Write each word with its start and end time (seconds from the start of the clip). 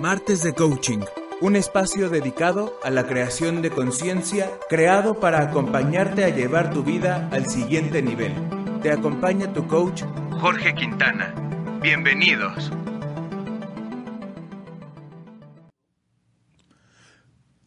Martes 0.00 0.42
de 0.42 0.54
Coaching, 0.54 1.00
un 1.40 1.56
espacio 1.56 2.08
dedicado 2.08 2.78
a 2.84 2.90
la 2.90 3.06
creación 3.06 3.62
de 3.62 3.70
conciencia, 3.70 4.48
creado 4.68 5.18
para 5.18 5.42
acompañarte 5.42 6.24
a 6.24 6.28
llevar 6.28 6.72
tu 6.72 6.84
vida 6.84 7.28
al 7.32 7.46
siguiente 7.46 8.00
nivel. 8.00 8.32
Te 8.80 8.92
acompaña 8.92 9.52
tu 9.52 9.66
coach, 9.66 10.04
Jorge 10.40 10.74
Quintana. 10.74 11.34
Bienvenidos. 11.82 12.70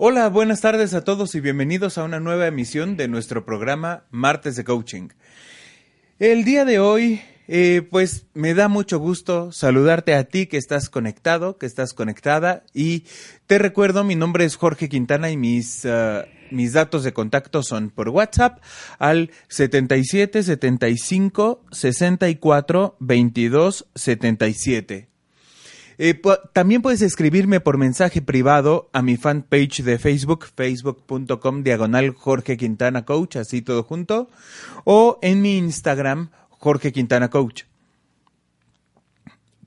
Hola, 0.04 0.30
buenas 0.30 0.62
tardes 0.62 0.96
a 0.96 1.04
todos 1.04 1.36
y 1.36 1.42
bienvenidos 1.42 2.00
a 2.00 2.04
una 2.04 2.20
nueva 2.20 2.48
emisión 2.48 2.98
de 2.98 3.08
nuestro 3.08 3.46
programa 3.46 4.06
Martes 4.10 4.56
de 4.56 4.64
Coaching. 4.64 5.10
El 6.18 6.44
día 6.44 6.66
de 6.66 6.80
hoy, 6.80 7.22
eh, 7.48 7.88
pues 7.88 8.26
me 8.34 8.56
da 8.56 8.68
mucho 8.68 8.98
gusto 8.98 9.52
saludarte 9.52 10.16
a 10.16 10.24
ti 10.24 10.48
que 10.48 10.58
estás 10.58 10.90
conectado, 10.90 11.60
que 11.60 11.68
estás 11.68 11.94
conectada 11.94 12.64
y 12.74 13.04
te 13.46 13.60
recuerdo, 13.60 14.04
mi 14.04 14.16
nombre 14.16 14.44
es 14.44 14.56
Jorge 14.56 14.90
Quintana 14.90 15.30
y 15.30 15.38
mis... 15.38 15.86
Ah, 15.86 16.26
mis 16.50 16.74
datos 16.74 17.06
de 17.06 17.14
contacto 17.14 17.64
son 17.64 17.92
por 17.92 18.10
WhatsApp 18.10 18.60
al 19.00 19.32
77 19.48 20.44
75 20.44 21.64
64 21.72 22.98
22 23.00 23.88
77. 23.96 25.11
Eh, 26.04 26.20
también 26.52 26.82
puedes 26.82 27.04
escribirme 27.04 27.60
por 27.60 27.78
mensaje 27.78 28.24
privado 28.24 28.90
a 28.92 29.04
mi 29.04 29.18
fanpage 29.18 29.84
de 29.84 30.00
Facebook, 30.00 30.48
facebook.com 30.48 31.62
diagonal 31.62 32.16
Jorge 32.16 32.58
Quintana 32.58 33.06
Coach, 33.06 33.36
así 33.36 33.62
todo 33.62 33.84
junto, 33.84 34.28
o 34.84 35.20
en 35.22 35.44
mi 35.44 35.60
Instagram, 35.60 36.32
Jorge 36.50 36.92
Quintana 36.92 37.30
Coach. 37.30 37.66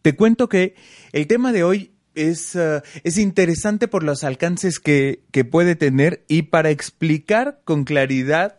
Te 0.03 0.17
cuento 0.17 0.49
que 0.49 0.75
el 1.13 1.29
tema 1.29 1.53
de 1.53 1.63
hoy 1.63 1.93
es, 2.17 2.57
uh, 2.57 2.83
es 3.05 3.17
interesante 3.17 3.87
por 3.87 4.03
los 4.03 4.25
alcances 4.25 4.81
que, 4.81 5.21
que, 5.31 5.45
puede 5.45 5.77
tener 5.77 6.25
y 6.27 6.43
para 6.43 6.71
explicar 6.71 7.61
con 7.63 7.85
claridad 7.85 8.59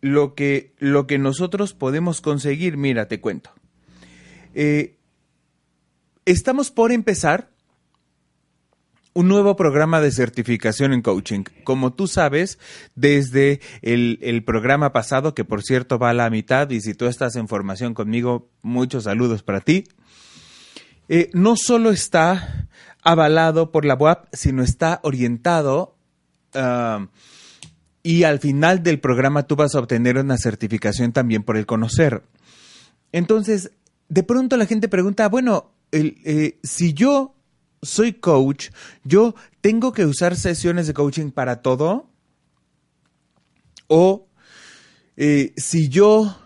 lo 0.00 0.34
que, 0.34 0.74
lo 0.80 1.06
que 1.06 1.18
nosotros 1.18 1.72
podemos 1.72 2.20
conseguir. 2.20 2.76
Mira, 2.76 3.06
te 3.06 3.20
cuento. 3.20 3.50
Eh, 4.56 4.96
Estamos 6.26 6.72
por 6.72 6.90
empezar 6.90 7.50
un 9.14 9.28
nuevo 9.28 9.54
programa 9.54 10.00
de 10.00 10.10
certificación 10.10 10.92
en 10.92 11.00
coaching. 11.00 11.44
Como 11.62 11.92
tú 11.92 12.08
sabes, 12.08 12.58
desde 12.96 13.60
el, 13.80 14.42
programa 14.44 14.92
pasado, 14.92 15.34
que 15.34 15.44
por 15.44 15.62
cierto 15.62 16.00
va 16.00 16.10
a 16.10 16.14
la 16.14 16.28
mitad, 16.28 16.68
y 16.70 16.80
si 16.80 16.94
tú 16.94 17.06
estás 17.06 17.36
en 17.36 17.46
formación 17.46 17.94
conmigo, 17.94 18.50
muchos 18.60 19.04
saludos 19.04 19.44
para 19.44 19.60
ti, 19.60 19.84
eh, 21.08 21.30
no 21.32 21.54
solo 21.56 21.90
está 21.90 22.68
avalado 23.04 23.70
por 23.70 23.84
la 23.84 23.94
UAP, 23.94 24.26
sino 24.32 24.64
está 24.64 24.98
orientado 25.04 25.96
ah, 26.54 27.06
y 28.02 28.24
al 28.24 28.40
final 28.40 28.82
del 28.82 28.98
programa 28.98 29.44
tú 29.44 29.54
vas 29.54 29.76
a 29.76 29.78
obtener 29.78 30.18
una 30.18 30.38
certificación 30.38 31.12
también 31.12 31.44
por 31.44 31.56
el 31.56 31.66
conocer. 31.66 32.24
Entonces, 33.12 33.70
de 34.08 34.24
pronto 34.24 34.56
la 34.56 34.66
gente 34.66 34.88
pregunta, 34.88 35.28
bueno, 35.28 35.75
eh, 35.92 36.58
si 36.62 36.92
yo 36.92 37.34
soy 37.82 38.14
coach, 38.14 38.70
yo 39.04 39.34
tengo 39.60 39.92
que 39.92 40.04
usar 40.04 40.36
sesiones 40.36 40.86
de 40.86 40.94
coaching 40.94 41.30
para 41.30 41.62
todo. 41.62 42.10
O 43.88 44.28
eh, 45.16 45.52
si 45.56 45.88
yo 45.88 46.36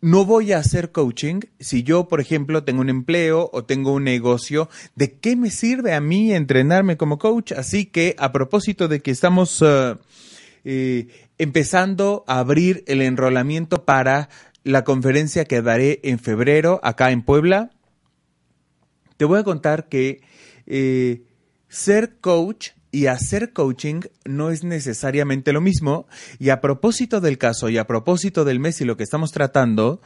no 0.00 0.24
voy 0.24 0.52
a 0.52 0.58
hacer 0.58 0.92
coaching, 0.92 1.40
si 1.60 1.82
yo, 1.82 2.08
por 2.08 2.20
ejemplo, 2.20 2.64
tengo 2.64 2.80
un 2.80 2.90
empleo 2.90 3.50
o 3.52 3.64
tengo 3.64 3.92
un 3.92 4.04
negocio, 4.04 4.68
¿de 4.94 5.18
qué 5.18 5.36
me 5.36 5.50
sirve 5.50 5.94
a 5.94 6.00
mí 6.00 6.32
entrenarme 6.32 6.96
como 6.96 7.18
coach? 7.18 7.52
Así 7.52 7.86
que 7.86 8.14
a 8.18 8.32
propósito 8.32 8.88
de 8.88 9.00
que 9.00 9.10
estamos 9.10 9.62
eh, 10.64 11.08
empezando 11.38 12.24
a 12.26 12.38
abrir 12.38 12.84
el 12.86 13.00
enrolamiento 13.02 13.84
para 13.84 14.28
la 14.62 14.84
conferencia 14.84 15.44
que 15.44 15.62
daré 15.62 16.00
en 16.02 16.18
febrero 16.18 16.80
acá 16.82 17.10
en 17.10 17.22
Puebla, 17.22 17.70
te 19.16 19.24
voy 19.24 19.38
a 19.38 19.44
contar 19.44 19.88
que 19.88 20.22
eh, 20.66 21.22
ser 21.68 22.16
coach 22.20 22.70
y 22.94 23.06
hacer 23.06 23.52
coaching 23.52 24.02
no 24.24 24.50
es 24.50 24.62
necesariamente 24.62 25.52
lo 25.52 25.60
mismo. 25.60 26.06
Y 26.38 26.50
a 26.50 26.60
propósito 26.60 27.20
del 27.20 27.38
caso 27.38 27.68
y 27.68 27.76
a 27.76 27.88
propósito 27.88 28.44
del 28.44 28.60
mes 28.60 28.80
y 28.80 28.84
lo 28.84 28.96
que 28.96 29.02
estamos 29.02 29.32
tratando, 29.32 30.00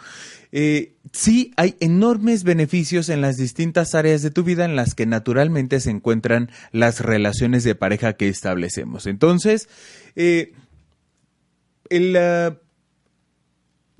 eh, 0.52 0.94
sí 1.12 1.52
hay 1.56 1.76
enormes 1.80 2.44
beneficios 2.44 3.10
en 3.10 3.20
las 3.20 3.36
distintas 3.36 3.94
áreas 3.94 4.22
de 4.22 4.30
tu 4.30 4.42
vida 4.42 4.64
en 4.64 4.74
las 4.74 4.94
que 4.94 5.04
naturalmente 5.04 5.80
se 5.80 5.90
encuentran 5.90 6.50
las 6.72 7.00
relaciones 7.00 7.62
de 7.62 7.74
pareja 7.74 8.14
que 8.14 8.28
establecemos. 8.28 9.06
Entonces, 9.06 9.68
eh, 10.16 10.52
el... 11.90 12.16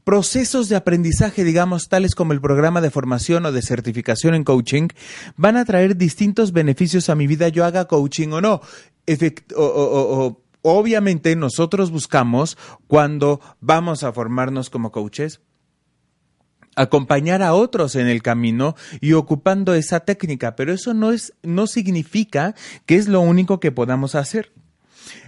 procesos 0.09 0.71
de 0.71 0.77
aprendizaje, 0.77 1.45
digamos, 1.45 1.91
tales 1.91 2.15
como 2.15 2.33
el 2.33 2.41
programa 2.41 2.81
de 2.81 2.91
formación 2.91 3.45
o 3.45 3.53
de 3.53 3.61
certificación 3.61 4.35
en 4.35 4.43
coaching, 4.43 4.89
van 5.37 5.59
a 5.59 5.67
traer 5.67 5.99
distintos 5.99 6.53
beneficios 6.53 7.11
a 7.11 7.15
mi 7.15 7.27
vida, 7.27 7.49
yo 7.49 7.67
haga 7.67 7.85
coaching 7.85 8.29
o 8.29 8.41
no. 8.41 8.63
obviamente 10.63 11.37
nosotros 11.37 11.91
buscamos, 11.91 12.57
cuando 12.87 13.43
vamos 13.61 14.03
a 14.03 14.11
formarnos 14.15 14.71
como 14.71 14.93
coaches, 14.93 15.43
acompañar 16.75 17.43
a 17.43 17.53
otros 17.53 17.95
en 17.95 18.07
el 18.07 18.23
camino 18.23 18.77
y 19.03 19.13
ocupando 19.13 19.75
esa 19.75 20.01
técnica, 20.01 20.57
pero 20.57 20.73
eso 20.73 20.95
no 20.95 21.13
es 21.13 21.35
no 21.43 21.67
significa 21.67 22.55
que 22.87 22.97
es 22.97 23.09
lo 23.09 23.21
único 23.21 23.61
que 23.61 23.73
podamos 23.73 24.15
hacer. 24.15 24.53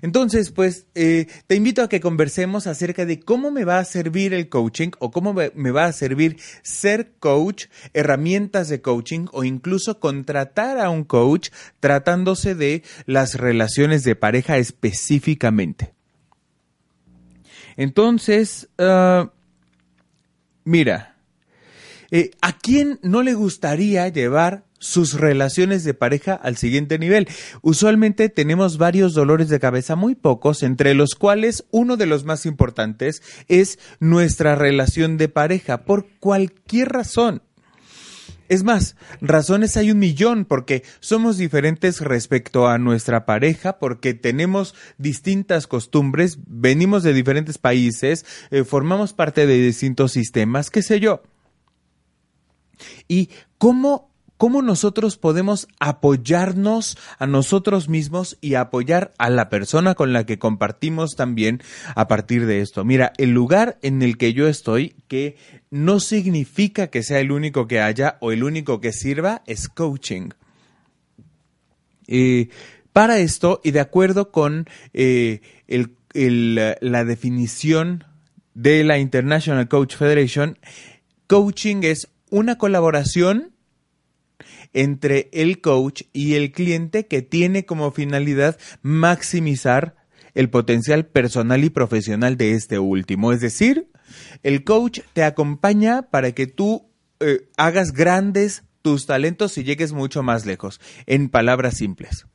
Entonces, 0.02 0.50
pues, 0.50 0.86
eh, 0.94 1.26
te 1.46 1.54
invito 1.54 1.82
a 1.82 1.88
que 1.88 2.00
conversemos 2.00 2.66
acerca 2.66 3.06
de 3.06 3.20
cómo 3.20 3.50
me 3.50 3.64
va 3.64 3.78
a 3.78 3.84
servir 3.84 4.34
el 4.34 4.48
coaching 4.48 4.91
o 4.98 5.10
cómo 5.10 5.32
me 5.32 5.70
va 5.70 5.84
a 5.84 5.92
servir 5.92 6.38
ser 6.62 7.12
coach, 7.18 7.66
herramientas 7.92 8.68
de 8.68 8.80
coaching 8.80 9.26
o 9.32 9.44
incluso 9.44 10.00
contratar 10.00 10.78
a 10.78 10.91
un 10.91 11.04
coach 11.04 11.50
tratándose 11.80 12.54
de 12.54 12.82
las 13.06 13.34
relaciones 13.34 14.04
de 14.04 14.16
pareja 14.16 14.58
específicamente. 14.58 15.94
Entonces, 17.76 18.68
ah, 18.78 19.30
mira, 20.64 21.16
eh, 22.10 22.31
¿a 22.41 22.53
quién 22.53 22.98
no 23.03 23.22
le 23.22 23.34
gustaría 23.34 24.09
llevar 24.09 24.65
sus 24.81 25.15
relaciones 25.15 25.84
de 25.84 25.94
pareja 25.94 26.34
al 26.34 26.56
siguiente 26.56 26.98
nivel. 26.98 27.28
Usualmente 27.62 28.28
tenemos 28.28 28.78
varios 28.78 29.15
dolores 29.15 29.48
de 29.48 29.60
cabeza, 29.60 29.94
muy 29.94 30.15
pocos, 30.16 30.62
entre 30.65 30.94
los 30.94 31.15
cuales 31.15 31.65
uno 31.71 31.97
de 31.97 32.06
los 32.06 32.25
más 32.25 32.47
importantes 32.47 33.22
es 33.47 33.78
nuestra 34.01 34.57
relación 34.57 35.18
de 35.18 35.28
pareja, 35.28 35.84
por 35.84 36.07
cualquier 36.18 36.89
razón. 36.89 37.42
Es 38.48 38.65
más, 38.65 38.97
razones 39.21 39.77
hay 39.77 39.92
un 39.92 40.01
millón 40.01 40.45
porque 40.45 40.83
somos 40.98 41.39
diferentes 41.39 42.01
respecto 42.01 42.66
a 42.66 42.78
nuestra 42.78 43.24
pareja, 43.24 43.78
porque 43.78 44.13
tenemos 44.13 44.74
distintas 44.98 45.68
costumbres, 45.68 46.39
venimos 46.48 47.04
de 47.04 47.13
diferentes 47.13 47.59
países, 47.59 48.27
eh, 48.51 48.65
formamos 48.65 49.13
parte 49.13 49.47
de 49.47 49.54
distintos 49.54 50.10
sistemas, 50.10 50.71
qué 50.71 50.83
sé 50.83 50.98
yo. 50.98 51.22
¿Y 53.09 53.30
cómo 53.59 54.10
cómo 54.41 54.62
nosotros 54.62 55.18
podemos 55.18 55.68
apoyarnos 55.80 56.97
a 57.18 57.27
nosotros 57.27 57.91
mismos 57.91 58.38
y 58.41 58.54
apoyar 58.54 59.12
a 59.18 59.28
la 59.28 59.50
persona 59.50 59.94
con 59.94 60.15
la 60.15 60.24
que 60.24 60.38
compartimos 60.38 61.15
también 61.15 61.62
a 61.94 62.09
partir 62.09 62.47
de 62.47 62.62
esto. 62.62 62.82
Mira, 62.82 63.12
el 63.18 63.32
lugar 63.32 63.77
en 63.82 64.00
el 64.00 64.16
que 64.16 64.32
yo 64.32 64.48
estoy, 64.48 64.94
que 65.09 65.36
no 65.71 66.00
significa 66.00 66.86
que 66.86 67.03
sea 67.03 67.21
el 67.21 67.32
único 67.32 67.66
que 67.66 67.82
haya 67.82 68.16
o 68.21 68.32
el 68.32 68.42
único 68.42 68.80
que 68.80 68.94
sirva, 68.94 69.42
es 69.47 69.68
coaching. 69.68 70.30
Eh, 72.06 72.48
para 72.94 73.18
esto, 73.18 73.60
y 73.62 73.72
de 73.72 73.80
acuerdo 73.80 74.30
con 74.30 74.66
eh, 74.94 75.42
el 75.68 75.97
la 76.15 77.04
definición 77.04 78.04
de 78.54 78.84
la 78.84 78.98
International 78.98 79.68
Coach 79.68 79.97
Federation, 79.97 80.59
coaching 81.27 81.82
es 81.82 82.09
una 82.30 82.59
colaboración 82.59 83.54
entre 84.72 85.28
el 85.32 85.60
coach 85.60 86.03
y 86.12 86.34
el 86.34 86.53
cliente 86.53 87.06
que 87.06 87.22
tiene 87.22 87.65
como 87.65 87.91
finalidad 87.91 88.59
maximizar 88.82 89.97
el 90.34 90.48
potencial 90.48 91.06
personal 91.06 91.65
y 91.65 91.71
profesional 91.71 92.36
de 92.36 92.53
este 92.53 92.78
último. 92.78 93.32
Es 93.32 93.41
decir, 93.41 93.91
el 94.42 94.65
coach 94.65 95.00
te 95.12 95.24
acompaña 95.24 96.03
para 96.03 96.32
que 96.32 96.47
tú 96.47 96.88
eh, 97.21 97.48
hagas 97.56 97.92
grandes 97.92 98.65
tus 98.82 99.06
talentos 99.06 99.59
y 99.59 99.65
llegues 99.65 99.92
mucho 99.92 100.22
más 100.22 100.47
lejos, 100.47 100.80
en 101.06 101.28
palabras 101.28 101.77
simples. 101.77 102.27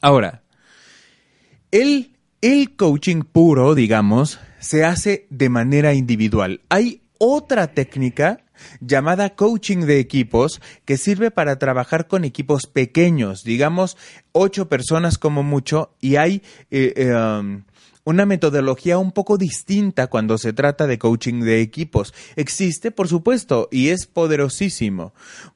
Ahora, 0.00 0.42
el, 1.70 2.16
el 2.40 2.76
coaching 2.76 3.22
puro, 3.22 3.74
digamos, 3.74 4.40
se 4.58 4.84
hace 4.84 5.26
de 5.30 5.48
manera 5.48 5.94
individual. 5.94 6.62
Hay 6.68 7.02
otra 7.18 7.68
técnica 7.74 8.44
llamada 8.80 9.30
coaching 9.30 9.80
de 9.80 10.00
equipos 10.00 10.60
que 10.84 10.96
sirve 10.96 11.30
para 11.30 11.58
trabajar 11.58 12.06
con 12.06 12.24
equipos 12.24 12.66
pequeños, 12.66 13.42
digamos 13.44 13.96
ocho 14.32 14.68
personas 14.68 15.18
como 15.18 15.42
mucho, 15.42 15.90
y 16.00 16.16
hay 16.16 16.42
eh, 16.70 16.92
eh, 16.96 17.14
um, 17.14 17.62
una 18.04 18.24
metodología 18.26 18.98
un 18.98 19.12
poco 19.12 19.36
distinta 19.36 20.06
cuando 20.06 20.38
se 20.38 20.52
trata 20.52 20.86
de 20.86 20.98
coaching 20.98 21.40
de 21.40 21.60
equipos. 21.60 22.14
Existe, 22.36 22.90
por 22.90 23.08
supuesto, 23.08 23.68
y 23.70 23.88
es 23.88 24.06
poderosísimo, 24.06 25.12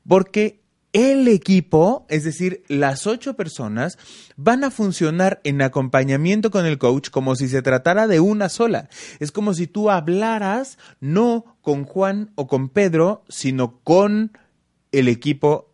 porque 0.07 0.62
el 0.93 1.27
equipo, 1.29 2.07
es 2.09 2.25
decir, 2.25 2.63
las 2.69 3.07
ocho 3.07 3.35
personas, 3.35 3.99
van 4.37 4.63
a 4.63 4.71
funcionar 4.71 5.41
en 5.45 5.63
acompañamiento 5.63 6.51
con 6.51 6.67
el 6.67 6.79
coach 6.79 7.09
como 7.11 7.35
si 7.35 7.49
se 7.49 7.63
tratara 7.63 8.07
de 8.07 8.21
una 8.21 8.49
sola. 8.49 8.89
Es 9.19 9.33
como 9.33 9.55
si 9.55 9.67
tú 9.67 9.91
hablaras 9.91 10.79
no 11.01 11.57
con 11.63 11.85
Juan 11.85 12.31
o 12.35 12.47
con 12.47 12.69
Pedro, 12.69 13.25
sino 13.29 13.79
con 13.83 14.37
el 14.93 15.09
equipo, 15.09 15.73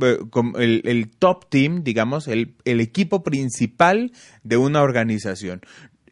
eh, 0.00 0.18
con 0.30 0.54
el, 0.56 1.10
top 1.18 1.50
team, 1.50 1.84
digamos, 1.84 2.26
el, 2.26 2.56
equipo 2.64 3.22
principal 3.22 4.12
de 4.42 4.56
una 4.56 4.82
organización 4.82 5.60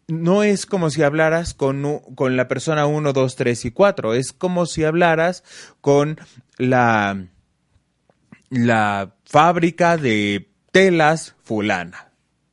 no 0.08 0.43
es 0.43 0.66
como 0.66 0.90
si 0.90 1.02
hablaras 1.02 1.54
con, 1.54 2.00
con, 2.16 2.37
la 2.37 2.46
persona 2.46 2.84
1, 2.84 3.14
2, 3.14 3.37
3 3.37 3.64
y 3.64 3.70
4, 3.70 4.14
es 4.14 4.32
como 4.32 4.66
si 4.66 4.84
hablaras 4.84 5.43
con 5.81 6.19
la 6.58 7.28
la 8.52 9.16
fábrica 9.25 9.96
de 9.96 10.50
telas 10.72 11.34
fulana. 11.43 12.12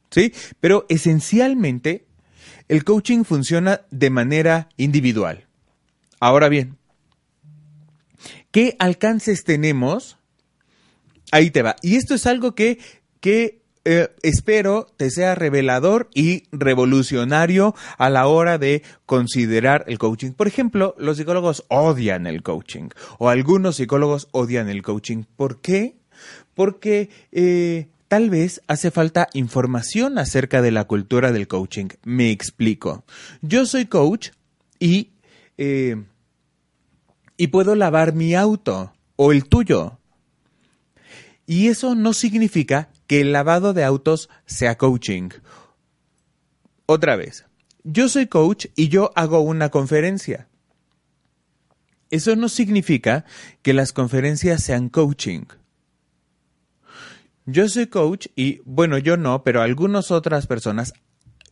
¿Sí? 0.10 0.34
Pero 0.62 0.86
esencialmente 0.90 2.08
el 2.70 2.84
coaching 2.84 3.24
funciona 3.24 3.82
de 3.92 4.10
manera 4.10 4.70
individual. 4.78 5.48
Ahora 6.20 6.48
bien, 6.48 6.78
¿qué 8.52 8.76
alcances 8.80 9.44
tenemos? 9.44 10.18
Ahí 11.32 11.52
te 11.52 11.62
va. 11.62 11.76
Y 11.82 11.96
esto 11.96 12.16
es 12.16 12.26
algo 12.26 12.56
que, 12.56 12.80
que 13.20 13.59
eh, 13.92 14.12
espero 14.22 14.86
te 14.98 15.10
sea 15.10 15.34
revelador 15.34 16.12
y 16.14 16.44
revolucionario 16.52 17.74
a 17.98 18.12
la 18.12 18.28
hora 18.28 18.60
de 18.60 18.84
considerar 19.08 19.84
el 19.88 19.98
coaching. 19.98 20.34
Por 20.34 20.48
ejemplo, 20.48 20.94
los 21.00 21.18
psicólogos 21.18 21.66
odian 21.70 22.28
el 22.28 22.44
coaching 22.44 22.90
o 23.18 23.30
algunos 23.30 23.78
psicólogos 23.78 24.28
odian 24.32 24.70
el 24.70 24.84
coaching. 24.84 25.24
¿Por 25.36 25.60
qué? 25.60 25.96
Porque 26.54 27.10
eh, 27.32 27.88
tal 28.08 28.30
vez 28.30 28.62
hace 28.68 28.92
falta 28.92 29.28
información 29.34 30.20
acerca 30.20 30.62
de 30.62 30.70
la 30.70 30.84
cultura 30.84 31.32
del 31.32 31.48
coaching. 31.48 31.88
Me 32.04 32.30
explico. 32.30 33.06
Yo 33.42 33.66
soy 33.66 33.88
coach 33.88 34.30
y, 34.78 35.14
eh, 35.58 35.96
y 37.38 37.48
puedo 37.48 37.74
lavar 37.74 38.14
mi 38.14 38.36
auto 38.36 38.94
o 39.16 39.32
el 39.32 39.46
tuyo. 39.46 39.98
Y 41.48 41.70
eso 41.70 41.96
no 41.96 42.14
significa 42.14 42.90
que 43.10 43.22
el 43.22 43.32
lavado 43.32 43.74
de 43.74 43.84
autos 43.84 44.30
sea 44.46 44.78
coaching. 44.78 45.30
Otra 46.86 47.16
vez, 47.16 47.44
yo 47.84 48.08
soy 48.08 48.28
coach 48.28 48.68
y 48.76 48.90
yo 48.90 49.12
hago 49.16 49.40
una 49.42 49.70
conferencia. 49.70 50.48
Eso 52.12 52.36
no 52.36 52.50
significa 52.50 53.26
que 53.64 53.74
las 53.74 53.94
conferencias 53.94 54.62
sean 54.62 54.90
coaching. 54.90 55.46
Yo 57.48 57.68
soy 57.68 57.88
coach 57.88 58.28
y, 58.36 58.62
bueno, 58.64 59.00
yo 59.00 59.18
no, 59.18 59.44
pero 59.44 59.64
algunas 59.64 60.12
otras 60.12 60.46
personas 60.46 60.94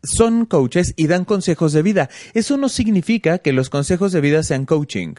son 0.03 0.45
coaches 0.45 0.93
y 0.95 1.07
dan 1.07 1.25
consejos 1.25 1.73
de 1.73 1.81
vida. 1.81 2.07
Eso 2.35 2.57
no 2.57 2.69
significa 2.69 3.39
que 3.39 3.51
los 3.51 3.71
consejos 3.71 4.11
de 4.11 4.21
vida 4.21 4.43
sean 4.43 4.67
coaching. 4.67 5.15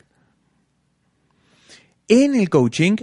En 2.06 2.36
el 2.36 2.48
coaching 2.48 2.94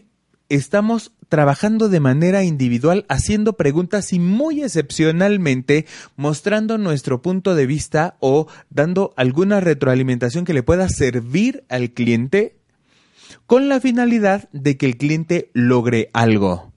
estamos 0.48 1.12
trabajando 1.30 1.90
de 1.90 2.00
manera 2.00 2.44
individual, 2.44 3.06
haciendo 3.10 3.54
preguntas 3.54 4.14
y 4.14 4.20
muy 4.20 4.64
excepcionalmente 4.64 5.86
mostrando 6.16 6.78
nuestro 6.78 7.22
punto 7.22 7.56
de 7.56 7.66
vista 7.66 8.18
o 8.20 8.48
dando 8.70 9.14
alguna 9.18 9.60
retroalimentación 9.60 10.46
que 10.46 10.54
le 10.54 10.64
pueda 10.64 10.90
servir 10.90 11.64
al 11.70 11.92
cliente 11.92 12.56
con 13.46 13.70
la 13.70 13.80
finalidad 13.80 14.50
de 14.52 14.78
que 14.78 14.86
el 14.86 14.98
cliente 14.98 15.50
logre 15.54 16.10
algo. 16.14 16.72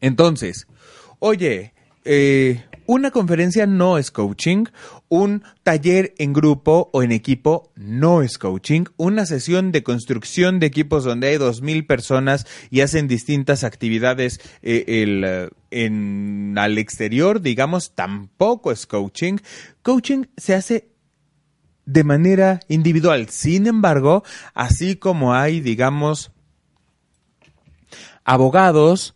Entonces, 0.00 0.66
oye, 1.18 1.72
eh, 2.04 2.64
una 2.86 3.10
conferencia 3.10 3.66
no 3.66 3.96
es 3.96 4.10
coaching, 4.10 4.66
un 5.08 5.42
taller 5.62 6.14
en 6.18 6.32
grupo 6.32 6.90
o 6.92 7.02
en 7.02 7.12
equipo 7.12 7.70
no 7.76 8.22
es 8.22 8.38
coaching, 8.38 8.84
una 8.96 9.26
sesión 9.26 9.70
de 9.70 9.82
construcción 9.82 10.58
de 10.58 10.66
equipos 10.66 11.04
donde 11.04 11.28
hay 11.28 11.36
dos 11.36 11.62
mil 11.62 11.86
personas 11.86 12.46
y 12.70 12.80
hacen 12.80 13.06
distintas 13.06 13.64
actividades 13.64 14.40
eh, 14.62 15.50
en, 15.70 16.56
al 16.58 16.78
exterior, 16.78 17.40
digamos, 17.40 17.94
tampoco 17.94 18.72
es 18.72 18.86
coaching. 18.86 19.38
Coaching 19.82 20.24
se 20.36 20.54
hace 20.54 20.88
de 21.86 22.04
manera 22.04 22.60
individual. 22.68 23.28
Sin 23.28 23.66
embargo, 23.66 24.24
así 24.54 24.96
como 24.96 25.34
hay, 25.34 25.60
digamos, 25.60 26.32
abogados 28.24 29.14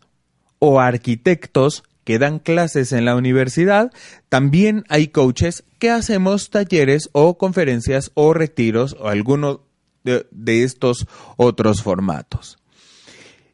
o 0.59 0.79
arquitectos 0.79 1.83
que 2.09 2.17
dan 2.17 2.39
clases 2.39 2.91
en 2.91 3.05
la 3.05 3.15
universidad, 3.15 3.93
también 4.29 4.83
hay 4.89 5.09
coaches 5.09 5.63
que 5.77 5.91
hacemos 5.91 6.49
talleres 6.49 7.07
o 7.11 7.37
conferencias 7.37 8.09
o 8.15 8.33
retiros 8.33 8.97
o 8.99 9.09
alguno 9.09 9.61
de, 10.03 10.63
estos 10.63 11.05
otros 11.37 11.83
formatos. 11.83 12.57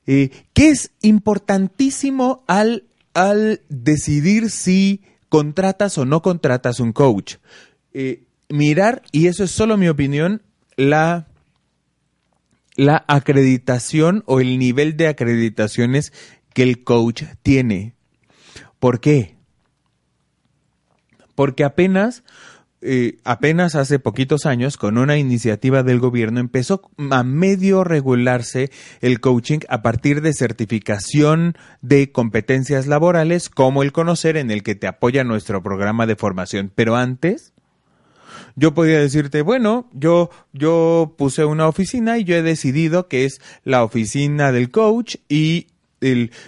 Eh, 0.08 0.30
¿Qué 0.54 0.70
es 0.70 0.92
importantísimo 1.02 2.46
al, 2.48 2.86
al, 3.14 3.60
decidir 3.68 4.50
si 4.50 5.02
contratas 5.28 5.98
o 5.98 6.06
no 6.06 6.22
contratas 6.22 6.80
un 6.80 6.94
coach? 6.94 7.36
Eh, 7.92 8.24
mirar, 8.48 9.02
y 9.12 9.28
eso 9.28 9.44
es 9.44 9.52
solo 9.52 9.76
mi 9.76 9.90
opinión, 9.90 10.44
la, 10.78 11.28
la 12.78 13.04
acreditación 13.10 14.24
o 14.28 14.40
el 14.40 14.60
nivel 14.60 14.96
de 14.96 15.10
acreditaciones 15.10 16.14
que 16.54 16.64
el 16.64 16.86
coach 16.86 17.24
tiene. 17.44 17.95
¿Por 18.86 19.00
qué? 19.00 19.36
Porque 21.34 21.64
apenas, 21.64 22.24
eh, 22.82 23.18
apenas 23.24 23.74
hace 23.74 23.98
poquitos 23.98 24.46
años, 24.46 24.78
con 24.78 25.00
una 25.00 25.18
iniciativa 25.18 25.82
del 25.82 26.00
gobierno, 26.00 26.40
empezó 26.40 26.92
a 27.10 27.24
medio 27.24 27.84
regularse 27.84 28.70
el 29.02 29.22
coaching 29.22 29.62
a 29.70 29.82
partir 29.82 30.22
de 30.22 30.34
certificación 30.34 31.58
de 31.82 32.12
competencias 32.12 32.86
laborales, 32.86 33.50
como 33.50 33.82
el 33.82 33.92
conocer 33.92 34.38
en 34.38 34.52
el 34.52 34.62
que 34.62 34.76
te 34.76 34.86
apoya 34.86 35.24
nuestro 35.24 35.64
programa 35.64 36.06
de 36.06 36.16
formación. 36.16 36.72
Pero 36.76 36.96
antes, 36.96 37.56
yo 38.56 38.76
podía 38.76 39.00
decirte, 39.00 39.42
bueno, 39.42 39.90
yo, 39.94 40.30
yo 40.54 41.16
puse 41.18 41.44
una 41.44 41.68
oficina 41.68 42.20
y 42.20 42.24
yo 42.24 42.36
he 42.36 42.44
decidido 42.44 43.08
que 43.08 43.26
es 43.26 43.42
la 43.64 43.84
oficina 43.84 44.52
del 44.52 44.70
coach 44.70 45.16
y 45.28 45.70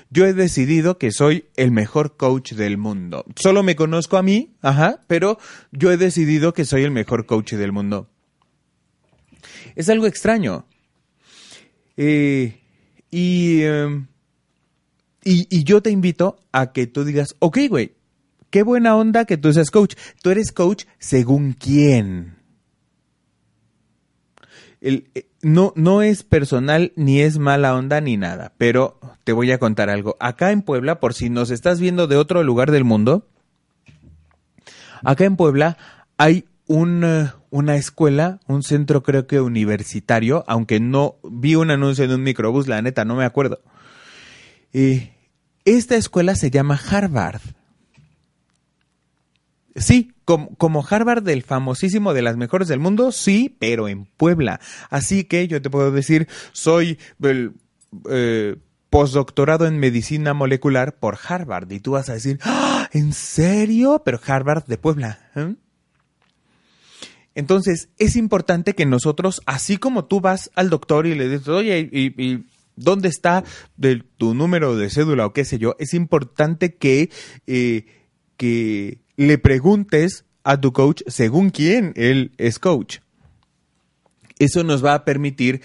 yo 0.10 0.26
he 0.26 0.34
decidido 0.34 0.98
que 0.98 1.12
soy 1.12 1.46
el 1.56 1.72
mejor 1.72 2.18
coach 2.18 2.54
del 2.54 2.78
mundo. 2.78 3.26
Solo 3.36 3.64
me 3.64 3.76
conozco 3.76 4.18
a 4.18 4.24
mí, 4.24 4.56
ajá, 4.62 5.04
pero 5.08 5.38
yo 5.72 5.92
he 5.92 5.98
decidido 5.98 6.54
que 6.54 6.66
soy 6.66 6.84
el 6.84 6.92
mejor 6.92 7.26
coach 7.26 7.54
del 7.54 7.72
mundo. 7.72 8.10
Es 9.76 9.90
algo 9.90 10.06
extraño. 10.06 10.66
Eh, 11.96 12.62
em, 13.12 14.08
y, 15.24 15.48
y, 15.50 15.64
yo 15.64 15.82
te 15.82 15.90
invito 15.90 16.44
a 16.52 16.72
que 16.72 16.88
tú 16.88 17.04
digas, 17.04 17.36
ok, 17.40 17.58
güey, 17.70 17.96
qué 18.50 18.64
buena 18.64 18.96
onda 18.96 19.26
que 19.26 19.38
tú 19.38 19.52
seas 19.52 19.72
coach. 19.72 19.96
Tú 20.22 20.30
eres 20.30 20.52
coach 20.52 20.86
según 21.00 21.54
quién. 21.54 22.38
El, 24.82 25.10
eh, 25.16 25.28
no, 25.48 25.74
no 25.76 26.02
es 26.02 26.24
personal, 26.24 26.94
ni 26.96 27.22
es 27.22 27.38
mala 27.38 27.76
onda, 27.76 28.02
ni 28.02 28.18
nada, 28.18 28.54
pero 28.58 29.00
te 29.24 29.34
voy 29.34 29.52
a 29.52 29.60
contar 29.60 29.90
algo. 29.90 30.16
Acá 30.20 30.52
en 30.52 30.62
Puebla, 30.62 31.00
por 31.00 31.14
si 31.14 31.30
nos 31.30 31.52
estás 31.52 31.80
viendo 31.80 32.08
de 32.08 32.18
otro 32.18 32.44
lugar 32.44 32.72
del 32.72 32.84
mundo, 32.84 33.26
Acá 35.04 35.26
en 35.26 35.36
Puebla 35.36 35.78
hay 36.18 36.46
eh, 36.68 37.28
una 37.50 37.76
escuela, 37.76 38.40
un 38.48 38.64
centro 38.64 39.04
creo 39.04 39.28
que 39.28 39.40
universitario, 39.40 40.44
aunque 40.48 40.80
no 40.80 41.16
vi 41.24 41.56
un 41.56 41.72
anuncio 41.72 42.04
en 42.06 42.12
un 42.12 42.24
microbús, 42.24 42.68
la 42.68 42.82
neta, 42.82 43.06
no 43.06 43.16
me 43.16 43.26
acuerdo. 43.26 43.62
Eh, 44.74 45.14
esta 45.66 45.96
escuela 45.96 46.36
se 46.36 46.52
llama 46.52 46.80
Harvard. 46.90 47.42
Sí, 49.78 50.12
como, 50.26 50.86
Harvard 50.90 51.24
del 51.24 51.44
famosísimo 51.44 52.14
de 52.14 52.24
las 52.24 52.36
mejores 52.36 52.68
del 52.68 52.80
mundo, 52.80 53.12
sí, 53.12 53.56
pero 53.60 53.88
en 53.88 54.06
Puebla. 54.06 54.60
Así 54.90 55.24
que 55.24 55.48
yo 55.48 55.62
te 55.62 55.70
puedo 55.70 55.92
decir, 55.92 56.28
soy 56.52 56.98
el 57.22 57.54
eh, 58.10 58.56
postdoctorado 58.90 59.68
en 59.68 59.78
medicina 59.78 60.34
molecular 60.34 60.98
por 60.98 61.20
Harvard. 61.24 61.72
Y 61.72 61.80
tú 61.80 61.92
vas 61.92 62.10
a 62.10 62.14
decir, 62.14 62.40
¡Ah! 62.44 62.90
¿en 62.92 63.14
serio? 63.14 64.02
Pero 64.04 64.20
Harvard 64.26 64.66
de 64.66 64.78
Puebla. 64.80 65.20
¿eh? 65.36 65.54
Entonces, 67.36 67.90
es 68.00 68.16
importante 68.16 68.74
que 68.74 68.88
nosotros, 68.88 69.42
así 69.46 69.78
como 69.78 70.06
tú 70.06 70.22
vas 70.22 70.50
al 70.56 70.72
doctor 70.72 71.06
y 71.06 71.14
le 71.14 71.30
dices, 71.30 71.48
oye, 71.50 71.88
y, 71.92 72.46
dónde 72.76 73.10
está 73.10 73.44
tu 74.18 74.34
número 74.34 74.76
de 74.76 74.90
cédula 74.90 75.28
o 75.28 75.34
qué 75.34 75.46
sé 75.46 75.60
yo, 75.60 75.76
es 75.78 75.94
importante 75.94 76.76
que, 76.76 77.12
eh, 77.46 77.86
que 78.38 79.02
le 79.18 79.38
preguntes 79.38 80.26
a 80.44 80.62
tu 80.62 80.72
coach 80.72 81.02
según 81.08 81.50
quién 81.50 81.92
él 81.96 82.32
es 82.38 82.60
coach. 82.60 83.00
Eso 84.40 84.64
nos 84.64 84.86
va 84.86 84.94
a 84.94 85.04
permitir 85.04 85.62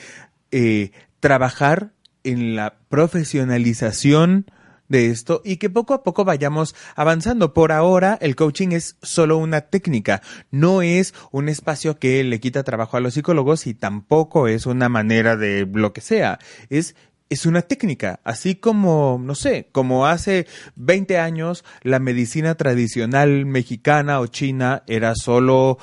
eh, 0.50 0.90
trabajar 1.21 1.92
en 2.25 2.56
la 2.56 2.78
profesionalización 2.88 4.47
de 4.88 5.06
esto 5.06 5.40
y 5.44 5.56
que 5.56 5.71
poco 5.71 5.94
a 5.94 6.02
poco 6.02 6.25
vayamos 6.25 6.75
avanzando. 6.97 7.54
Por 7.54 7.73
ahora, 7.73 8.18
el 8.21 8.37
coaching 8.37 8.68
es 8.73 8.97
solo 9.02 9.38
una 9.38 9.62
técnica, 9.62 10.23
no 10.50 10.82
es 10.82 11.14
un 11.30 11.49
espacio 11.49 11.99
que 11.99 12.25
le 12.25 12.40
quita 12.40 12.62
trabajo 12.64 12.97
a 12.97 13.00
los 13.00 13.14
psicólogos 13.14 13.66
y 13.66 13.75
tampoco 13.75 14.49
es 14.49 14.66
una 14.66 14.88
manera 14.88 15.37
de 15.37 15.66
lo 15.73 15.92
que 15.92 16.00
sea. 16.00 16.38
Es 16.71 16.94
es 17.33 17.47
una 17.47 17.62
técnica, 17.62 18.21
así 18.25 18.57
como, 18.57 19.19
no 19.23 19.35
sé, 19.35 19.69
como 19.73 20.07
hace 20.07 20.47
20 20.77 21.19
años 21.19 21.65
la 21.83 21.99
medicina 21.99 22.57
tradicional 22.57 23.47
mexicana 23.47 24.21
o 24.21 24.27
china 24.27 24.83
era 24.87 25.15
solo 25.15 25.79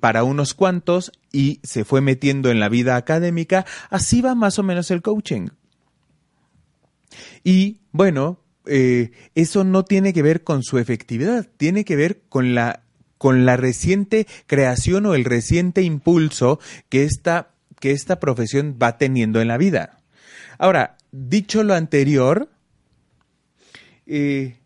para 0.00 0.24
unos 0.24 0.54
cuantos 0.54 1.12
y 1.32 1.60
se 1.62 1.84
fue 1.84 2.00
metiendo 2.00 2.50
en 2.50 2.58
la 2.58 2.68
vida 2.68 2.96
académica, 2.96 3.64
así 3.90 4.20
va 4.22 4.34
más 4.34 4.58
o 4.58 4.64
menos 4.64 4.90
el 4.90 5.00
coaching. 5.00 5.50
Y 7.44 7.78
bueno, 7.92 8.40
eh, 8.66 9.12
eso 9.36 9.62
no 9.62 9.84
tiene 9.84 10.12
que 10.12 10.22
ver 10.22 10.42
con 10.42 10.64
su 10.64 10.78
efectividad, 10.78 11.46
tiene 11.56 11.84
que 11.84 11.94
ver 11.94 12.22
con 12.28 12.56
la, 12.56 12.82
con 13.18 13.46
la 13.46 13.56
reciente 13.56 14.26
creación 14.48 15.06
o 15.06 15.14
el 15.14 15.24
reciente 15.24 15.82
impulso 15.82 16.58
que 16.88 17.04
esta, 17.04 17.52
que 17.78 17.92
esta 17.92 18.18
profesión 18.18 18.78
va 18.82 18.98
teniendo 18.98 19.40
en 19.40 19.46
la 19.46 19.58
vida. 19.58 19.97
Ahora, 20.58 20.96
dicho 21.12 21.62
lo 21.62 21.74
anterior, 21.74 22.50
eh, 24.06 24.56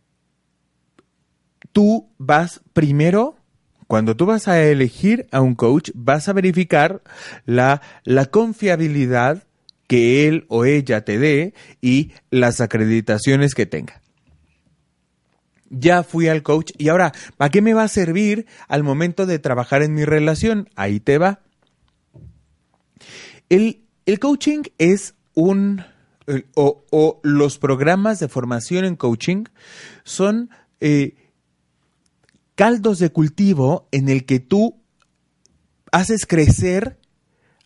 tú 1.72 2.08
vas 2.18 2.61
primero, 2.72 3.37
cuando 3.87 4.16
tú 4.16 4.26
vas 4.26 4.49
a 4.49 4.62
elegir 4.62 5.26
a 5.30 5.40
un 5.40 5.54
coach, 5.54 5.90
vas 5.94 6.28
a 6.28 6.32
verificar 6.32 7.02
la, 7.44 7.82
la 8.04 8.26
confiabilidad 8.26 9.44
que 9.87 10.26
él 10.26 10.46
o 10.49 10.64
ella 10.64 11.04
te 11.04 11.18
dé 11.18 11.52
y 11.82 12.12
las 12.30 12.61
acreditaciones 12.61 13.54
que 13.54 13.66
tenga. 13.66 14.00
Ya 15.68 16.02
fui 16.02 16.28
al 16.28 16.42
coach 16.42 16.72
y 16.78 16.88
ahora, 16.88 17.12
¿para 17.37 17.50
qué 17.50 17.62
me 17.62 17.75
va 17.75 17.82
a 17.82 17.88
servir 17.88 18.46
al 18.68 18.82
momento 18.82 19.26
de 19.26 19.38
trabajar 19.38 19.82
en 19.82 19.94
mi 19.94 20.04
relación? 20.04 20.68
Ahí 20.76 21.00
te 21.00 21.18
va. 21.18 21.40
El, 23.49 23.82
coaching 24.18 24.62
es 24.78 25.14
un, 25.35 25.85
o, 26.55 27.21
los 27.23 27.59
programas 27.59 28.21
de 28.21 28.29
formación 28.29 28.85
en 28.85 28.97
coaching 28.97 29.45
son 30.05 30.51
eh, 30.81 31.15
caldos 32.55 32.99
de 32.99 33.11
cultivo 33.11 33.89
en 33.93 34.09
el 34.09 34.25
que 34.25 34.41
tú 34.41 34.81
haces 35.91 36.27
crecer 36.27 36.99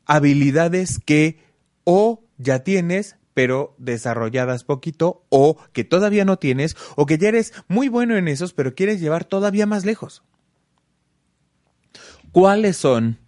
habilidades 0.04 0.98
que 0.98 1.40
o 1.84 2.24
ya 2.38 2.60
tienes, 2.60 3.16
pero 3.34 3.74
desarrolladas 3.78 4.64
poquito, 4.64 5.24
o 5.28 5.56
que 5.72 5.84
todavía 5.84 6.24
no 6.24 6.38
tienes, 6.38 6.76
o 6.96 7.06
que 7.06 7.18
ya 7.18 7.28
eres 7.28 7.52
muy 7.68 7.88
bueno 7.88 8.16
en 8.16 8.28
esos, 8.28 8.52
pero 8.52 8.74
quieres 8.74 9.00
llevar 9.00 9.24
todavía 9.24 9.66
más 9.66 9.84
lejos. 9.84 10.22
¿Cuáles 12.32 12.76
son 12.76 13.18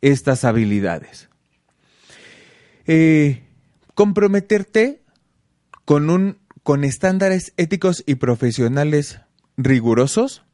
estas 0.00 0.44
habilidades? 0.44 1.28
Eh, 2.86 3.45
comprometerte 3.96 5.02
con 5.84 6.10
un 6.10 6.38
con 6.62 6.84
estándares 6.84 7.52
éticos 7.56 8.04
y 8.06 8.16
profesionales 8.16 9.20
rigurosos, 9.56 10.44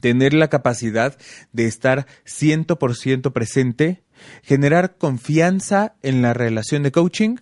tener 0.00 0.34
la 0.34 0.48
capacidad 0.48 1.16
de 1.52 1.66
estar 1.66 2.06
100% 2.26 3.32
presente 3.32 4.02
generar 4.42 4.96
confianza 4.96 5.94
en 6.02 6.22
la 6.22 6.34
relación 6.34 6.82
de 6.82 6.92
coaching, 6.92 7.36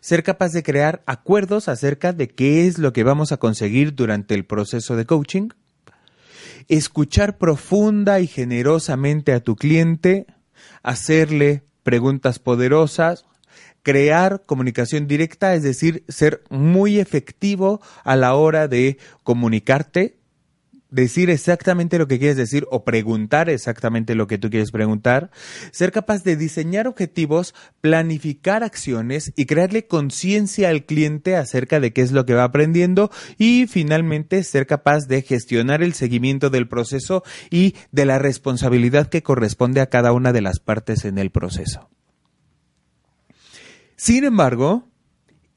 ser 0.00 0.22
capaz 0.22 0.52
de 0.52 0.62
crear 0.62 1.02
acuerdos 1.06 1.68
acerca 1.68 2.12
de 2.12 2.28
qué 2.28 2.66
es 2.66 2.78
lo 2.78 2.92
que 2.92 3.04
vamos 3.04 3.32
a 3.32 3.36
conseguir 3.36 3.94
durante 3.94 4.34
el 4.34 4.44
proceso 4.44 4.96
de 4.96 5.04
coaching, 5.04 5.48
escuchar 6.68 7.38
profunda 7.38 8.20
y 8.20 8.26
generosamente 8.26 9.32
a 9.32 9.40
tu 9.40 9.56
cliente, 9.56 10.26
hacerle 10.82 11.62
preguntas 11.82 12.38
poderosas, 12.38 13.26
crear 13.86 14.42
comunicación 14.46 15.06
directa, 15.06 15.54
es 15.54 15.62
decir, 15.62 16.02
ser 16.08 16.42
muy 16.50 16.98
efectivo 16.98 17.80
a 18.02 18.16
la 18.16 18.34
hora 18.34 18.66
de 18.66 18.98
comunicarte, 19.22 20.18
decir 20.90 21.30
exactamente 21.30 21.96
lo 21.96 22.08
que 22.08 22.18
quieres 22.18 22.36
decir 22.36 22.66
o 22.72 22.82
preguntar 22.82 23.48
exactamente 23.48 24.16
lo 24.16 24.26
que 24.26 24.38
tú 24.38 24.50
quieres 24.50 24.72
preguntar, 24.72 25.30
ser 25.70 25.92
capaz 25.92 26.24
de 26.24 26.34
diseñar 26.34 26.88
objetivos, 26.88 27.54
planificar 27.80 28.64
acciones 28.64 29.32
y 29.36 29.46
crearle 29.46 29.86
conciencia 29.86 30.68
al 30.70 30.84
cliente 30.84 31.36
acerca 31.36 31.78
de 31.78 31.92
qué 31.92 32.02
es 32.02 32.10
lo 32.10 32.26
que 32.26 32.34
va 32.34 32.42
aprendiendo 32.42 33.12
y 33.38 33.68
finalmente 33.68 34.42
ser 34.42 34.66
capaz 34.66 35.06
de 35.06 35.22
gestionar 35.22 35.80
el 35.84 35.94
seguimiento 35.94 36.50
del 36.50 36.66
proceso 36.66 37.22
y 37.50 37.76
de 37.92 38.04
la 38.04 38.18
responsabilidad 38.18 39.06
que 39.06 39.22
corresponde 39.22 39.80
a 39.80 39.86
cada 39.86 40.10
una 40.10 40.32
de 40.32 40.40
las 40.40 40.58
partes 40.58 41.04
en 41.04 41.18
el 41.18 41.30
proceso. 41.30 41.88
Sin 43.96 44.24
embargo, 44.24 44.88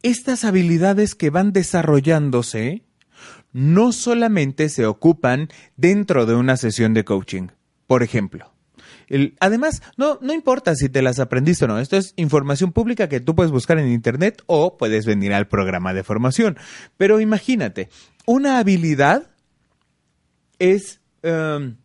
estas 0.01 0.46
habilidades 0.46 1.15
que 1.15 1.29
van 1.29 1.51
desarrollándose 1.51 2.84
no 3.51 3.91
solamente 3.91 4.69
se 4.69 4.86
ocupan 4.86 5.50
dentro 5.75 6.25
de 6.25 6.36
una 6.36 6.55
sesión 6.58 6.93
de 6.93 7.03
coaching. 7.03 7.48
Por 7.88 8.03
ejemplo, 8.03 8.53
además, 9.39 9.81
no, 9.98 10.19
no 10.22 10.34
importa 10.34 10.75
si 10.75 10.89
te 10.89 11.01
las 11.01 11.19
aprendiste 11.19 11.65
o 11.65 11.67
no, 11.67 11.79
esto 11.79 11.98
es 11.98 12.13
información 12.15 12.72
pública 12.72 13.10
que 13.10 13.19
tú 13.19 13.36
puedes 13.36 13.51
buscar 13.51 13.79
en 13.79 13.91
Internet 13.91 14.43
o 14.46 14.77
puedes 14.77 15.05
venir 15.05 15.34
al 15.34 15.48
programa 15.48 15.93
de 15.93 16.03
formación. 16.03 16.58
Pero 16.98 17.19
imagínate, 17.19 17.89
una 18.25 18.60
habilidad 18.60 19.31
es 20.60 21.01
em, 21.24 21.77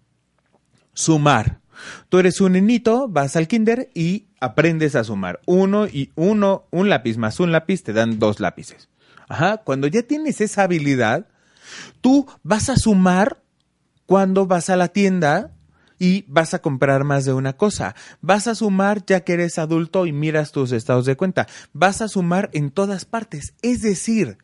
sumar. 0.93 1.61
Tú 2.09 2.19
eres 2.19 2.41
un 2.41 2.53
nenito, 2.53 3.09
vas 3.09 3.37
al 3.37 3.49
kinder 3.49 3.91
y 3.95 4.29
aprendes 4.45 4.95
a 4.95 5.05
sumar. 5.05 5.41
Uno 5.47 5.87
y 5.87 6.13
uno, 6.15 6.67
un 6.71 6.89
lápiz 6.89 7.17
más 7.17 7.41
un 7.41 7.53
lápiz, 7.53 7.83
te 7.83 7.93
dan 7.93 8.19
dos 8.19 8.41
lápices. 8.41 8.89
Ajá, 9.29 9.59
cuando 9.59 9.87
ya 9.87 10.03
tienes 10.03 10.41
esa 10.41 10.65
habilidad, 10.65 11.27
Tú 12.01 12.27
vas 12.43 12.69
a 12.69 12.77
sumar 12.77 13.43
cuando 14.07 14.47
vas 14.47 14.71
a 14.71 14.77
la 14.77 14.89
tienda 14.89 15.53
y 15.99 16.25
vas 16.29 16.55
a 16.55 16.61
comprar 16.61 17.05
más 17.05 17.25
de 17.25 17.33
una 17.33 17.55
cosa. 17.55 17.95
Vas 18.21 18.47
a 18.47 18.55
sumar 18.55 19.05
ya 19.07 19.21
que 19.21 19.35
eres 19.35 19.59
adulto 19.59 20.07
y 20.07 20.13
miras 20.13 20.53
tus 20.53 20.73
estados 20.73 21.07
de 21.07 21.17
cuenta. 21.17 21.47
Vas 21.73 22.03
a 22.03 22.09
sumar 22.09 22.51
en 22.53 22.71
todas 22.71 23.05
partes. 23.05 23.55
Es 23.63 23.81
decir, 23.83 24.39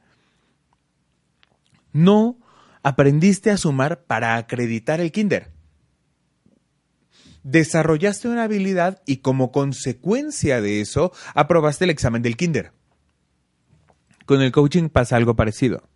no 1.92 2.38
aprendiste 2.82 3.50
a 3.50 3.56
sumar 3.56 4.04
para 4.04 4.36
acreditar 4.36 5.00
el 5.00 5.12
kinder. 5.12 5.50
Desarrollaste 7.42 8.28
una 8.28 8.44
habilidad 8.44 9.02
y 9.06 9.18
como 9.18 9.52
consecuencia 9.52 10.60
de 10.60 10.80
eso 10.80 11.12
aprobaste 11.34 11.84
el 11.84 11.90
examen 11.90 12.22
del 12.22 12.36
kinder. 12.36 12.72
Con 14.26 14.42
el 14.42 14.52
coaching 14.52 14.88
pasa 14.88 15.16
algo 15.16 15.34
parecido 15.36 15.90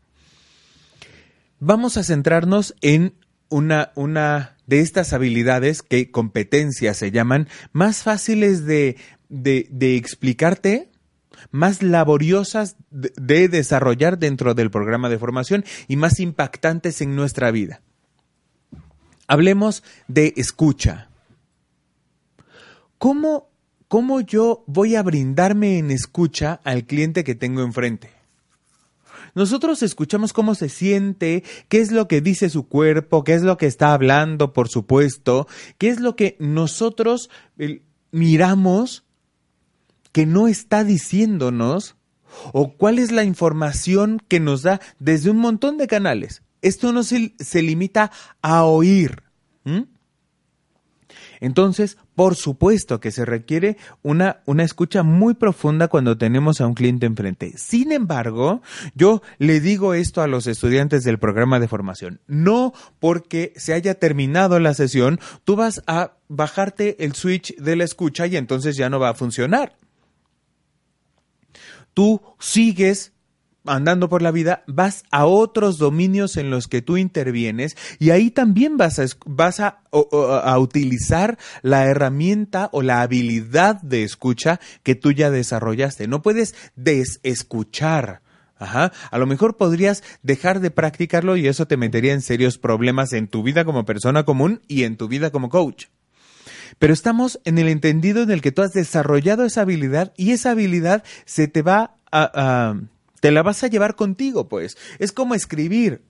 vamos 1.64 1.96
a 1.96 2.04
centrarnos 2.04 2.74
en 2.82 3.14
una, 3.48 3.92
una 3.94 4.56
de 4.66 4.80
estas 4.80 5.12
habilidades 5.12 5.82
que 5.82 6.10
competencias 6.10 6.96
se 6.96 7.10
llaman, 7.10 7.48
más 7.72 8.02
fáciles 8.02 8.66
de, 8.66 8.96
de, 9.28 9.96
explicarte, 9.96 10.90
más 11.50 11.82
laboriosas 11.82 12.76
de, 12.90 13.48
desarrollar 13.48 14.18
dentro 14.18 14.54
del 14.54 14.70
programa 14.70 15.08
de 15.08 15.18
formación 15.18 15.64
y 15.88 15.96
más 15.96 16.20
impactantes 16.20 17.00
en 17.00 17.16
nuestra 17.16 17.50
vida. 17.50 17.82
Hablemos 19.26 19.82
de 20.08 20.34
escucha. 20.36 21.08
¿Cómo, 23.04 23.50
¿Cómo 23.86 24.22
yo 24.22 24.64
voy 24.66 24.94
a 24.94 25.02
brindarme 25.02 25.76
en 25.76 25.90
escucha 25.90 26.62
al 26.64 26.86
cliente 26.86 27.22
que 27.22 27.34
tengo 27.34 27.60
enfrente? 27.60 28.08
Nosotros 29.34 29.82
escuchamos 29.82 30.32
cómo 30.32 30.54
se 30.54 30.70
siente, 30.70 31.44
qué 31.68 31.82
es 31.82 31.92
lo 31.92 32.08
que 32.08 32.22
dice 32.22 32.48
su 32.48 32.66
cuerpo, 32.66 33.22
qué 33.22 33.34
es 33.34 33.42
lo 33.42 33.58
que 33.58 33.66
está 33.66 33.92
hablando, 33.92 34.54
por 34.54 34.70
supuesto, 34.70 35.46
qué 35.76 35.90
es 35.90 36.00
lo 36.00 36.16
que 36.16 36.38
nosotros 36.40 37.28
miramos 38.10 39.04
que 40.10 40.24
no 40.24 40.48
está 40.48 40.82
diciéndonos 40.82 41.96
o 42.54 42.72
cuál 42.72 42.98
es 42.98 43.12
la 43.12 43.24
información 43.24 44.18
que 44.28 44.40
nos 44.40 44.62
da 44.62 44.80
desde 44.98 45.28
un 45.28 45.36
montón 45.36 45.76
de 45.76 45.88
canales. 45.88 46.42
Esto 46.62 46.90
no 46.90 47.02
se, 47.02 47.34
se 47.38 47.60
limita 47.60 48.10
a 48.40 48.64
oír. 48.64 49.24
Entonces, 51.44 51.98
por 52.14 52.36
supuesto 52.36 53.00
que 53.00 53.10
se 53.10 53.24
requiere 53.24 53.76
una, 54.02 54.40
una, 54.46 54.62
escucha 54.62 55.02
muy 55.02 55.34
profunda 55.34 55.88
cuando 55.88 56.16
tenemos 56.16 56.60
a 56.60 56.66
un 56.66 56.74
cliente 56.74 57.06
enfrente. 57.06 57.52
Sin 57.56 57.92
embargo, 57.92 58.62
yo 58.94 59.22
le 59.38 59.60
digo 59.60 59.94
esto 59.94 60.22
a 60.22 60.26
los 60.26 60.46
estudiantes 60.46 61.04
del 61.04 61.18
programa 61.18 61.60
de 61.60 61.68
formación. 61.68 62.20
No 62.26 62.72
porque 62.98 63.52
se 63.56 63.74
haya 63.74 63.94
terminado 63.94 64.58
la 64.58 64.74
sesión, 64.74 65.20
tú 65.44 65.56
vas 65.56 65.82
a 65.86 66.12
bajarte 66.28 67.04
el 67.04 67.14
switch 67.14 67.54
de 67.56 67.76
la 67.76 67.84
escucha 67.84 68.26
y 68.26 68.36
entonces 68.36 68.76
ya 68.76 68.88
no 68.88 68.98
va 68.98 69.10
a 69.10 69.14
funcionar. 69.14 69.76
Tú 71.92 72.22
sigues 72.40 73.13
andando 73.66 74.08
por 74.08 74.22
la 74.22 74.30
vida, 74.30 74.62
vas 74.66 75.04
a 75.10 75.26
otros 75.26 75.78
dominios 75.78 76.36
en 76.36 76.50
los 76.50 76.68
que 76.68 76.82
tú 76.82 76.96
intervienes 76.96 77.76
y 77.98 78.10
ahí 78.10 78.30
también 78.30 78.76
vas 78.76 78.98
a, 78.98 79.06
vas 79.26 79.60
a, 79.60 79.80
utilizar 80.58 81.38
la 81.62 81.86
herramienta 81.86 82.68
o 82.72 82.82
la 82.82 83.02
habilidad 83.02 83.80
de 83.82 84.02
escucha 84.02 84.60
que 84.82 84.94
tú 84.94 85.12
ya 85.12 85.30
desarrollaste. 85.30 86.08
No 86.08 86.22
puedes 86.22 86.54
desescuchar. 86.76 88.22
Ajá. 88.56 88.92
A 89.10 89.18
lo 89.18 89.26
mejor 89.26 89.56
podrías 89.56 90.02
dejar 90.22 90.60
de 90.60 90.70
practicarlo 90.70 91.36
y 91.36 91.48
eso 91.48 91.66
te 91.66 91.76
metería 91.76 92.12
en 92.12 92.22
serios 92.22 92.58
problemas 92.58 93.12
en 93.12 93.28
tu 93.28 93.42
vida 93.42 93.64
como 93.64 93.84
persona 93.84 94.24
común 94.24 94.62
y 94.68 94.84
en 94.84 94.96
tu 94.96 95.08
vida 95.08 95.30
como 95.30 95.48
coach. 95.48 95.86
Pero 96.78 96.92
estamos 96.92 97.40
en 97.44 97.58
el 97.58 97.68
entendido 97.68 98.22
en 98.22 98.30
el 98.30 98.40
que 98.40 98.52
tú 98.52 98.62
has 98.62 98.72
desarrollado 98.72 99.44
esa 99.44 99.62
habilidad 99.62 100.12
y 100.16 100.32
esa 100.32 100.52
habilidad 100.52 101.04
se 101.24 101.46
te 101.46 101.62
va 101.62 101.96
a 102.10 102.74
te 103.24 103.32
la 103.32 103.42
vas 103.42 103.64
a 103.64 103.68
llevar 103.68 103.96
contigo, 103.96 104.50
pues. 104.50 104.76
Es 104.98 105.10
como 105.10 105.34
escribir. 105.34 106.02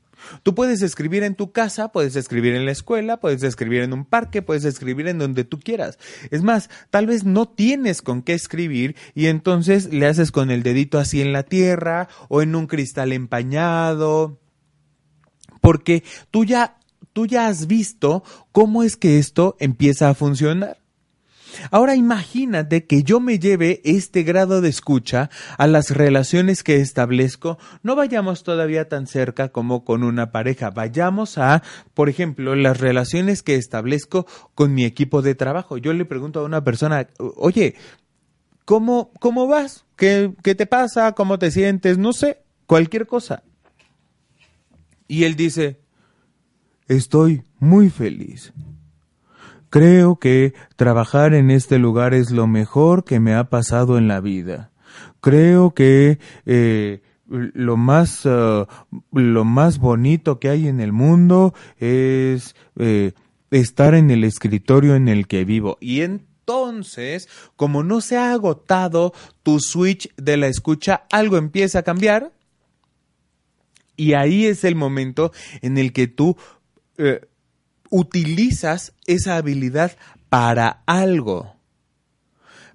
Tú 0.42 0.56
puedes 0.56 0.83
escribir 0.83 1.23
en 1.23 1.37
tu 1.37 1.52
casa, 1.52 1.92
puedes 1.92 2.16
escribir 2.16 2.56
en 2.56 2.64
la 2.64 2.73
escuela, 2.73 3.21
puedes 3.21 3.44
escribir 3.44 3.83
en 3.83 3.92
un 3.92 4.04
parque, 4.04 4.42
puedes 4.42 4.64
escribir 4.64 5.06
en 5.06 5.21
donde 5.21 5.44
tú 5.44 5.61
quieras. 5.61 5.97
Es 6.33 6.42
más, 6.42 6.71
tal 6.90 7.06
vez 7.06 7.23
no 7.23 7.47
tienes 7.47 8.02
con 8.02 8.23
qué 8.23 8.35
escribir 8.35 8.97
y 9.14 9.26
entonces 9.26 9.92
le 9.92 10.09
haces 10.09 10.33
con 10.33 10.50
el 10.50 10.64
dedito 10.64 10.99
así 10.99 11.21
en 11.21 11.33
la 11.33 11.44
tierra 11.44 12.09
o 12.28 12.42
en 12.42 12.56
un 12.56 12.66
cristal 12.66 13.12
empañado, 13.12 14.40
porque 15.61 16.02
tú 16.33 16.44
ya, 16.44 16.78
tú 17.12 17.26
ya 17.26 17.47
has 17.47 17.68
visto 17.68 18.25
cómo 18.50 18.83
es 18.83 18.97
que 18.97 19.21
esto 19.21 19.54
empieza 19.61 20.09
a 20.09 20.14
funcionar. 20.14 20.83
Ahora 21.70 21.96
imagínate 21.96 22.87
que 22.87 23.02
yo 23.02 23.20
me 23.20 23.38
lleve 23.38 23.80
este 23.84 24.23
grado 24.23 24.61
de 24.61 24.68
escucha 24.68 25.30
a 25.58 25.66
las 25.66 25.90
relaciones 25.90 26.62
que 26.62 26.76
establezco. 26.76 27.58
No 27.82 27.96
vayamos 27.96 28.42
todavía 28.42 28.88
tan 28.88 29.06
cerca 29.06 29.50
como 29.50 29.84
con 29.84 30.02
una 30.02 30.32
pareja. 30.32 30.70
Vayamos 30.70 31.38
a, 31.38 31.62
por 31.94 32.08
ejemplo, 32.08 32.54
las 32.54 32.78
relaciones 32.78 33.42
que 33.42 33.56
establezco 33.56 34.26
con 34.54 34.75
mi 34.75 34.84
equipo 34.84 35.23
de 35.23 35.34
trabajo. 35.34 35.78
Yo 35.78 35.92
le 35.92 36.04
pregunto 36.04 36.40
a 36.40 36.44
una 36.44 36.64
persona, 36.64 37.08
oye, 37.18 37.75
¿cómo, 38.64 39.10
cómo 39.21 39.47
vas? 39.47 39.84
¿Qué, 39.97 40.32
¿Qué 40.43 40.54
te 40.54 40.67
pasa? 40.67 41.12
¿Cómo 41.12 41.38
te 41.38 41.50
sientes? 41.50 41.99
No 41.99 42.12
sé, 42.12 42.38
cualquier 42.67 43.06
cosa. 43.06 43.43
Y 45.06 45.25
él 45.25 45.36
dice, 45.36 45.80
estoy 46.88 47.43
muy 47.58 47.90
feliz. 47.90 48.52
Creo 49.75 50.21
que 50.21 50.54
trabajar 50.76 51.34
en 51.34 51.50
este 51.50 51.80
lugar 51.80 52.15
es 52.15 52.30
lo 52.30 52.47
mejor 52.47 53.02
que 53.02 53.19
me 53.19 53.34
ha 53.34 53.50
pasado 53.50 53.99
en 53.99 54.06
la 54.06 54.21
vida. 54.21 54.71
Creo 55.21 55.75
que 55.75 56.21
eh, 56.47 57.02
lo 57.26 57.76
más 57.76 58.25
uh, 58.25 58.67
lo 59.10 59.45
más 59.45 59.78
bonito 59.78 60.39
que 60.39 60.49
hay 60.49 60.69
en 60.69 60.78
el 60.78 60.93
mundo 60.93 61.54
es 61.78 62.54
eh, 62.76 63.15
estar 63.50 63.97
en 63.97 64.13
el 64.13 64.23
escritorio 64.23 64.95
en 64.95 65.08
el 65.08 65.26
que 65.26 65.45
vivo 65.45 65.76
y 65.80 66.02
entonces 66.02 67.28
como 67.56 67.82
no 67.82 68.00
se 68.00 68.17
ha 68.17 68.30
agotado 68.30 69.13
tu 69.43 69.58
switch 69.58 70.08
de 70.15 70.37
la 70.37 70.47
escucha 70.47 71.02
algo 71.10 71.37
empieza 71.37 71.80
a 71.80 71.82
cambiar 71.82 72.30
y 73.97 74.13
ahí 74.13 74.47
es 74.47 74.63
el 74.63 74.76
momento 74.76 75.32
en 75.63 75.78
el 75.78 75.93
que 75.93 76.06
tú 76.06 76.37
eh, 76.97 77.23
utilizas 77.97 78.93
esa 79.07 79.37
habilidad 79.37 79.97
para 80.28 80.83
algo, 80.85 81.54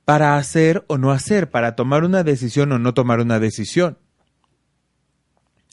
para 0.05 0.37
hacer 0.37 0.85
o 0.87 0.97
no 0.97 1.11
hacer, 1.11 1.49
para 1.49 1.75
tomar 1.75 2.05
una 2.05 2.23
decisión 2.23 2.71
o 2.71 2.79
no 2.79 2.93
tomar 2.93 3.19
una 3.19 3.37
decisión. 3.37 3.97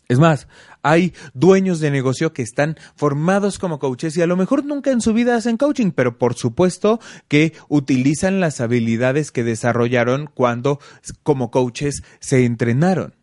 Es 0.09 0.19
más, 0.19 0.49
hay 0.83 1.15
dueños 1.33 1.79
de 1.79 1.93
negocio 1.93 2.33
que 2.33 2.43
están 2.43 2.77
formados 2.97 3.61
como 3.61 3.79
coaches 3.79 4.17
y 4.17 4.23
a 4.23 4.27
lo 4.27 4.37
mejor 4.37 4.65
nunca 4.65 4.91
en 4.91 5.01
su 5.01 5.13
vida 5.13 5.37
hacen 5.37 5.57
coaching, 5.57 5.93
pero 5.93 6.19
por 6.19 6.35
supuesto 6.35 6.99
que 7.29 7.53
utilizan 7.69 8.41
las 8.41 8.61
habilidades 8.61 9.31
que 9.31 9.45
desarrollaron 9.45 10.29
cuando 10.33 10.81
como 11.23 11.53
coaches 11.53 12.03
se 12.19 12.45
entrenaron. 12.45 13.15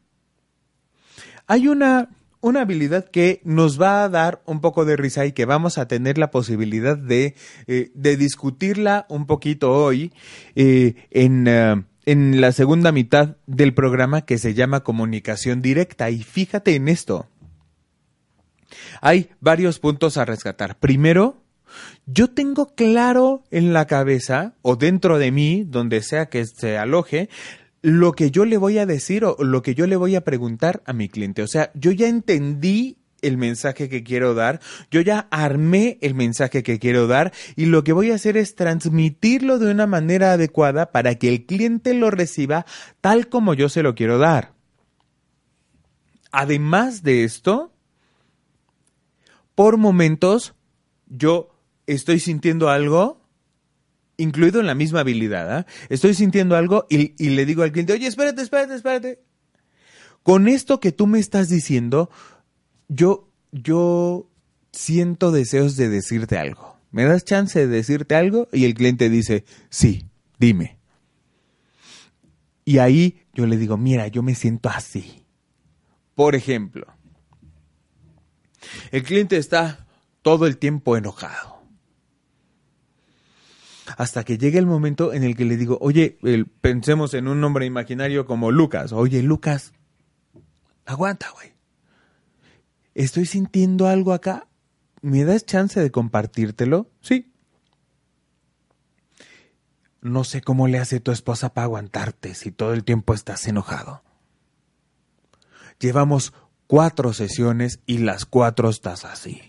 Hay 1.47 1.67
una 1.67 2.09
una 2.43 2.61
habilidad 2.61 3.05
que 3.05 3.39
nos 3.45 3.81
va 3.81 4.03
a 4.03 4.09
dar 4.09 4.41
un 4.45 4.59
poco 4.59 4.83
de 4.83 4.97
risa 4.97 5.25
y 5.25 5.31
que 5.31 5.45
vamos 5.45 5.77
a 5.77 5.87
tener 5.87 6.17
la 6.17 6.29
posibilidad 6.29 6.97
de, 6.97 7.35
eh, 7.67 7.89
de 7.95 8.17
discutirla 8.17 9.05
un 9.07 9.25
poquito 9.25 9.71
hoy 9.71 10.11
eh, 10.55 10.95
en, 11.09 11.47
eh, 11.47 11.81
en 12.05 12.41
la 12.41 12.51
segunda 12.51 12.91
mitad 12.91 13.37
del 13.47 13.73
programa 13.73 14.25
que 14.25 14.37
se 14.37 14.53
llama 14.53 14.81
comunicación 14.81 15.61
directa. 15.61 16.09
Y 16.09 16.21
fíjate 16.21 16.75
en 16.75 16.89
esto. 16.89 17.27
Hay 18.99 19.29
varios 19.39 19.79
puntos 19.79 20.17
a 20.17 20.25
rescatar. 20.25 20.77
Primero, 20.77 21.41
yo 22.05 22.29
tengo 22.29 22.75
claro 22.75 23.45
en 23.51 23.71
la 23.71 23.87
cabeza 23.87 24.55
o 24.61 24.75
dentro 24.75 25.17
de 25.17 25.31
mí, 25.31 25.63
donde 25.65 26.01
sea 26.03 26.25
que 26.25 26.45
se 26.45 26.77
aloje, 26.77 27.29
lo 27.83 28.13
que 28.13 28.31
yo 28.31 28.45
le 28.45 28.57
voy 28.57 28.79
a 28.79 28.85
decir 28.85 29.25
o 29.25 29.35
lo 29.43 29.61
que 29.61 29.75
yo 29.75 29.85
le 29.85 29.97
voy 29.97 30.15
a 30.15 30.23
preguntar 30.23 30.81
a 30.85 30.93
mi 30.93 31.09
cliente. 31.09 31.43
O 31.43 31.47
sea, 31.47 31.69
yo 31.75 31.91
ya 31.91 32.07
entendí 32.07 32.97
el 33.21 33.37
mensaje 33.37 33.89
que 33.89 34.03
quiero 34.03 34.33
dar, 34.33 34.61
yo 34.89 35.01
ya 35.01 35.27
armé 35.31 35.97
el 36.01 36.15
mensaje 36.15 36.63
que 36.63 36.79
quiero 36.79 37.07
dar 37.07 37.33
y 37.55 37.65
lo 37.65 37.83
que 37.83 37.93
voy 37.93 38.11
a 38.11 38.15
hacer 38.15 38.37
es 38.37 38.55
transmitirlo 38.55 39.59
de 39.59 39.69
una 39.69 39.85
manera 39.85 40.33
adecuada 40.33 40.91
para 40.91 41.15
que 41.15 41.29
el 41.29 41.45
cliente 41.45 41.93
lo 41.93 42.09
reciba 42.09 42.65
tal 43.01 43.27
como 43.27 43.53
yo 43.53 43.67
se 43.67 43.83
lo 43.83 43.95
quiero 43.95 44.17
dar. 44.17 44.53
Además 46.31 47.03
de 47.03 47.25
esto, 47.25 47.73
por 49.55 49.77
momentos 49.77 50.55
yo 51.07 51.49
estoy 51.85 52.19
sintiendo 52.19 52.69
algo 52.69 53.22
incluido 54.17 54.59
en 54.59 54.67
la 54.67 54.75
misma 54.75 55.01
habilidad. 55.01 55.57
¿ah? 55.57 55.65
Estoy 55.89 56.13
sintiendo 56.13 56.55
algo 56.55 56.85
y, 56.89 57.13
y, 57.23 57.29
le 57.31 57.45
digo 57.45 57.63
al 57.63 57.71
cliente, 57.71 57.93
oye, 57.93 58.07
espérate, 58.07 58.41
espérate, 58.41 58.75
espérate. 58.75 59.23
Con 60.21 60.47
esto 60.47 60.79
que 60.79 60.91
tú 60.91 61.07
me 61.07 61.19
estás 61.19 61.49
diciendo, 61.49 62.09
yo, 62.87 63.29
yo 63.51 64.29
siento 64.71 65.31
deseos 65.31 65.75
de 65.75 65.89
decirte 65.89 66.37
algo. 66.37 66.77
¿Me 66.91 67.03
das 67.05 67.25
chance 67.25 67.59
de 67.59 67.67
decirte 67.67 68.15
algo? 68.15 68.47
Y 68.53 68.65
el 68.65 68.75
cliente 68.75 69.09
dice, 69.09 69.45
sí, 69.69 70.05
dime. 70.39 70.77
Y 72.65 72.77
ahí 72.77 73.25
yo 73.33 73.45
le 73.47 73.57
digo, 73.57 73.77
mira, 73.77 74.07
yo 74.07 74.23
me 74.23 74.35
siento 74.35 74.69
así. 74.69 75.25
Por 76.15 76.35
ejemplo, 76.35 76.85
el 78.91 79.03
cliente 79.03 79.37
está 79.37 79.87
todo 80.21 80.45
el 80.45 80.57
tiempo 80.57 80.95
enojado 80.95 81.52
hasta 83.97 84.23
que 84.23 84.37
llegue 84.37 84.59
el 84.59 84.65
momento 84.65 85.13
en 85.13 85.23
el 85.23 85.35
que 85.35 85.45
le 85.45 85.57
digo, 85.57 85.77
oye, 85.81 86.17
pensemos 86.61 87.13
en 87.13 87.27
un 87.27 87.41
nombre 87.41 87.65
imaginario 87.65 88.25
como 88.25 88.51
Lucas. 88.51 88.91
Oye, 88.93 89.21
Lucas, 89.23 89.73
aguanta, 90.85 91.29
güey. 91.31 91.53
Estoy 92.93 93.25
sintiendo 93.25 93.87
algo 93.87 94.13
acá. 94.13 94.47
¿Me 95.01 95.25
das 95.25 95.45
chance 95.45 95.79
de 95.79 95.91
compartírtelo? 95.91 96.89
Sí. 97.01 97.33
No 100.01 100.23
sé 100.23 100.41
cómo 100.41 100.67
le 100.67 100.79
hace 100.79 100.99
tu 100.99 101.11
esposa 101.11 101.53
para 101.53 101.65
aguantarte 101.65 102.35
si 102.35 102.51
todo 102.51 102.73
el 102.73 102.83
tiempo 102.83 103.13
estás 103.13 103.47
enojado. 103.47 104.03
Llevamos 105.79 106.33
cuatro 106.67 107.13
sesiones 107.13 107.79
y 107.85 107.99
las 107.99 108.25
cuatro 108.25 108.69
estás 108.69 109.05
así. 109.05 109.41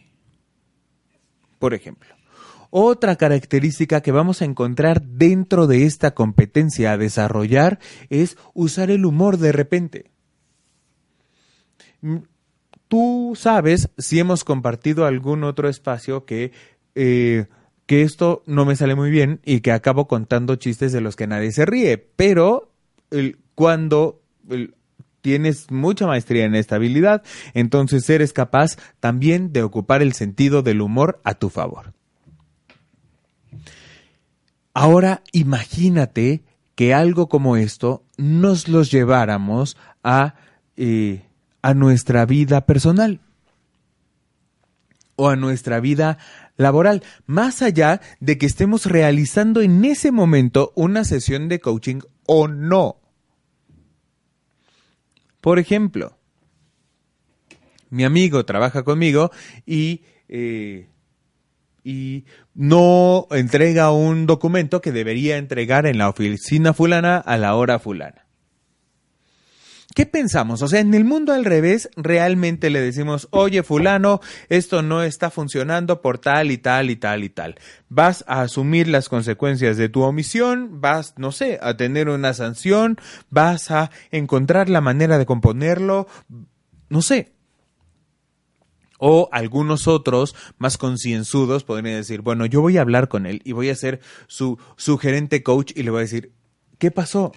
por 1.59 1.73
ejemplo. 1.73 2.14
Otra 2.77 3.15
característica 3.15 4.01
que 4.01 4.11
vamos 4.11 4.43
a 4.43 4.47
encontrar 4.47 5.01
dentro 5.01 5.69
de 5.69 5.85
esta 5.85 6.13
competencia 6.13 6.91
a 6.91 6.97
desarrollar 6.99 7.79
es 8.11 8.37
usar 8.53 8.91
el 8.91 9.05
humor 9.05 9.39
de 9.39 9.53
repente. 9.53 10.11
Mm, 12.01 12.17
tú 12.89 13.35
sabes 13.37 13.91
si 13.97 14.19
hemos 14.19 14.43
compartido 14.43 15.07
algún 15.07 15.45
otro 15.45 15.69
espacio 15.69 16.25
que, 16.25 16.51
eh, 16.97 17.47
que 17.87 18.03
esto 18.03 18.43
no 18.45 18.65
me 18.65 18.75
sale 18.75 18.97
muy 18.97 19.13
bien 19.13 19.39
y 19.45 19.61
que 19.61 19.71
acabo 19.71 20.09
contando 20.09 20.57
chistes 20.57 20.91
de 20.91 21.01
los 21.01 21.15
que 21.15 21.29
nadie 21.29 21.53
se 21.53 21.67
ríe, 21.67 21.97
pero 21.97 22.73
cuando 23.55 24.21
tienes 25.21 25.71
mucha 25.71 26.09
maestría 26.09 26.45
en 26.45 26.57
esta 26.57 26.75
habilidad, 26.75 27.23
entonces 27.53 28.11
eres 28.11 28.33
capaz 28.33 28.79
también 28.99 29.53
de 29.53 29.63
ocupar 29.63 30.03
el 30.03 30.13
sentido 30.13 30.63
del 30.63 30.81
humor 30.81 31.21
a 31.23 31.35
tu 31.35 31.51
favor. 31.51 31.95
Ahora 34.75 35.23
imagínate 35.31 36.43
que 36.75 36.93
algo 36.93 37.29
como 37.29 37.57
esto 37.57 38.05
nos 38.17 38.67
los 38.69 38.91
lleváramos 38.91 39.77
a, 40.03 40.35
eh, 40.77 41.25
a 41.63 41.75
nuestra 41.75 42.27
vida 42.27 42.67
personal 42.67 43.21
o 45.15 45.29
a 45.29 45.37
nuestra 45.37 45.79
vida 45.79 46.19
laboral, 46.57 47.05
más 47.25 47.63
allá 47.63 48.01
de 48.19 48.37
que 48.37 48.47
estemos 48.47 48.87
realizando 48.87 49.63
en 49.63 49.85
ese 49.85 50.11
momento 50.11 50.73
una 50.75 51.05
sesión 51.05 51.49
de 51.49 51.61
coaching 51.61 52.01
o 52.27 52.49
no. 52.49 52.97
Por 55.41 55.61
ejemplo, 55.61 56.19
mi 57.91 58.03
amigo 58.03 58.45
trabaja 58.45 58.83
conmigo 58.83 59.31
y 59.67 60.03
eh, 60.29 60.89
y 61.85 62.25
no 62.55 63.27
entrega 63.31 63.90
un 63.90 64.27
documento 64.27 64.81
que 64.81 64.93
debería 64.93 65.37
entregar 65.37 65.87
en 65.87 65.99
la 65.99 66.09
oficina 66.09 66.73
fulana 66.73 67.19
a 67.19 67.37
la 67.37 67.55
hora 67.55 67.79
fulana. 67.79 68.25
¿Qué 69.95 70.07
pensamos? 70.07 70.61
O 70.61 70.67
sea, 70.67 70.81
en 70.81 70.93
el 70.93 71.05
mundo 71.05 71.33
al 71.33 71.45
revés, 71.45 71.88
realmente 71.95 72.69
le 72.69 72.81
decimos, 72.81 73.29
oye 73.31 73.62
fulano, 73.62 74.21
esto 74.49 74.83
no 74.83 75.05
está 75.05 75.31
funcionando 75.31 76.03
por 76.03 76.19
tal 76.19 76.51
y 76.51 76.59
tal 76.59 76.90
y 76.90 76.97
tal 76.97 77.23
y 77.23 77.29
tal. 77.29 77.55
Vas 77.88 78.25
a 78.27 78.40
asumir 78.40 78.88
las 78.88 79.09
consecuencias 79.09 79.77
de 79.77 79.88
tu 79.88 80.03
omisión, 80.03 80.81
vas, 80.81 81.14
no 81.17 81.31
sé, 81.31 81.61
a 81.62 81.77
tener 81.77 82.09
una 82.09 82.35
sanción, 82.35 82.99
vas 83.31 83.71
a 83.71 83.93
encontrar 84.11 84.69
la 84.69 84.81
manera 84.81 85.17
de 85.17 85.27
componerlo, 85.27 86.09
no 86.88 87.01
sé, 87.01 87.34
o 88.98 89.28
algunos 89.33 89.88
otros 89.88 90.35
más 90.59 90.78
concienzudos 90.78 91.64
podrían 91.64 91.96
decir, 91.96 92.22
bueno, 92.22 92.46
yo 92.46 92.61
voy 92.61 92.78
a 92.78 92.83
hablar 92.83 93.09
con 93.09 93.26
él 93.26 93.40
y 93.44 93.52
voy 93.52 93.70
a 93.70 93.74
ser 93.74 94.00
su, 94.26 94.59
su 94.76 94.98
gerente 94.98 95.42
coach 95.42 95.72
y 95.74 95.83
le 95.83 95.90
voy 95.90 95.98
a 95.98 96.02
decir, 96.02 96.33
¿qué 96.78 96.90
pasó? 96.90 97.33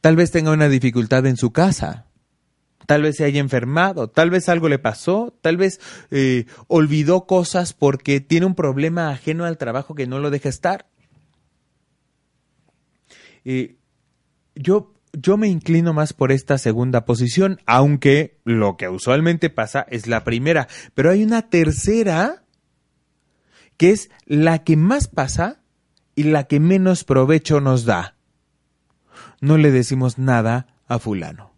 Tal 0.00 0.16
vez 0.16 0.30
tenga 0.30 0.50
una 0.50 0.68
dificultad 0.68 1.26
en 1.26 1.36
su 1.36 1.52
casa, 1.52 2.06
tal 2.86 3.02
vez 3.02 3.16
se 3.16 3.24
haya 3.24 3.40
enfermado, 3.40 4.08
tal 4.08 4.30
vez 4.30 4.48
algo 4.48 4.68
le 4.68 4.78
pasó, 4.78 5.36
tal 5.40 5.56
vez 5.56 5.80
eh, 6.10 6.46
olvidó 6.66 7.26
cosas 7.26 7.72
porque 7.72 8.20
tiene 8.20 8.46
un 8.46 8.54
problema 8.54 9.10
ajeno 9.10 9.44
al 9.44 9.58
trabajo 9.58 9.94
que 9.94 10.06
no 10.06 10.18
lo 10.18 10.30
deja 10.30 10.48
estar. 10.48 10.88
Eh, 13.44 13.76
yo 14.54 14.92
yo 15.12 15.36
me 15.36 15.48
inclino 15.48 15.92
más 15.92 16.12
por 16.12 16.32
esta 16.32 16.58
segunda 16.58 17.04
posición, 17.04 17.60
aunque 17.66 18.40
lo 18.44 18.76
que 18.76 18.88
usualmente 18.88 19.50
pasa 19.50 19.86
es 19.88 20.06
la 20.06 20.24
primera. 20.24 20.68
Pero 20.94 21.10
hay 21.10 21.22
una 21.22 21.42
tercera 21.42 22.44
que 23.76 23.90
es 23.90 24.10
la 24.26 24.64
que 24.64 24.76
más 24.76 25.08
pasa 25.08 25.60
y 26.14 26.24
la 26.24 26.44
que 26.44 26.60
menos 26.60 27.04
provecho 27.04 27.60
nos 27.60 27.84
da. 27.84 28.16
No 29.40 29.58
le 29.58 29.70
decimos 29.70 30.18
nada 30.18 30.66
a 30.86 30.98
fulano 30.98 31.51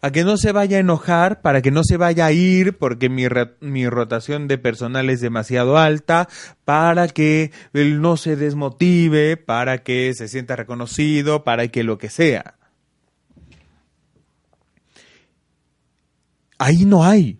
para 0.00 0.12
que 0.12 0.24
no 0.24 0.36
se 0.36 0.52
vaya 0.52 0.76
a 0.76 0.80
enojar, 0.80 1.40
para 1.42 1.62
que 1.62 1.70
no 1.70 1.82
se 1.84 1.96
vaya 1.96 2.26
a 2.26 2.32
ir 2.32 2.76
porque 2.78 3.08
mi, 3.08 3.24
mi 3.60 3.88
rotación 3.88 4.48
de 4.48 4.58
personal 4.58 5.10
es 5.10 5.20
demasiado 5.20 5.78
alta, 5.78 6.28
para 6.64 7.08
que 7.08 7.50
él 7.72 8.00
no 8.00 8.16
se 8.16 8.36
desmotive, 8.36 9.36
para 9.36 9.78
que 9.78 10.12
se 10.14 10.28
sienta 10.28 10.56
reconocido, 10.56 11.44
para 11.44 11.68
que 11.68 11.82
lo 11.82 11.98
que 11.98 12.08
sea. 12.08 12.54
Ahí 16.58 16.84
no 16.84 17.04
hay 17.04 17.38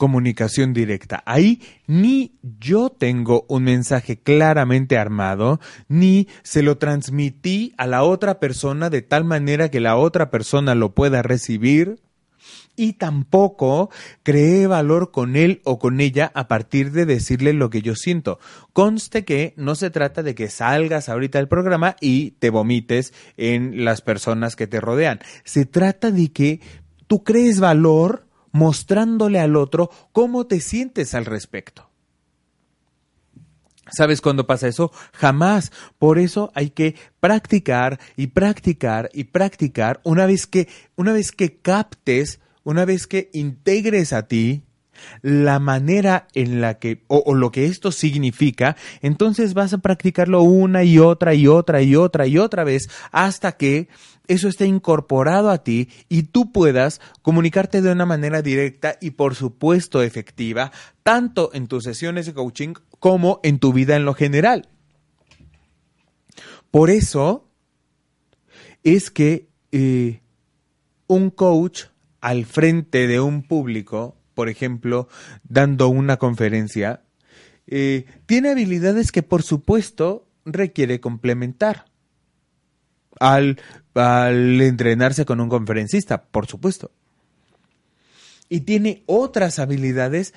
comunicación 0.00 0.72
directa. 0.72 1.22
Ahí 1.26 1.60
ni 1.86 2.32
yo 2.58 2.88
tengo 2.88 3.44
un 3.50 3.64
mensaje 3.64 4.18
claramente 4.18 4.96
armado, 4.96 5.60
ni 5.88 6.26
se 6.42 6.62
lo 6.62 6.78
transmití 6.78 7.74
a 7.76 7.86
la 7.86 8.02
otra 8.02 8.40
persona 8.40 8.88
de 8.88 9.02
tal 9.02 9.24
manera 9.24 9.70
que 9.70 9.78
la 9.78 9.96
otra 9.96 10.30
persona 10.30 10.74
lo 10.74 10.94
pueda 10.94 11.20
recibir, 11.20 12.00
y 12.76 12.94
tampoco 12.94 13.90
creé 14.22 14.66
valor 14.66 15.10
con 15.10 15.36
él 15.36 15.60
o 15.64 15.78
con 15.78 16.00
ella 16.00 16.32
a 16.34 16.48
partir 16.48 16.92
de 16.92 17.04
decirle 17.04 17.52
lo 17.52 17.68
que 17.68 17.82
yo 17.82 17.94
siento. 17.94 18.38
Conste 18.72 19.26
que 19.26 19.52
no 19.58 19.74
se 19.74 19.90
trata 19.90 20.22
de 20.22 20.34
que 20.34 20.48
salgas 20.48 21.10
ahorita 21.10 21.36
del 21.36 21.48
programa 21.48 21.96
y 22.00 22.30
te 22.38 22.48
vomites 22.48 23.12
en 23.36 23.84
las 23.84 24.00
personas 24.00 24.56
que 24.56 24.66
te 24.66 24.80
rodean. 24.80 25.20
Se 25.44 25.66
trata 25.66 26.10
de 26.10 26.32
que 26.32 26.60
tú 27.06 27.22
crees 27.22 27.60
valor 27.60 28.29
mostrándole 28.52 29.40
al 29.40 29.56
otro 29.56 29.90
cómo 30.12 30.46
te 30.46 30.60
sientes 30.60 31.14
al 31.14 31.24
respecto. 31.24 31.90
¿Sabes 33.92 34.20
cuándo 34.20 34.46
pasa 34.46 34.68
eso? 34.68 34.92
Jamás. 35.12 35.72
Por 35.98 36.18
eso 36.18 36.52
hay 36.54 36.70
que 36.70 36.94
practicar 37.18 37.98
y 38.16 38.28
practicar 38.28 39.10
y 39.12 39.24
practicar 39.24 40.00
una 40.04 40.26
vez 40.26 40.46
que, 40.46 40.68
una 40.96 41.12
vez 41.12 41.32
que 41.32 41.56
captes, 41.58 42.40
una 42.62 42.84
vez 42.84 43.06
que 43.06 43.30
integres 43.32 44.12
a 44.12 44.28
ti 44.28 44.62
la 45.22 45.58
manera 45.58 46.28
en 46.34 46.60
la 46.60 46.78
que, 46.78 47.04
o, 47.08 47.34
lo 47.34 47.50
que 47.50 47.66
esto 47.66 47.92
significa, 47.92 48.76
entonces 49.02 49.54
vas 49.54 49.72
a 49.72 49.78
practicarlo 49.78 50.42
una 50.42 50.84
y 50.84 50.98
otra 50.98 51.34
y 51.34 51.46
otra 51.46 51.82
y 51.82 51.96
otra 51.96 52.26
y 52.26 52.38
otra 52.38 52.64
vez 52.64 52.88
hasta 53.12 53.52
que 53.52 53.88
eso 54.28 54.48
esté 54.48 54.66
incorporado 54.66 55.50
a 55.50 55.64
ti 55.64 55.88
y 56.08 56.22
tú 56.24 56.52
puedas 56.52 57.00
comunicarte 57.22 57.82
de 57.82 57.90
una 57.90 58.06
manera 58.06 58.42
directa 58.42 58.96
y 59.00 59.10
por 59.10 59.34
supuesto 59.34 60.02
efectiva, 60.02 60.70
tanto 61.02 61.50
en 61.52 61.66
tus 61.66 61.84
sesiones 61.84 62.26
de 62.26 62.34
coaching 62.34 62.74
como 63.00 63.40
en 63.42 63.58
tu 63.58 63.72
vida 63.72 63.96
en 63.96 64.04
lo 64.04 64.14
general. 64.14 64.68
Por 66.70 66.90
eso 66.90 67.48
es 68.84 69.10
que 69.10 69.48
eh, 69.72 70.20
un 71.06 71.30
coach 71.30 71.86
al 72.20 72.44
frente 72.44 73.06
de 73.06 73.20
un 73.20 73.42
público, 73.42 74.16
por 74.40 74.48
ejemplo, 74.48 75.06
dando 75.46 75.90
una 75.90 76.16
conferencia, 76.16 77.02
eh, 77.66 78.06
tiene 78.24 78.48
habilidades 78.48 79.12
que 79.12 79.22
por 79.22 79.42
supuesto 79.42 80.26
requiere 80.46 80.98
complementar 80.98 81.84
al, 83.18 83.58
entrenarse 83.94 85.26
con 85.26 85.42
un 85.42 85.50
conferencista, 85.50 86.22
por 86.22 86.46
supuesto. 86.46 86.90
Y 88.48 88.60
tiene 88.60 89.02
otras 89.04 89.58
habilidades 89.58 90.32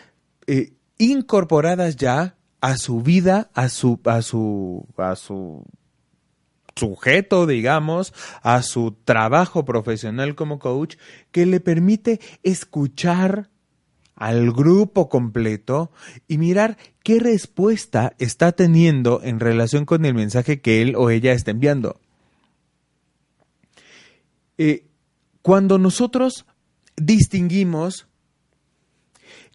eh, 0.48 0.74
incorporadas 0.98 1.96
ya 1.96 2.36
a 2.60 2.76
su 2.76 3.04
vida, 3.04 3.52
a 3.54 3.70
su, 3.70 4.02
a 4.04 4.22
su, 4.22 4.86
a 4.98 5.16
su 5.16 5.64
sujeto, 6.76 7.48
digamos, 7.48 8.14
a 8.42 8.64
su 8.64 8.98
trabajo 9.06 9.64
profesional 9.64 10.36
como 10.36 10.60
coach, 10.60 10.98
que 11.32 11.46
le 11.46 11.62
permite 11.62 12.20
escuchar 12.44 13.50
al 14.24 14.54
grupo 14.54 15.10
completo 15.10 15.92
y 16.30 16.38
mirar 16.38 16.78
qué 17.04 17.20
respuesta 17.20 18.16
está 18.20 18.54
teniendo 18.54 19.20
en 19.22 19.42
relación 19.42 19.86
con 19.86 20.06
el 20.06 20.14
mensaje 20.14 20.62
que 20.62 20.82
él 20.82 20.96
o 20.96 21.10
ella 21.10 21.34
está 21.34 21.52
enviando. 21.52 22.00
Eh, 24.58 24.88
cuando 25.42 25.78
nosotros 25.78 26.46
distinguimos 26.96 28.08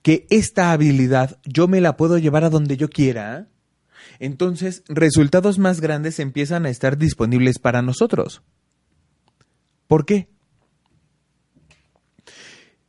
que 0.03 0.27
esta 0.29 0.73
habilidad 0.73 1.41
yo 1.45 1.67
me 1.67 1.81
la 1.81 1.97
puedo 1.97 2.19
llevar 2.19 2.45
a 2.45 2.51
donde 2.51 2.77
yo 2.77 2.91
quiera, 2.91 3.49
entonces 4.19 4.83
resultados 4.87 5.59
más 5.59 5.81
grandes 5.81 6.19
empiezan 6.19 6.67
a 6.67 6.71
estar 6.71 6.99
disponibles 6.99 7.59
para 7.59 7.81
nosotros. 7.81 8.43
¿Por 9.87 10.05
qué? 10.05 10.29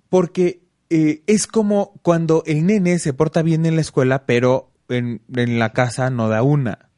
Porque 0.10 0.69
eh, 0.89 1.23
es 1.28 1.47
como 1.47 1.99
cuando 2.02 2.43
el 2.45 2.65
nene 2.65 2.99
se 2.99 3.13
porta 3.13 3.41
bien 3.41 3.65
en 3.65 3.75
la 3.75 3.82
escuela, 3.82 4.25
pero 4.25 4.71
en, 4.89 5.21
en 5.36 5.60
la 5.60 5.71
casa 5.73 6.10
no 6.10 6.30
da 6.30 6.41
una. 6.41 6.89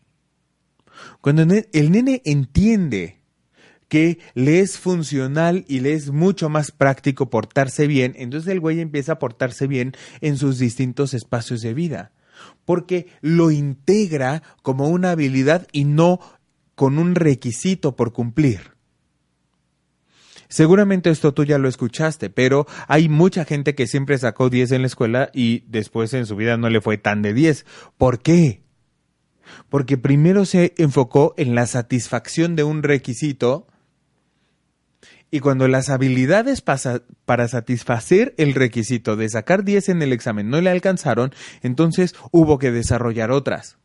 Cuando 1.19 1.43
el 1.43 1.91
nene 1.91 2.21
entiende 2.25 3.21
que 3.87 4.19
le 4.33 4.61
es 4.61 4.77
funcional 4.77 5.65
y 5.67 5.81
le 5.81 5.93
es 5.93 6.11
mucho 6.11 6.47
más 6.47 6.71
práctico 6.71 7.29
portarse 7.29 7.87
bien, 7.87 8.13
entonces 8.17 8.49
el 8.49 8.61
güey 8.61 8.79
empieza 8.79 9.13
a 9.13 9.19
portarse 9.19 9.67
bien 9.67 9.93
en 10.21 10.37
sus 10.37 10.59
distintos 10.59 11.13
espacios 11.13 11.61
de 11.61 11.73
vida, 11.73 12.13
porque 12.63 13.07
lo 13.19 13.51
integra 13.51 14.43
como 14.61 14.87
una 14.87 15.11
habilidad 15.11 15.67
y 15.73 15.83
no 15.83 16.21
con 16.75 16.97
un 16.97 17.15
requisito 17.15 17.95
por 17.97 18.13
cumplir. 18.13 18.71
Seguramente 20.51 21.09
esto 21.09 21.33
tú 21.33 21.45
ya 21.45 21.57
lo 21.57 21.69
escuchaste, 21.69 22.29
pero 22.29 22.67
hay 22.89 23.07
mucha 23.07 23.45
gente 23.45 23.73
que 23.73 23.87
siempre 23.87 24.17
sacó 24.17 24.49
10 24.49 24.73
en 24.73 24.81
la 24.81 24.87
escuela 24.87 25.29
y 25.33 25.63
después 25.69 26.13
en 26.13 26.25
su 26.25 26.35
vida 26.35 26.57
no 26.57 26.69
le 26.69 26.81
fue 26.81 26.97
tan 26.97 27.21
de 27.21 27.33
10. 27.33 27.65
¿Por 27.97 28.19
qué? 28.19 28.61
Porque 29.69 29.97
primero 29.97 30.43
se 30.43 30.73
enfocó 30.77 31.33
en 31.37 31.55
la 31.55 31.67
satisfacción 31.67 32.57
de 32.57 32.65
un 32.65 32.83
requisito 32.83 33.65
y 35.31 35.39
cuando 35.39 35.69
las 35.69 35.89
habilidades 35.89 36.61
para 36.61 37.47
satisfacer 37.47 38.35
el 38.37 38.53
requisito 38.53 39.15
de 39.15 39.29
sacar 39.29 39.63
10 39.63 39.87
en 39.87 40.01
el 40.01 40.11
examen 40.11 40.49
no 40.49 40.59
le 40.59 40.69
alcanzaron, 40.69 41.33
entonces 41.61 42.13
hubo 42.31 42.59
que 42.59 42.71
desarrollar 42.71 43.31
otras. 43.31 43.77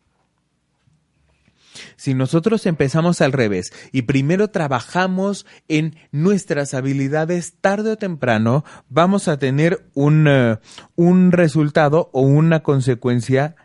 Si 1.96 2.14
nosotros 2.14 2.66
empezamos 2.66 3.20
al 3.20 3.32
revés 3.32 3.72
y 3.92 4.02
primero 4.02 4.48
trabajamos 4.48 5.46
en 5.68 5.96
nuestras 6.12 6.74
habilidades, 6.74 7.54
tarde 7.60 7.92
o 7.92 7.96
temprano 7.96 8.64
vamos 8.88 9.28
a 9.28 9.38
tener 9.38 9.88
un, 9.94 10.26
eh, 10.28 10.58
un 10.94 11.32
resultado 11.32 12.10
o 12.12 12.22
una 12.22 12.62
consecuencia 12.62 13.56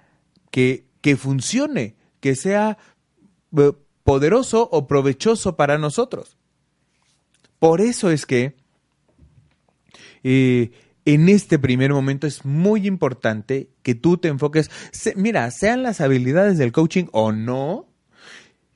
que, 0.52 0.86
que 1.02 1.15
funcione, 1.15 1.95
que 2.19 2.36
sea 2.36 2.78
eh, 3.58 3.71
poderoso 4.04 4.69
o 4.71 4.88
provechoso 4.88 5.56
para 5.56 5.78
nosotros. 5.78 6.38
Por 7.60 7.82
eso 7.82 8.10
es 8.10 8.26
que 8.26 8.56
eh, 10.24 10.71
en 11.06 11.30
este 11.30 11.60
primer 11.60 11.93
momento 11.93 12.28
es 12.28 12.45
muy 12.45 12.88
importante 12.88 13.69
que 13.84 13.95
tú 13.95 14.17
te 14.17 14.28
enfoques, 14.28 14.69
mira, 15.15 15.50
sean 15.52 15.84
las 15.84 16.02
habilidades 16.02 16.58
del 16.58 16.71
coaching 16.71 17.06
o 17.12 17.32
no, 17.32 17.90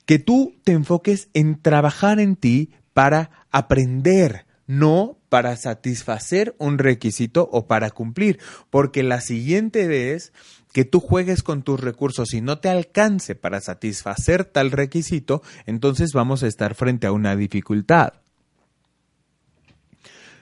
que 0.05 0.19
tú 0.19 0.55
te 0.63 0.71
enfoques 0.71 1.29
en 1.33 1.61
trabajar 1.61 2.19
en 2.19 2.35
ti 2.35 2.71
para 2.93 3.31
aprender, 3.51 4.45
no 4.67 5.17
para 5.29 5.57
satisfacer 5.57 6.55
un 6.59 6.77
requisito 6.77 7.49
o 7.51 7.67
para 7.67 7.91
cumplir, 7.91 8.39
porque 8.69 9.03
la 9.03 9.21
siguiente 9.21 9.87
vez 9.87 10.31
que 10.71 10.85
tú 10.85 10.99
juegues 10.99 11.43
con 11.43 11.63
tus 11.63 11.79
recursos 11.79 12.33
y 12.33 12.41
no 12.41 12.59
te 12.59 12.69
alcance 12.69 13.35
para 13.35 13.61
satisfacer 13.61 14.45
tal 14.45 14.71
requisito, 14.71 15.41
entonces 15.65 16.11
vamos 16.13 16.43
a 16.43 16.47
estar 16.47 16.75
frente 16.75 17.07
a 17.07 17.11
una 17.11 17.35
dificultad. 17.35 18.13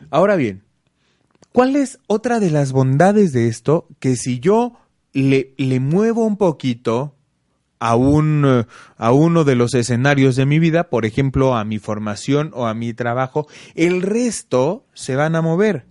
Ahora 0.10 0.36
bien, 0.36 0.64
¿cuál 1.52 1.76
es 1.76 2.00
otra 2.08 2.40
de 2.40 2.52
las 2.52 2.72
bondades 2.72 3.32
de 3.32 3.48
esto? 3.48 3.88
Que 4.00 4.16
si 4.16 4.40
yo 4.40 4.74
le, 5.12 5.54
le 5.58 5.80
muevo 5.80 6.26
un 6.26 6.38
poquito 6.38 7.13
a, 7.84 7.98
un, 7.98 8.66
a 8.98 9.12
uno 9.12 9.44
de 9.44 9.56
los 9.56 9.74
escenarios 9.74 10.38
de 10.38 10.46
mi 10.46 10.58
vida, 10.58 10.90
por 10.90 11.06
ejemplo, 11.06 11.54
a 11.54 11.66
mi 11.66 11.80
formación 11.80 12.52
o 12.54 12.66
a 12.66 12.74
mi 12.74 12.94
trabajo, 12.94 13.46
el 13.76 14.02
resto 14.02 14.86
se 14.94 15.18
van 15.18 15.36
a 15.36 15.42
mover. 15.42 15.86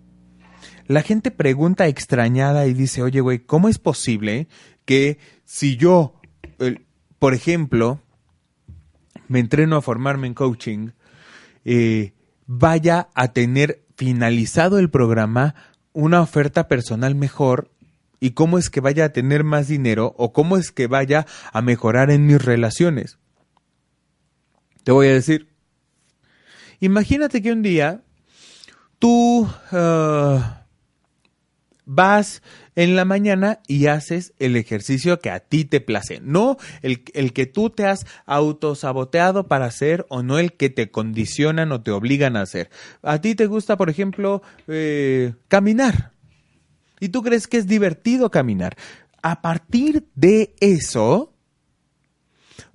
La 0.86 1.02
gente 1.02 1.30
pregunta 1.30 1.88
extrañada 1.88 2.66
y 2.66 2.72
dice, 2.72 3.02
oye, 3.02 3.20
güey, 3.20 3.40
¿cómo 3.40 3.68
es 3.68 3.78
posible 3.78 4.48
que 4.86 5.18
si 5.44 5.76
yo, 5.76 6.14
por 7.18 7.34
ejemplo, 7.34 8.00
me 9.28 9.40
entreno 9.40 9.76
a 9.76 9.82
formarme 9.82 10.28
en 10.28 10.34
coaching, 10.34 10.92
eh, 11.66 12.14
vaya 12.46 13.10
a 13.14 13.32
tener 13.32 13.84
finalizado 13.96 14.78
el 14.78 14.88
programa 14.88 15.54
una 15.92 16.22
oferta 16.22 16.68
personal 16.68 17.14
mejor 17.14 17.70
y 18.22 18.30
cómo 18.30 18.56
es 18.56 18.70
que 18.70 18.80
vaya 18.80 19.06
a 19.06 19.12
tener 19.12 19.42
más 19.42 19.66
dinero 19.66 20.14
o 20.16 20.32
cómo 20.32 20.56
es 20.56 20.70
que 20.70 20.86
vaya 20.86 21.26
a 21.52 21.60
mejorar 21.60 22.12
en 22.12 22.24
mis 22.24 22.40
relaciones. 22.40 23.18
Te 24.84 24.92
voy 24.92 25.08
a 25.08 25.12
decir, 25.12 25.48
imagínate 26.78 27.42
que 27.42 27.50
un 27.50 27.62
día 27.62 28.04
tú 29.00 29.48
ah, 29.72 30.66
vas 31.84 32.42
en 32.76 32.94
la 32.94 33.04
mañana 33.04 33.58
y 33.66 33.86
haces 33.86 34.34
el 34.38 34.54
ejercicio 34.54 35.18
que 35.18 35.30
a 35.30 35.40
ti 35.40 35.64
te 35.64 35.80
place, 35.80 36.20
no 36.22 36.58
el, 36.82 37.32
que 37.32 37.46
tú 37.46 37.70
te 37.70 37.86
has 37.86 38.06
autosaboteado 38.26 39.48
para 39.48 39.64
hacer 39.64 40.06
o 40.10 40.22
no 40.22 40.38
el 40.38 40.52
que 40.52 40.70
te 40.70 40.92
condicionan 40.92 41.72
o 41.72 41.82
te 41.82 41.90
obligan 41.90 42.36
a 42.36 42.42
hacer. 42.42 42.70
A 43.02 43.20
ti 43.20 43.34
te 43.34 43.46
gusta, 43.46 43.76
por 43.76 43.90
ejemplo, 43.90 44.42
eh, 44.68 45.34
caminar 45.48 46.11
y 47.02 47.08
tú 47.08 47.20
crees 47.22 47.48
que 47.48 47.56
es 47.56 47.66
divertido 47.66 48.30
caminar. 48.30 48.76
A 49.22 49.42
partir 49.42 50.06
de 50.14 50.54
eso, 50.60 51.34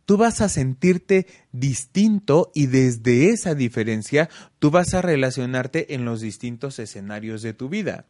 tú 0.03 0.17
vas 0.17 0.41
a 0.41 0.49
sentirte 0.49 1.27
distinto 1.53 2.51
y 2.53 2.65
desde 2.65 3.29
esa 3.29 3.55
diferencia 3.55 4.29
tú 4.59 4.69
vas 4.69 4.93
a 4.93 5.01
relacionarte 5.01 5.95
en 5.95 6.03
los 6.03 6.19
distintos 6.19 6.77
escenarios 6.77 7.41
de 7.41 7.53
tu 7.53 7.69
vida. 7.69 8.05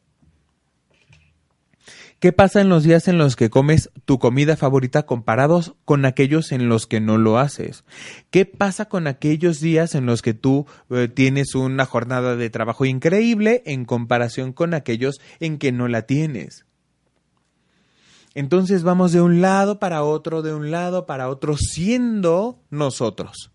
¿Qué 2.19 2.31
pasa 2.31 2.61
en 2.61 2.69
los 2.69 2.83
días 2.83 3.07
en 3.07 3.19
los 3.19 3.35
que 3.35 3.51
comes 3.51 3.91
tu 4.05 4.17
comida 4.17 4.57
favorita 4.57 5.05
comparados 5.05 5.75
con 5.85 6.03
aquellos 6.03 6.51
en 6.51 6.67
los 6.67 6.87
que 6.87 6.99
no 6.99 7.19
lo 7.19 7.37
haces? 7.37 7.83
¿Qué 8.31 8.45
pasa 8.45 8.85
con 8.85 9.05
aquellos 9.05 9.59
días 9.59 9.93
en 9.93 10.07
los 10.07 10.23
que 10.23 10.33
tú 10.33 10.65
eh, 10.89 11.09
tienes 11.09 11.53
una 11.53 11.85
jornada 11.85 12.35
de 12.35 12.49
trabajo 12.49 12.85
increíble 12.85 13.61
en 13.67 13.85
comparación 13.85 14.51
con 14.51 14.73
aquellos 14.73 15.21
en 15.39 15.59
que 15.59 15.71
no 15.71 15.87
la 15.87 16.03
tienes? 16.03 16.65
Entonces 18.33 18.81
vamos 18.81 19.11
de 19.11 19.21
un 19.21 19.41
lado 19.41 19.77
para 19.77 20.03
otro, 20.03 20.41
de 20.41 20.55
un 20.55 20.71
lado 20.71 21.05
para 21.05 21.29
otro, 21.29 21.55
siendo 21.55 22.59
nosotros. 22.71 23.51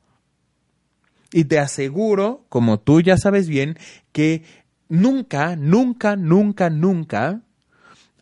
Y 1.33 1.45
te 1.47 1.59
aseguro, 1.59 2.45
como 2.49 2.79
tú 2.79 3.01
ya 3.01 3.17
sabes 3.17 3.49
bien, 3.49 3.77
que 4.13 4.45
nunca, 4.89 5.57
nunca, 5.57 6.15
nunca, 6.15 6.71
nunca 6.71 7.43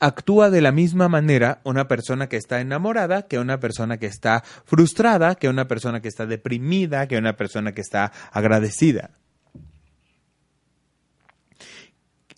actúa 0.01 0.51
de 0.51 0.63
la 0.63 0.73
misma 0.73 1.09
manera 1.09 1.61
una 1.63 1.87
persona 1.87 2.29
que 2.29 2.37
está 2.37 2.61
enamorada 2.61 3.29
que 3.29 3.39
una 3.39 3.61
persona 3.61 3.99
que 3.99 4.07
está 4.07 4.43
frustrada, 4.65 5.35
que 5.35 5.49
una 5.49 5.69
persona 5.69 6.01
que 6.01 6.09
está 6.09 6.27
deprimida, 6.27 7.07
que 7.07 7.19
una 7.19 7.37
persona 7.37 7.73
que 7.73 7.83
está 7.83 8.13
agradecida. 8.33 9.11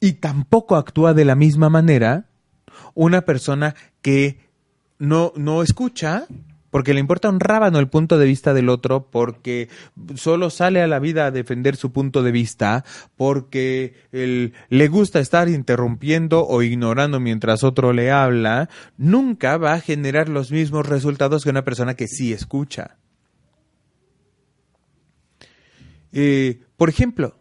Y 0.00 0.14
tampoco 0.14 0.76
actúa 0.76 1.14
de 1.14 1.24
la 1.24 1.36
misma 1.36 1.70
manera 1.70 2.24
una 2.94 3.22
persona 3.22 3.76
que 4.02 4.40
no, 4.98 5.32
no 5.36 5.62
escucha, 5.62 6.26
porque 6.72 6.94
le 6.94 7.00
importa 7.00 7.28
un 7.28 7.38
rábano 7.38 7.78
el 7.78 7.88
punto 7.88 8.16
de 8.16 8.24
vista 8.24 8.54
del 8.54 8.70
otro, 8.70 9.10
porque 9.10 9.68
solo 10.14 10.48
sale 10.48 10.80
a 10.80 10.86
la 10.86 11.00
vida 11.00 11.26
a 11.26 11.30
defender 11.30 11.76
su 11.76 11.92
punto 11.92 12.22
de 12.22 12.32
vista, 12.32 12.82
porque 13.14 13.92
le 14.10 14.88
gusta 14.88 15.20
estar 15.20 15.50
interrumpiendo 15.50 16.46
o 16.46 16.62
ignorando 16.62 17.20
mientras 17.20 17.62
otro 17.62 17.92
le 17.92 18.10
habla, 18.10 18.70
nunca 18.96 19.58
va 19.58 19.74
a 19.74 19.80
generar 19.80 20.30
los 20.30 20.50
mismos 20.50 20.88
resultados 20.88 21.44
que 21.44 21.50
una 21.50 21.62
persona 21.62 21.92
que 21.92 22.08
sí 22.08 22.32
escucha. 22.32 22.96
Eh, 26.10 26.62
por 26.78 26.88
ejemplo, 26.88 27.36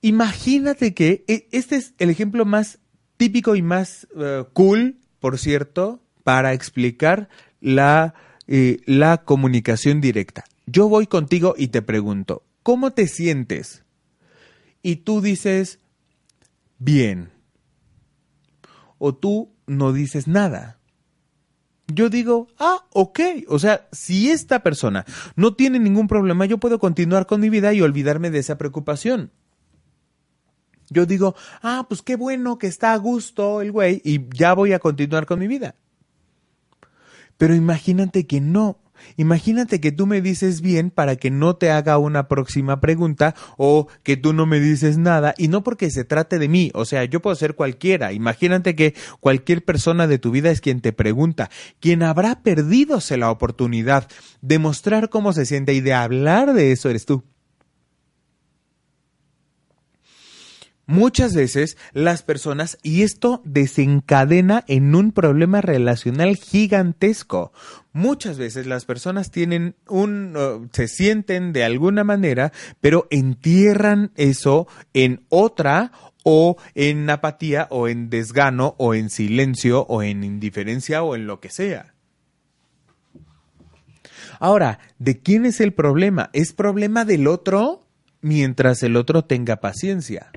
imagínate 0.00 0.94
que 0.94 1.22
e, 1.28 1.48
este 1.52 1.76
es 1.76 1.92
el 1.98 2.08
ejemplo 2.08 2.46
más 2.46 2.78
típico 3.18 3.56
y 3.56 3.60
más 3.60 4.08
eh, 4.16 4.44
cool, 4.54 4.96
por 5.20 5.38
cierto, 5.38 6.01
para 6.24 6.52
explicar 6.52 7.28
la, 7.60 8.14
eh, 8.46 8.78
la 8.86 9.24
comunicación 9.24 10.00
directa. 10.00 10.44
Yo 10.66 10.88
voy 10.88 11.06
contigo 11.06 11.54
y 11.56 11.68
te 11.68 11.82
pregunto, 11.82 12.44
¿cómo 12.62 12.92
te 12.92 13.08
sientes? 13.08 13.84
Y 14.82 14.96
tú 14.96 15.20
dices, 15.20 15.80
bien. 16.78 17.30
O 18.98 19.14
tú 19.14 19.52
no 19.66 19.92
dices 19.92 20.28
nada. 20.28 20.78
Yo 21.88 22.08
digo, 22.08 22.48
ah, 22.58 22.84
ok. 22.90 23.20
O 23.48 23.58
sea, 23.58 23.88
si 23.92 24.30
esta 24.30 24.62
persona 24.62 25.04
no 25.36 25.54
tiene 25.54 25.78
ningún 25.78 26.08
problema, 26.08 26.46
yo 26.46 26.58
puedo 26.58 26.78
continuar 26.78 27.26
con 27.26 27.40
mi 27.40 27.50
vida 27.50 27.72
y 27.74 27.82
olvidarme 27.82 28.30
de 28.30 28.38
esa 28.38 28.58
preocupación. 28.58 29.30
Yo 30.90 31.06
digo, 31.06 31.34
ah, 31.62 31.86
pues 31.88 32.02
qué 32.02 32.16
bueno 32.16 32.58
que 32.58 32.66
está 32.66 32.92
a 32.92 32.96
gusto 32.96 33.60
el 33.60 33.72
güey 33.72 34.00
y 34.04 34.28
ya 34.36 34.54
voy 34.54 34.72
a 34.72 34.78
continuar 34.78 35.26
con 35.26 35.38
mi 35.38 35.48
vida. 35.48 35.74
Pero 37.42 37.56
imagínate 37.56 38.24
que 38.24 38.40
no, 38.40 38.78
Imagínate 39.16 39.80
que 39.80 39.90
tú 39.90 40.06
me 40.06 40.20
dices 40.20 40.60
bien 40.60 40.92
para 40.92 41.16
que 41.16 41.28
no 41.28 41.56
te 41.56 41.72
haga 41.72 41.98
una 41.98 42.28
próxima 42.28 42.80
pregunta 42.80 43.34
o 43.56 43.88
que 44.04 44.16
tú 44.16 44.32
no 44.32 44.46
me 44.46 44.60
dices 44.60 44.96
nada 44.96 45.34
y 45.36 45.48
no 45.48 45.64
porque 45.64 45.90
se 45.90 46.04
trate 46.04 46.38
de 46.38 46.46
mí, 46.46 46.70
o 46.72 46.84
sea, 46.84 47.04
yo 47.04 47.20
puedo 47.20 47.34
ser 47.34 47.56
cualquiera. 47.56 48.12
Imagínate 48.12 48.76
que 48.76 48.94
cualquier 49.18 49.64
persona 49.64 50.06
de 50.06 50.20
tu 50.20 50.30
vida 50.30 50.52
es 50.52 50.60
quien 50.60 50.80
te 50.80 50.92
pregunta, 50.92 51.50
quien 51.80 52.04
habrá 52.04 52.44
perdidose 52.44 53.16
la 53.16 53.32
oportunidad 53.32 54.06
de 54.40 54.60
mostrar 54.60 55.08
cómo 55.08 55.32
se 55.32 55.44
siente 55.44 55.74
y 55.74 55.80
de 55.80 55.94
hablar 55.94 56.52
de 56.54 56.70
eso 56.70 56.90
eres 56.90 57.06
tú. 57.06 57.24
Muchas 60.92 61.34
veces 61.34 61.78
las 61.94 62.22
personas, 62.22 62.76
y 62.82 63.00
esto 63.00 63.40
desencadena 63.46 64.62
en 64.68 64.94
un 64.94 65.12
problema 65.12 65.62
relacional 65.62 66.36
gigantesco. 66.36 67.50
Muchas 67.94 68.36
veces 68.36 68.66
las 68.66 68.84
personas 68.84 69.30
tienen 69.30 69.74
un, 69.88 70.68
se 70.70 70.88
sienten 70.88 71.54
de 71.54 71.64
alguna 71.64 72.04
manera, 72.04 72.52
pero 72.82 73.06
entierran 73.08 74.12
eso 74.16 74.68
en 74.92 75.24
otra 75.30 75.92
o 76.24 76.58
en 76.74 77.08
apatía 77.08 77.68
o 77.70 77.88
en 77.88 78.10
desgano 78.10 78.74
o 78.76 78.92
en 78.92 79.08
silencio 79.08 79.86
o 79.88 80.02
en 80.02 80.22
indiferencia 80.22 81.02
o 81.02 81.16
en 81.16 81.26
lo 81.26 81.40
que 81.40 81.48
sea. 81.48 81.94
Ahora, 84.40 84.78
¿de 84.98 85.20
quién 85.20 85.46
es 85.46 85.62
el 85.62 85.72
problema? 85.72 86.28
¿Es 86.34 86.52
problema 86.52 87.06
del 87.06 87.28
otro 87.28 87.86
mientras 88.20 88.82
el 88.82 88.96
otro 88.96 89.24
tenga 89.24 89.56
paciencia? 89.56 90.30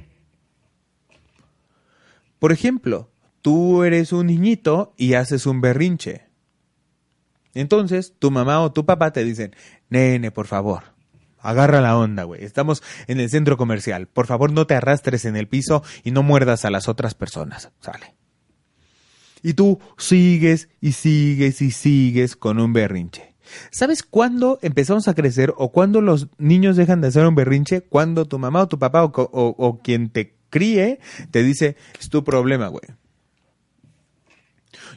Por 2.45 2.51
ejemplo, 2.51 3.09
tú 3.41 3.83
eres 3.83 4.13
un 4.13 4.27
niñito 4.27 4.93
y 4.97 5.15
haces 5.15 5.47
un 5.47 5.61
berrinche. 5.61 6.27
Entonces, 7.55 8.13
tu 8.19 8.29
mamá 8.29 8.61
o 8.61 8.71
tu 8.71 8.85
papá 8.85 9.11
te 9.11 9.23
dicen, 9.23 9.55
nene, 9.89 10.29
por 10.29 10.45
favor, 10.45 10.83
agarra 11.39 11.81
la 11.81 11.97
onda, 11.97 12.21
güey. 12.21 12.43
Estamos 12.43 12.83
en 13.07 13.19
el 13.19 13.31
centro 13.31 13.57
comercial. 13.57 14.05
Por 14.05 14.27
favor, 14.27 14.51
no 14.51 14.67
te 14.67 14.75
arrastres 14.75 15.25
en 15.25 15.37
el 15.37 15.47
piso 15.47 15.81
y 16.03 16.11
no 16.11 16.21
muerdas 16.21 16.65
a 16.65 16.69
las 16.69 16.87
otras 16.87 17.15
personas. 17.15 17.71
Sale. 17.79 18.13
Y 19.41 19.55
tú 19.55 19.79
sigues 19.97 20.69
y 20.79 20.91
sigues 20.91 21.63
y 21.63 21.71
sigues 21.71 22.35
con 22.35 22.59
un 22.59 22.73
berrinche. 22.73 23.33
¿Sabes 23.71 24.03
cuándo 24.03 24.59
empezamos 24.61 25.07
a 25.07 25.15
crecer 25.15 25.51
o 25.57 25.71
cuándo 25.71 25.99
los 25.99 26.27
niños 26.37 26.77
dejan 26.77 27.01
de 27.01 27.07
hacer 27.07 27.25
un 27.25 27.33
berrinche? 27.33 27.81
Cuando 27.81 28.25
tu 28.25 28.37
mamá 28.37 28.61
o 28.61 28.67
tu 28.67 28.77
papá 28.77 29.03
o, 29.03 29.11
o 29.11 29.79
quien 29.81 30.11
te 30.11 30.34
críe, 30.55 30.99
te 31.31 31.43
dice, 31.43 31.75
es 31.99 32.07
tu 32.09 32.23
problema, 32.23 32.69
güey. 32.69 32.85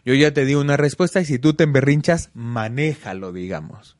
Yo 0.04 0.14
ya 0.14 0.32
te 0.32 0.44
di 0.44 0.54
una 0.54 0.76
respuesta 0.76 1.20
y 1.20 1.24
si 1.24 1.40
tú 1.40 1.52
te 1.52 1.64
emberrinchas, 1.64 2.30
manéjalo, 2.32 3.32
digamos. 3.32 3.96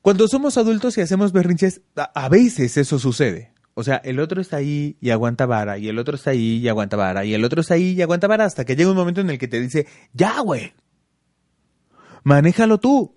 Cuando 0.00 0.28
somos 0.28 0.58
adultos 0.58 0.96
y 0.96 1.00
hacemos 1.00 1.32
berrinches, 1.32 1.80
a 1.96 2.28
veces 2.28 2.76
eso 2.76 3.00
sucede. 3.00 3.52
O 3.74 3.82
sea, 3.82 3.96
el 3.96 4.20
otro 4.20 4.40
está 4.40 4.58
ahí 4.58 4.96
y 5.00 5.10
aguanta 5.10 5.44
vara, 5.44 5.78
y 5.78 5.88
el 5.88 5.98
otro 5.98 6.14
está 6.14 6.30
ahí 6.30 6.58
y 6.58 6.68
aguanta 6.68 6.96
vara, 6.96 7.24
y 7.24 7.34
el 7.34 7.44
otro 7.44 7.62
está 7.62 7.74
ahí 7.74 7.94
y 7.94 8.02
aguanta 8.02 8.28
vara, 8.28 8.44
hasta 8.44 8.64
que 8.64 8.76
llega 8.76 8.90
un 8.90 8.96
momento 8.96 9.20
en 9.20 9.30
el 9.30 9.38
que 9.38 9.48
te 9.48 9.60
dice, 9.60 9.88
ya, 10.12 10.38
güey, 10.38 10.72
manéjalo 12.22 12.78
tú. 12.78 13.16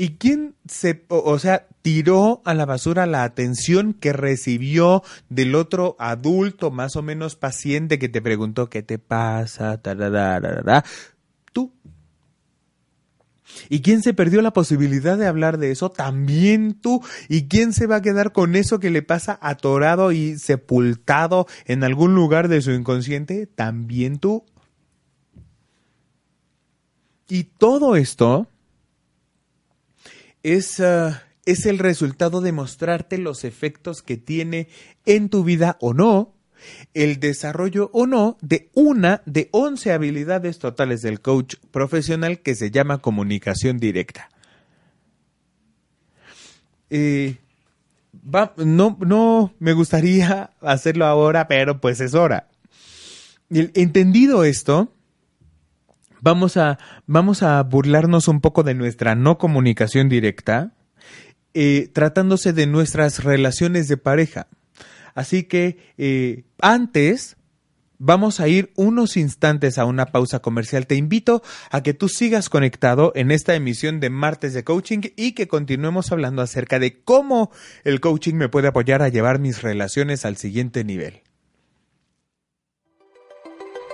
¿Y 0.00 0.16
quién 0.16 0.54
se, 0.66 1.04
o 1.08 1.38
sea, 1.38 1.66
tiró 1.82 2.40
a 2.46 2.54
la 2.54 2.64
basura 2.64 3.04
la 3.04 3.22
atención 3.22 3.92
que 3.92 4.14
recibió 4.14 5.02
del 5.28 5.54
otro 5.54 5.94
adulto 5.98 6.70
más 6.70 6.96
o 6.96 7.02
menos 7.02 7.36
paciente 7.36 7.98
que 7.98 8.08
te 8.08 8.22
preguntó 8.22 8.70
qué 8.70 8.82
te 8.82 8.98
pasa? 8.98 9.78
Tú. 11.52 11.74
¿Y 13.68 13.82
quién 13.82 14.02
se 14.02 14.14
perdió 14.14 14.40
la 14.40 14.54
posibilidad 14.54 15.18
de 15.18 15.26
hablar 15.26 15.58
de 15.58 15.70
eso? 15.70 15.90
También 15.90 16.80
tú. 16.80 17.04
¿Y 17.28 17.46
quién 17.48 17.74
se 17.74 17.86
va 17.86 17.96
a 17.96 18.02
quedar 18.02 18.32
con 18.32 18.56
eso 18.56 18.80
que 18.80 18.88
le 18.88 19.02
pasa 19.02 19.38
atorado 19.42 20.12
y 20.12 20.38
sepultado 20.38 21.46
en 21.66 21.84
algún 21.84 22.14
lugar 22.14 22.48
de 22.48 22.62
su 22.62 22.70
inconsciente? 22.70 23.46
También 23.46 24.18
tú. 24.18 24.46
Y 27.28 27.44
todo 27.44 27.96
esto 27.96 28.48
es, 30.42 30.80
ah, 30.80 31.22
es 31.44 31.66
el 31.66 31.78
resultado 31.78 32.40
de 32.40 32.52
mostrarte 32.52 33.18
los 33.18 33.44
efectos 33.44 34.02
que 34.02 34.16
tiene 34.16 34.68
en 35.06 35.28
tu 35.28 35.44
vida 35.44 35.76
o 35.80 35.94
no 35.94 36.34
el 36.94 37.20
desarrollo 37.20 37.90
o 37.92 38.06
no 38.06 38.36
de 38.42 38.70
una 38.74 39.22
de 39.26 39.48
11 39.52 39.92
habilidades 39.92 40.58
totales 40.58 41.02
del 41.02 41.20
coach 41.20 41.56
profesional 41.70 42.40
que 42.40 42.54
se 42.54 42.70
llama 42.70 42.98
comunicación 42.98 43.78
directa. 43.78 44.28
Eh, 46.90 47.36
no, 48.56 48.98
no 49.00 49.54
me 49.58 49.72
gustaría 49.72 50.50
hacerlo 50.60 51.06
ahora, 51.06 51.48
pero 51.48 51.80
pues 51.80 52.00
es 52.00 52.14
hora. 52.14 52.48
Entendido 53.48 54.44
esto, 54.44 54.92
vamos 56.20 56.56
a, 56.56 56.78
vamos 57.06 57.42
a 57.42 57.62
burlarnos 57.62 58.28
un 58.28 58.40
poco 58.40 58.62
de 58.62 58.74
nuestra 58.74 59.14
no 59.14 59.38
comunicación 59.38 60.08
directa, 60.08 60.72
eh, 61.54 61.88
tratándose 61.92 62.52
de 62.52 62.66
nuestras 62.66 63.24
relaciones 63.24 63.88
de 63.88 63.96
pareja. 63.96 64.46
Así 65.14 65.44
que 65.44 65.78
eh, 65.98 66.44
antes 66.60 67.36
vamos 67.98 68.40
a 68.40 68.48
ir 68.48 68.72
unos 68.76 69.16
instantes 69.16 69.78
a 69.78 69.84
una 69.84 70.06
pausa 70.06 70.40
comercial. 70.40 70.86
Te 70.86 70.96
invito 70.96 71.42
a 71.70 71.82
que 71.82 71.94
tú 71.94 72.08
sigas 72.08 72.48
conectado 72.48 73.12
en 73.14 73.30
esta 73.30 73.54
emisión 73.54 74.00
de 74.00 74.10
Martes 74.10 74.54
de 74.54 74.64
Coaching 74.64 75.00
y 75.16 75.32
que 75.32 75.48
continuemos 75.48 76.10
hablando 76.10 76.42
acerca 76.42 76.78
de 76.78 77.02
cómo 77.02 77.52
el 77.84 78.00
coaching 78.00 78.34
me 78.34 78.48
puede 78.48 78.68
apoyar 78.68 79.02
a 79.02 79.08
llevar 79.08 79.38
mis 79.38 79.62
relaciones 79.62 80.24
al 80.24 80.36
siguiente 80.36 80.82
nivel. 80.82 81.22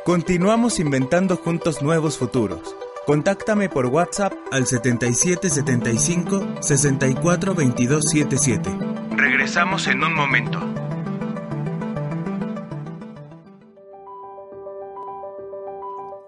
Continuamos 0.06 0.78
inventando 0.78 1.36
juntos 1.36 1.82
nuevos 1.82 2.16
futuros. 2.16 2.76
Contáctame 3.06 3.68
por 3.68 3.86
WhatsApp 3.86 4.32
al 4.52 4.64
7775 4.64 6.46
64 6.60 7.56
Regresamos 9.10 9.88
en 9.88 10.04
un 10.04 10.14
momento. 10.14 10.60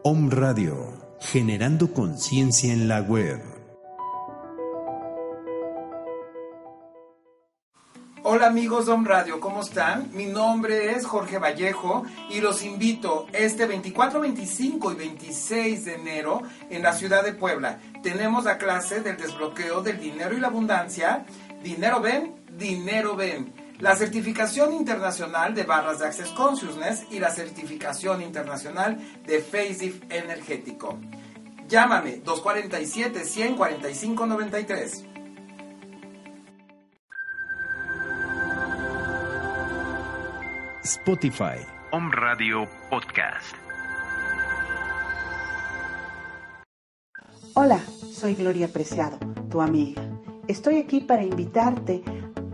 Om 0.03 0.31
Radio, 0.31 0.93
generando 1.21 1.93
conciencia 1.93 2.73
en 2.73 2.88
la 2.88 3.01
web. 3.01 3.58
Hola 8.31 8.49
amigos 8.49 8.85
de 8.85 8.95
Radio, 9.05 9.41
¿cómo 9.41 9.62
están? 9.62 10.11
Mi 10.12 10.27
nombre 10.27 10.93
es 10.93 11.07
Jorge 11.07 11.38
Vallejo 11.38 12.05
y 12.29 12.43
los 12.43 12.62
invito 12.62 13.27
este 13.33 13.64
24, 13.64 14.21
25 14.21 14.93
y 14.93 14.95
26 14.97 15.85
de 15.87 15.95
enero 15.95 16.43
en 16.69 16.83
la 16.83 16.93
ciudad 16.93 17.25
de 17.25 17.33
Puebla. 17.33 17.81
Tenemos 18.03 18.45
la 18.45 18.59
clase 18.59 19.01
del 19.01 19.17
desbloqueo 19.17 19.81
del 19.81 19.99
dinero 19.99 20.37
y 20.37 20.41
la 20.41 20.49
abundancia. 20.49 21.25
Dinero 21.62 22.03
ven, 22.03 22.35
dinero 22.53 23.17
ven. 23.17 23.51
La 23.79 23.97
certificación 23.97 24.75
internacional 24.75 25.55
de 25.55 25.62
barras 25.62 26.01
de 26.01 26.09
Access 26.09 26.29
Consciousness 26.33 27.07
y 27.11 27.21
la 27.21 27.31
certificación 27.31 28.21
internacional 28.21 28.99
de 29.27 29.41
Faceit 29.41 30.05
Energético. 30.12 30.99
Llámame 31.67 32.19
247 32.19 33.25
145 33.25 34.27
93. 34.27 35.08
Spotify. 40.85 41.59
Home 41.91 42.11
Radio 42.12 42.69
Podcast. 42.88 43.55
Hola, 47.55 47.81
soy 48.12 48.35
Gloria 48.35 48.69
Preciado, 48.69 49.19
tu 49.51 49.61
amiga. 49.61 50.03
Estoy 50.47 50.77
aquí 50.77 51.01
para 51.01 51.25
invitarte 51.25 52.03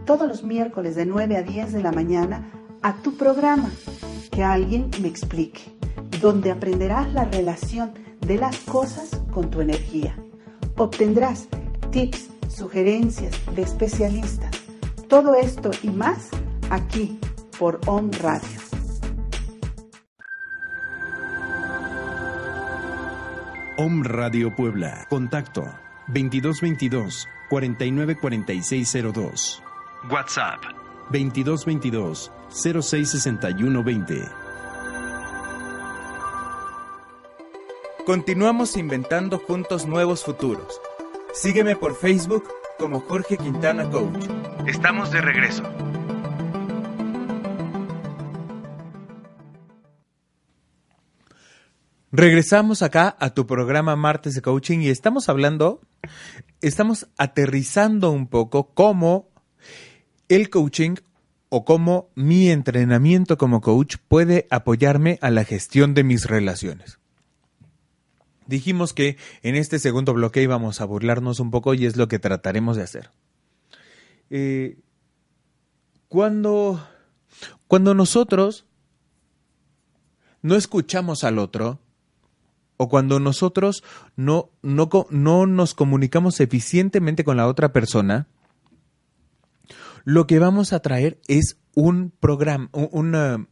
todos 0.07 0.27
los 0.27 0.43
miércoles 0.43 0.97
de 0.97 1.05
9 1.05 1.37
a 1.37 1.43
10 1.43 1.73
de 1.75 1.83
la 1.83 1.93
mañana 1.93 2.51
a 2.83 2.95
tu 3.03 3.15
programa, 3.17 3.71
que 4.31 4.43
alguien 4.43 4.91
me 5.03 5.09
explique, 5.09 5.61
donde 6.21 6.51
aprenderás 6.51 7.13
la 7.13 7.27
relación 7.27 7.93
de 8.21 8.39
las 8.39 8.57
cosas 8.61 9.21
con 9.33 9.51
tu 9.51 9.61
energía. 9.61 10.17
Obtendrás 10.77 11.49
tips, 11.91 12.31
sugerencias 12.49 13.39
de 13.55 13.63
especialistas. 13.63 14.51
Todo 15.09 15.35
esto 15.35 15.71
y 15.83 15.91
más 15.91 16.31
aquí 16.71 17.19
por 17.59 17.81
On 17.87 18.13
Radio. 18.13 18.61
Om 23.77 24.05
Radio 24.05 24.55
Puebla. 24.55 25.07
Contacto 25.09 25.63
2222 26.09 27.27
494602. 27.51 29.63
WhatsApp 30.11 30.63
2222 31.11 32.31
066120. 32.51 34.23
Continuamos 38.07 38.77
inventando 38.77 39.39
juntos 39.39 39.87
nuevos 39.87 40.25
futuros. 40.25 40.81
Sígueme 41.33 41.75
por 41.75 41.97
Facebook 41.97 42.45
como 42.79 43.01
Jorge 43.01 43.39
Quintana 43.39 43.91
Coach. 43.91 44.27
Estamos 44.67 45.11
de 45.11 45.21
regreso. 45.21 45.65
Regresamos 52.17 52.83
acá 52.83 53.17
a 53.19 53.35
tu 53.35 53.45
programa 53.45 53.97
Martes 53.97 54.35
de 54.35 54.41
Coaching 54.41 54.79
y 54.79 54.89
estamos 54.89 55.29
hablando, 55.29 55.81
estamos 56.61 57.09
aterrizando 57.19 58.13
un 58.13 58.29
poco 58.29 58.73
cómo 58.73 59.31
el 60.29 60.49
coaching 60.49 60.95
o 61.49 61.65
cómo 61.65 62.13
mi 62.15 62.51
entrenamiento 62.51 63.37
como 63.37 63.61
coach 63.61 63.97
puede 64.07 64.47
apoyarme 64.51 65.19
a 65.23 65.31
la 65.31 65.43
gestión 65.43 65.93
de 65.95 66.05
mis 66.05 66.27
relaciones. 66.27 67.01
Dijimos 68.47 68.93
que 68.93 69.17
en 69.43 69.57
este 69.57 69.81
segundo 69.81 70.15
bloque 70.15 70.41
íbamos 70.41 70.81
a 70.81 70.85
burlarnos 70.85 71.41
un 71.41 71.51
poco 71.51 71.75
y 71.75 71.85
es 71.85 71.97
lo 71.97 72.07
que 72.07 72.21
trataremos 72.21 72.77
de 72.77 72.83
hacer. 72.85 73.11
Eh, 74.31 74.79
cuando, 76.07 76.87
cuando 77.67 77.93
nosotros 77.93 78.67
no 80.43 80.55
escuchamos 80.55 81.25
al 81.25 81.41
otro, 81.41 81.81
o 82.77 82.89
cuando 82.89 83.21
nosotros 83.21 83.85
no, 84.17 84.51
no, 84.63 84.89
no 85.11 85.47
nos 85.47 85.75
comunicamos 85.75 86.41
eficientemente 86.41 87.25
con 87.25 87.37
la 87.37 87.47
otra 87.47 87.73
persona, 87.73 88.29
lo 90.05 90.27
que 90.27 90.39
vamos 90.39 90.73
a 90.73 90.81
traer 90.81 91.21
es 91.29 91.59
un, 91.75 92.11
programa, 92.11 92.69
un, 92.73 93.15
uh, 93.15 93.47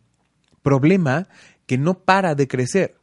problema 0.62 1.28
que 1.66 1.78
no 1.78 2.00
para 2.00 2.34
de 2.34 2.48
crecer. 2.48 2.96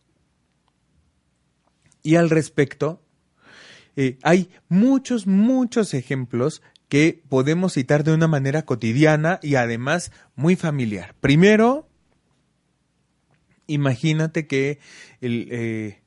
Y 2.03 2.15
al 2.15 2.29
respecto, 2.29 3.01
eh, 3.95 4.17
hay 4.23 4.49
muchos, 4.69 5.27
muchos 5.27 5.93
ejemplos 5.93 6.61
que 6.87 7.21
podemos 7.29 7.73
citar 7.73 8.03
de 8.03 8.13
una 8.13 8.27
manera 8.27 8.63
cotidiana 8.63 9.39
y 9.43 9.55
además 9.55 10.11
muy 10.35 10.55
familiar. 10.55 11.15
Primero, 11.19 11.87
imagínate 13.67 14.47
que 14.47 14.79
eh, 15.21 16.01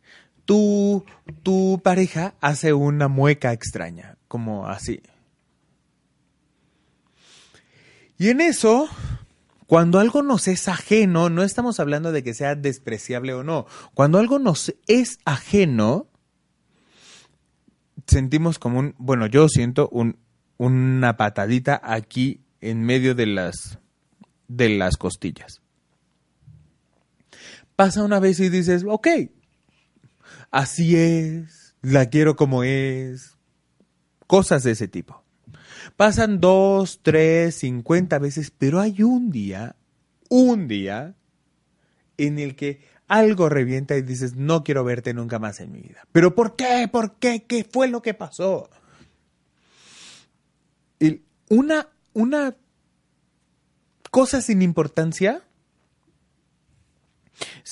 tu, 0.45 1.05
tu 1.43 1.81
pareja 1.83 2.35
hace 2.41 2.73
una 2.73 3.09
mueca 3.09 3.53
extraña, 3.53 4.17
como 4.29 4.67
así. 4.67 5.03
Y 8.19 8.29
en 8.29 8.41
eso, 8.41 8.89
cuando 9.67 9.99
algo 9.99 10.23
nos 10.23 10.47
es 10.49 10.69
ajeno, 10.69 11.29
no 11.29 11.43
estamos 11.43 11.81
hablando 11.81 12.13
de 12.13 12.23
que 12.23 12.35
sea 12.35 12.55
despreciable 12.55 13.35
o 13.35 13.43
no, 13.43 13.67
cuando 13.95 14.19
algo 14.19 14.39
nos 14.39 14.75
es 14.87 15.19
ajeno, 15.25 16.07
sentimos 18.07 18.59
como 18.59 18.79
un, 18.79 18.95
bueno, 18.99 19.27
yo 19.27 19.49
siento 19.49 19.89
un, 19.89 20.19
una 20.57 21.17
patadita 21.17 21.81
aquí 21.83 22.43
en 22.61 22.83
medio 22.83 23.15
de 23.15 23.27
las, 23.27 23.79
de 24.47 24.69
las 24.69 24.97
costillas. 24.97 25.61
Pasa 27.75 28.05
una 28.05 28.21
vez 28.21 28.39
y 28.39 28.49
dices, 28.49 28.85
ok, 28.87 29.09
así 30.53 30.97
es, 30.97 31.75
la 31.83 32.09
quiero 32.09 32.37
como 32.37 32.63
es, 32.63 33.37
cosas 34.29 34.63
de 34.63 34.71
ese 34.73 34.87
tipo. 34.87 35.25
Pasan 35.97 36.41
dos, 36.41 37.01
tres, 37.03 37.57
cincuenta 37.57 38.21
veces, 38.21 38.53
pero 38.57 38.79
hay 38.79 39.03
un 39.03 39.31
día, 39.31 39.75
un 40.29 40.69
día, 40.69 41.17
en 42.17 42.39
el 42.39 42.55
que 42.55 42.81
algo 43.09 43.49
revienta 43.49 43.97
y 43.97 44.03
dices, 44.03 44.37
no 44.37 44.63
quiero 44.63 44.85
verte 44.85 45.13
nunca 45.13 45.39
más 45.39 45.61
en 45.61 45.73
mi 45.73 45.81
vida. 45.81 46.07
¿Pero 46.13 46.35
por 46.35 46.57
qué? 46.57 46.89
¿Por 46.91 47.17
qué? 47.17 47.45
¿Qué 47.45 47.65
fue 47.65 47.89
lo 47.89 48.01
que 48.01 48.15
pasó? 48.15 48.71
una, 51.49 51.89
una 52.15 52.57
cosa 54.11 54.41
sin 54.41 54.63
importancia 54.63 55.43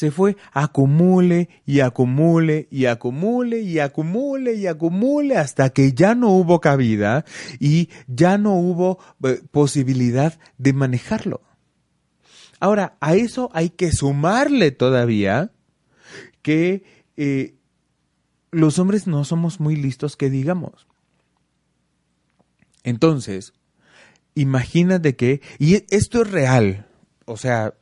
se 0.01 0.11
fue 0.11 0.39
acumule 0.53 1.51
y 1.67 1.81
acumule 1.81 2.69
y 2.71 2.87
acumule 2.87 3.61
y 3.61 3.81
acumule 3.81 4.55
y 4.55 4.67
acumule 4.67 5.37
hasta 5.37 5.69
que 5.69 5.93
ya 5.93 6.15
no 6.15 6.31
hubo 6.31 6.59
cabida 6.59 7.27
y 7.59 7.91
ya 8.07 8.39
no 8.39 8.55
hubo 8.55 8.99
eh, 9.25 9.43
posibilidad 9.51 10.39
de 10.57 10.73
manejarlo. 10.73 11.43
Ahora, 12.61 12.97
a 13.01 13.15
eso 13.15 13.51
hay 13.53 13.69
que 13.69 13.93
sumarle 13.93 14.71
todavía 14.71 15.53
que 16.41 16.83
eh, 17.19 17.57
los 18.53 18.79
hombres 18.79 19.07
no 19.07 19.27
somos 19.27 19.61
muy 19.61 19.77
listos 19.77 20.17
que 20.17 20.31
digamos. 20.31 20.87
Entonces, 22.85 23.53
imagínate 24.35 25.15
que, 25.15 25.43
y 25.59 25.85
esto 25.95 26.23
es 26.23 26.31
real, 26.31 26.87
o 27.27 27.37
sea, 27.37 27.75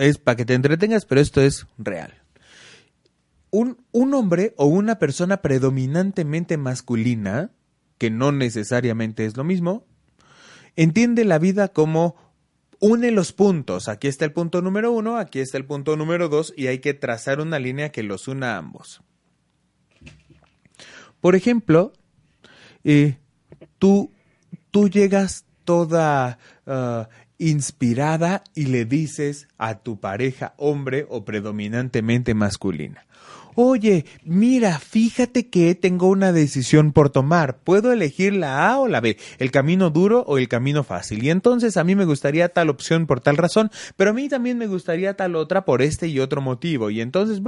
es 0.00 0.18
para 0.18 0.36
que 0.36 0.44
te 0.44 0.54
entretengas, 0.54 1.04
pero 1.04 1.20
esto 1.20 1.40
es 1.40 1.66
real. 1.78 2.14
Un, 3.50 3.84
un, 3.92 4.14
hombre 4.14 4.54
o 4.56 4.66
una 4.66 4.98
persona 4.98 5.42
predominantemente 5.42 6.56
masculina, 6.56 7.50
que 7.98 8.10
no 8.10 8.32
necesariamente 8.32 9.26
es 9.26 9.36
lo 9.36 9.44
mismo, 9.44 9.86
entiende 10.76 11.24
la 11.24 11.38
vida 11.38 11.68
como 11.68 12.16
une 12.78 13.10
los 13.10 13.32
puntos. 13.32 13.88
Aquí 13.88 14.08
está 14.08 14.24
el 14.24 14.32
punto 14.32 14.62
número 14.62 14.92
uno, 14.92 15.16
aquí 15.16 15.40
está 15.40 15.58
el 15.58 15.66
punto 15.66 15.96
número 15.96 16.28
dos, 16.28 16.54
y 16.56 16.68
hay 16.68 16.78
que 16.78 16.94
trazar 16.94 17.40
una 17.40 17.58
línea 17.58 17.92
que 17.92 18.02
los 18.02 18.28
una 18.28 18.54
a 18.54 18.58
ambos. 18.58 19.02
Por 21.20 21.34
ejemplo, 21.34 21.92
eh, 22.84 23.18
tú, 23.78 24.12
tú 24.70 24.88
llegas 24.88 25.44
toda 25.64 26.38
uh, 26.66 27.04
inspirada 27.40 28.44
y 28.54 28.66
le 28.66 28.84
dices 28.84 29.48
a 29.58 29.80
tu 29.80 29.98
pareja 29.98 30.54
hombre 30.58 31.06
o 31.08 31.24
predominantemente 31.24 32.34
masculina. 32.34 33.06
Oye, 33.56 34.04
mira, 34.24 34.78
fíjate 34.78 35.48
que 35.48 35.74
tengo 35.74 36.06
una 36.06 36.32
decisión 36.32 36.92
por 36.92 37.10
tomar. 37.10 37.58
Puedo 37.58 37.92
elegir 37.92 38.32
la 38.32 38.70
A 38.70 38.78
o 38.78 38.86
la 38.86 39.00
B, 39.00 39.18
el 39.38 39.50
camino 39.50 39.90
duro 39.90 40.24
o 40.26 40.38
el 40.38 40.48
camino 40.48 40.84
fácil. 40.84 41.24
Y 41.24 41.30
entonces 41.30 41.76
a 41.76 41.84
mí 41.84 41.96
me 41.96 42.04
gustaría 42.04 42.48
tal 42.50 42.70
opción 42.70 43.06
por 43.06 43.20
tal 43.20 43.36
razón, 43.36 43.70
pero 43.96 44.10
a 44.10 44.14
mí 44.14 44.28
también 44.28 44.56
me 44.56 44.68
gustaría 44.68 45.14
tal 45.14 45.34
otra 45.34 45.64
por 45.64 45.82
este 45.82 46.06
y 46.06 46.20
otro 46.20 46.40
motivo. 46.40 46.90
Y 46.90 47.00
entonces... 47.00 47.42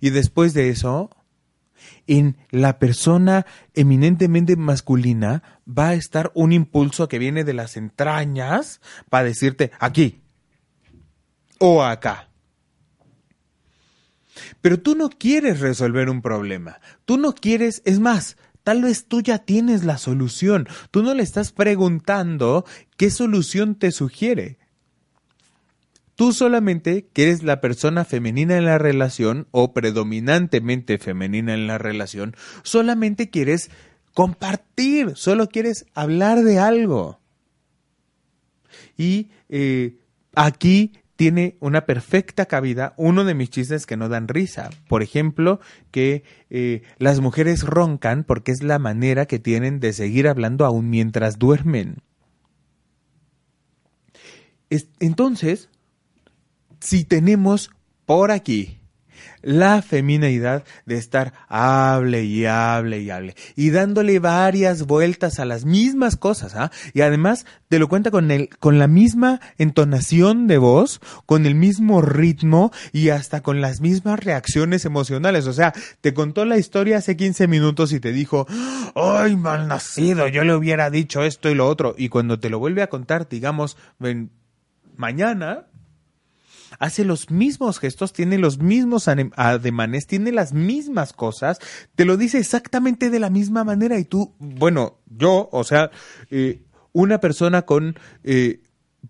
y 0.00 0.10
después 0.10 0.54
de 0.54 0.68
eso, 0.68 1.10
en 2.06 2.36
la 2.50 2.78
persona 2.78 3.46
eminentemente 3.74 4.56
masculina 4.56 5.42
va 5.66 5.88
a 5.88 5.94
estar 5.94 6.30
un 6.34 6.52
impulso 6.52 7.08
que 7.08 7.18
viene 7.18 7.44
de 7.44 7.54
las 7.54 7.76
entrañas 7.76 8.80
para 9.08 9.24
decirte 9.24 9.70
aquí 9.78 10.20
o 11.58 11.82
acá. 11.82 12.28
Pero 14.60 14.80
tú 14.80 14.94
no 14.94 15.10
quieres 15.10 15.60
resolver 15.60 16.10
un 16.10 16.22
problema. 16.22 16.80
Tú 17.04 17.16
no 17.16 17.34
quieres, 17.34 17.82
es 17.84 18.00
más, 18.00 18.36
tal 18.62 18.82
vez 18.82 19.06
tú 19.06 19.20
ya 19.20 19.38
tienes 19.38 19.84
la 19.84 19.98
solución. 19.98 20.68
Tú 20.90 21.02
no 21.02 21.14
le 21.14 21.22
estás 21.22 21.52
preguntando 21.52 22.64
qué 22.96 23.10
solución 23.10 23.76
te 23.76 23.92
sugiere. 23.92 24.58
Tú 26.16 26.32
solamente 26.32 27.08
que 27.12 27.24
eres 27.24 27.42
la 27.42 27.60
persona 27.60 28.04
femenina 28.04 28.56
en 28.56 28.66
la 28.66 28.78
relación 28.78 29.48
o 29.50 29.72
predominantemente 29.72 30.98
femenina 30.98 31.54
en 31.54 31.66
la 31.66 31.78
relación, 31.78 32.36
solamente 32.62 33.30
quieres 33.30 33.70
compartir, 34.12 35.12
solo 35.16 35.48
quieres 35.48 35.86
hablar 35.94 36.42
de 36.42 36.60
algo. 36.60 37.20
Y 38.96 39.30
eh, 39.48 39.98
aquí 40.34 40.92
tiene 41.16 41.56
una 41.60 41.86
perfecta 41.86 42.46
cabida 42.46 42.94
uno 42.96 43.24
de 43.24 43.34
mis 43.34 43.50
chistes 43.50 43.86
que 43.86 43.96
no 43.96 44.08
dan 44.08 44.28
risa. 44.28 44.70
Por 44.88 45.02
ejemplo, 45.02 45.60
que 45.90 46.24
eh, 46.50 46.82
las 46.98 47.20
mujeres 47.20 47.62
roncan 47.62 48.24
porque 48.24 48.52
es 48.52 48.62
la 48.62 48.78
manera 48.78 49.26
que 49.26 49.38
tienen 49.38 49.80
de 49.80 49.92
seguir 49.92 50.28
hablando 50.28 50.64
aún 50.64 50.90
mientras 50.90 51.38
duermen. 51.38 52.02
entonces, 54.98 55.68
si 56.84 57.04
tenemos 57.04 57.70
por 58.04 58.30
aquí 58.30 58.78
la 59.40 59.82
feminidad 59.82 60.64
de 60.86 60.96
estar 60.96 61.32
hable 61.48 62.24
y 62.24 62.46
hable 62.46 63.00
y 63.00 63.10
hable 63.10 63.34
y 63.56 63.70
dándole 63.70 64.18
varias 64.18 64.86
vueltas 64.86 65.38
a 65.38 65.44
las 65.44 65.64
mismas 65.64 66.16
cosas, 66.16 66.54
¿ah? 66.54 66.70
Y 66.92 67.02
además 67.02 67.46
te 67.68 67.78
lo 67.78 67.88
cuenta 67.88 68.10
con 68.10 68.30
el 68.30 68.48
con 68.58 68.78
la 68.78 68.86
misma 68.86 69.40
entonación 69.58 70.46
de 70.46 70.58
voz, 70.58 71.00
con 71.26 71.46
el 71.46 71.54
mismo 71.54 72.02
ritmo 72.02 72.70
y 72.92 73.10
hasta 73.10 73.42
con 73.42 73.60
las 73.60 73.80
mismas 73.80 74.20
reacciones 74.20 74.84
emocionales, 74.84 75.46
o 75.46 75.52
sea, 75.52 75.72
te 76.00 76.14
contó 76.14 76.44
la 76.44 76.58
historia 76.58 76.98
hace 76.98 77.16
15 77.16 77.46
minutos 77.46 77.92
y 77.92 78.00
te 78.00 78.12
dijo, 78.12 78.46
"Ay, 78.94 79.36
malnacido, 79.36 80.28
yo 80.28 80.44
le 80.44 80.54
hubiera 80.54 80.90
dicho 80.90 81.22
esto 81.22 81.50
y 81.50 81.54
lo 81.54 81.66
otro." 81.66 81.94
Y 81.96 82.08
cuando 82.08 82.38
te 82.40 82.50
lo 82.50 82.58
vuelve 82.58 82.82
a 82.82 82.88
contar, 82.88 83.28
digamos, 83.28 83.76
mañana 84.96 85.66
hace 86.78 87.04
los 87.04 87.30
mismos 87.30 87.78
gestos, 87.78 88.12
tiene 88.12 88.38
los 88.38 88.58
mismos 88.58 89.08
ademanes, 89.08 90.06
tiene 90.06 90.32
las 90.32 90.52
mismas 90.52 91.12
cosas, 91.12 91.58
te 91.94 92.04
lo 92.04 92.16
dice 92.16 92.38
exactamente 92.38 93.10
de 93.10 93.20
la 93.20 93.30
misma 93.30 93.64
manera 93.64 93.98
y 93.98 94.04
tú, 94.04 94.34
bueno, 94.38 94.98
yo, 95.06 95.48
o 95.52 95.64
sea, 95.64 95.90
eh, 96.30 96.62
una 96.92 97.18
persona 97.20 97.62
con 97.62 97.98
eh, 98.22 98.62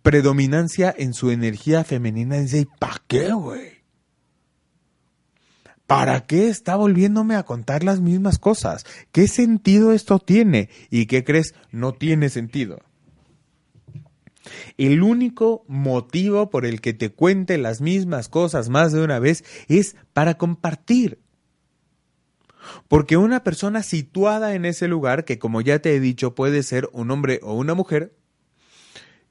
predominancia 0.02 0.94
en 0.96 1.14
su 1.14 1.30
energía 1.30 1.84
femenina 1.84 2.38
dice, 2.38 2.66
¿para 2.78 3.02
qué, 3.06 3.32
güey? 3.32 3.84
¿Para 5.86 6.24
qué 6.26 6.48
está 6.48 6.76
volviéndome 6.76 7.36
a 7.36 7.42
contar 7.42 7.84
las 7.84 8.00
mismas 8.00 8.38
cosas? 8.38 8.86
¿Qué 9.12 9.28
sentido 9.28 9.92
esto 9.92 10.18
tiene? 10.18 10.70
¿Y 10.90 11.06
qué 11.06 11.24
crees? 11.24 11.54
No 11.70 11.92
tiene 11.92 12.30
sentido. 12.30 12.80
El 14.76 15.02
único 15.02 15.64
motivo 15.68 16.50
por 16.50 16.66
el 16.66 16.80
que 16.80 16.92
te 16.92 17.10
cuente 17.10 17.58
las 17.58 17.80
mismas 17.80 18.28
cosas 18.28 18.68
más 18.68 18.92
de 18.92 19.02
una 19.02 19.18
vez 19.18 19.44
es 19.68 19.96
para 20.12 20.34
compartir. 20.34 21.18
Porque 22.88 23.16
una 23.16 23.44
persona 23.44 23.82
situada 23.82 24.54
en 24.54 24.64
ese 24.64 24.88
lugar, 24.88 25.24
que 25.24 25.38
como 25.38 25.60
ya 25.60 25.80
te 25.80 25.94
he 25.94 26.00
dicho 26.00 26.34
puede 26.34 26.62
ser 26.62 26.88
un 26.92 27.10
hombre 27.10 27.40
o 27.42 27.54
una 27.54 27.74
mujer, 27.74 28.14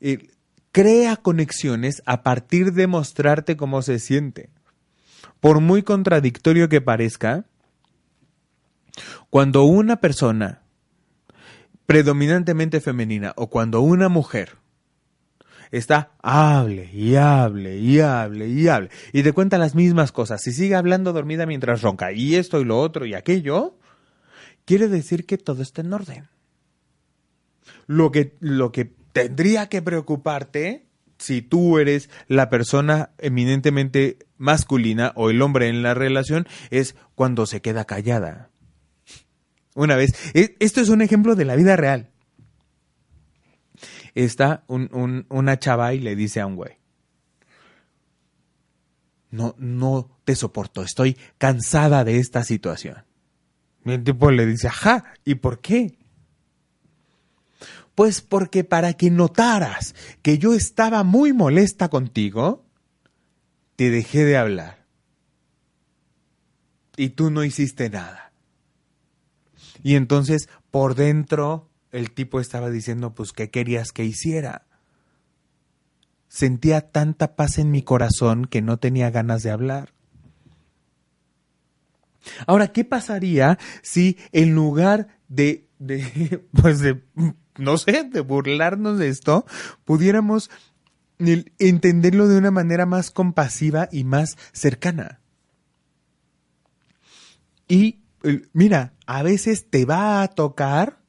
eh, 0.01 0.29
crea 0.71 1.15
conexiones 1.17 2.01
a 2.05 2.23
partir 2.23 2.73
de 2.73 2.87
mostrarte 2.87 3.57
cómo 3.57 3.81
se 3.81 3.99
siente 3.99 4.49
por 5.43 5.59
muy 5.59 5.83
contradictorio 5.83 6.69
que 6.69 6.79
parezca, 6.79 7.43
cuando 9.29 9.63
una 9.63 9.97
persona 9.97 10.61
predominantemente 11.85 12.79
femenina 12.79 13.33
o 13.35 13.49
cuando 13.49 13.81
una 13.81 14.07
mujer 14.07 14.62
está 15.73 16.11
hable 16.21 16.89
y 16.93 17.15
hable 17.15 17.77
y 17.77 17.99
hable 17.99 18.47
y 18.47 18.67
hable 18.67 18.89
y 19.11 19.23
te 19.23 19.33
cuenta 19.33 19.57
las 19.57 19.73
mismas 19.73 20.11
cosas 20.11 20.45
y 20.45 20.51
sigue 20.51 20.75
hablando 20.75 21.13
dormida 21.13 21.47
mientras 21.47 21.81
ronca 21.81 22.11
y 22.11 22.35
esto 22.35 22.61
y 22.61 22.65
lo 22.65 22.79
otro 22.79 23.07
y 23.07 23.15
aquello, 23.15 23.75
quiere 24.65 24.87
decir 24.87 25.25
que 25.25 25.39
todo 25.39 25.63
está 25.63 25.81
en 25.81 25.91
orden. 25.91 26.27
Lo 27.87 28.11
que, 28.11 28.35
lo 28.39 28.71
que 28.71 28.85
tendría 28.85 29.67
que 29.67 29.81
preocuparte 29.81 30.85
si 31.17 31.41
tú 31.41 31.79
eres 31.79 32.09
la 32.27 32.49
persona 32.49 33.09
eminentemente 33.17 34.19
masculina 34.37 35.11
o 35.15 35.31
el 35.31 35.41
hombre 35.41 35.69
en 35.69 35.81
la 35.81 35.95
relación 35.95 36.47
es 36.69 36.95
cuando 37.15 37.45
se 37.47 37.61
queda 37.61 37.85
callada. 37.85 38.49
Una 39.73 39.95
vez, 39.95 40.11
e, 40.35 40.55
esto 40.59 40.81
es 40.81 40.89
un 40.89 41.01
ejemplo 41.01 41.35
de 41.35 41.45
la 41.45 41.55
vida 41.55 41.75
real. 41.75 42.12
Está 44.15 44.63
una 44.67 45.59
chava 45.59 45.93
y 45.93 45.99
le 45.99 46.15
dice 46.15 46.39
a 46.39 46.45
un 46.45 46.55
güey, 46.55 46.77
no, 49.31 49.55
no 49.57 50.19
te 50.25 50.35
soporto, 50.35 50.83
estoy 50.83 51.17
cansada 51.39 52.03
de 52.03 52.19
esta 52.19 52.43
situación. 52.43 53.03
Y 53.83 53.91
el 53.91 54.03
tipo 54.03 54.29
le 54.29 54.45
dice, 54.45 54.67
ajá, 54.67 55.15
¿y 55.25 55.35
por 55.35 55.59
qué? 55.59 55.97
Pues 57.95 58.21
porque 58.21 58.63
para 58.63 58.93
que 58.93 59.09
notaras 59.09 59.95
que 60.21 60.37
yo 60.37 60.53
estaba 60.53 61.03
muy 61.03 61.33
molesta 61.33 61.89
contigo, 61.89 62.65
te 63.75 63.89
dejé 63.89 64.23
de 64.23 64.37
hablar. 64.37 64.85
Y 66.95 67.09
tú 67.09 67.31
no 67.31 67.43
hiciste 67.43 67.89
nada. 67.89 68.31
Y 69.83 69.95
entonces 69.95 70.47
por 70.71 70.95
dentro 70.95 71.69
el 71.93 72.11
tipo 72.11 72.41
estaba 72.41 72.69
diciendo, 72.69 73.15
pues, 73.15 73.31
¿qué 73.31 73.49
querías 73.49 73.91
que 73.93 74.03
hiciera? 74.03 74.65
Sentía 76.27 76.91
tanta 76.91 77.35
paz 77.35 77.57
en 77.59 77.71
mi 77.71 77.83
corazón 77.83 78.45
que 78.45 78.61
no 78.61 78.77
tenía 78.77 79.09
ganas 79.11 79.43
de 79.43 79.51
hablar. 79.51 79.93
Ahora, 82.47 82.73
¿qué 82.73 82.83
pasaría 82.83 83.57
si 83.81 84.17
en 84.31 84.55
lugar 84.55 85.19
de, 85.27 85.67
de 85.79 86.43
pues 86.61 86.79
de 86.79 87.01
no 87.57 87.77
sé, 87.77 88.03
de 88.03 88.21
burlarnos 88.21 88.97
de 88.97 89.09
esto, 89.09 89.45
pudiéramos 89.85 90.49
entenderlo 91.59 92.27
de 92.27 92.37
una 92.37 92.51
manera 92.51 92.85
más 92.85 93.11
compasiva 93.11 93.87
y 93.91 94.03
más 94.03 94.37
cercana. 94.51 95.21
Y 97.67 98.01
mira, 98.51 98.93
a 99.05 99.23
veces 99.23 99.69
te 99.69 99.85
va 99.85 100.21
a 100.21 100.27
tocar 100.29 101.02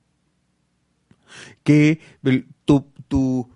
que 1.64 2.00
tu, 2.64 2.92
tu, 3.08 3.50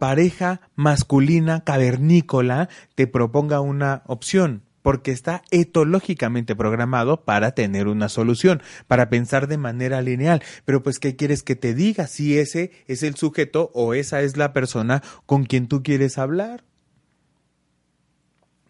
pareja 0.00 0.60
masculina 0.74 1.62
cavernícola 1.62 2.68
te 2.96 3.06
proponga 3.06 3.60
una 3.60 4.02
opción 4.06 4.62
porque 4.82 5.12
está 5.12 5.42
etológicamente 5.52 6.56
programado 6.56 7.24
para 7.24 7.52
tener 7.52 7.86
una 7.86 8.08
solución, 8.08 8.62
para 8.88 9.08
pensar 9.10 9.46
de 9.46 9.58
manera 9.58 10.02
lineal. 10.02 10.42
Pero 10.64 10.82
pues, 10.82 10.98
¿qué 10.98 11.14
quieres 11.14 11.44
que 11.44 11.56
te 11.56 11.74
diga 11.74 12.08
si 12.08 12.38
ese 12.38 12.72
es 12.88 13.04
el 13.04 13.14
sujeto 13.14 13.70
o 13.74 13.94
esa 13.94 14.22
es 14.22 14.36
la 14.36 14.52
persona 14.52 15.02
con 15.24 15.44
quien 15.44 15.68
tú 15.68 15.82
quieres 15.84 16.18
hablar? 16.18 16.65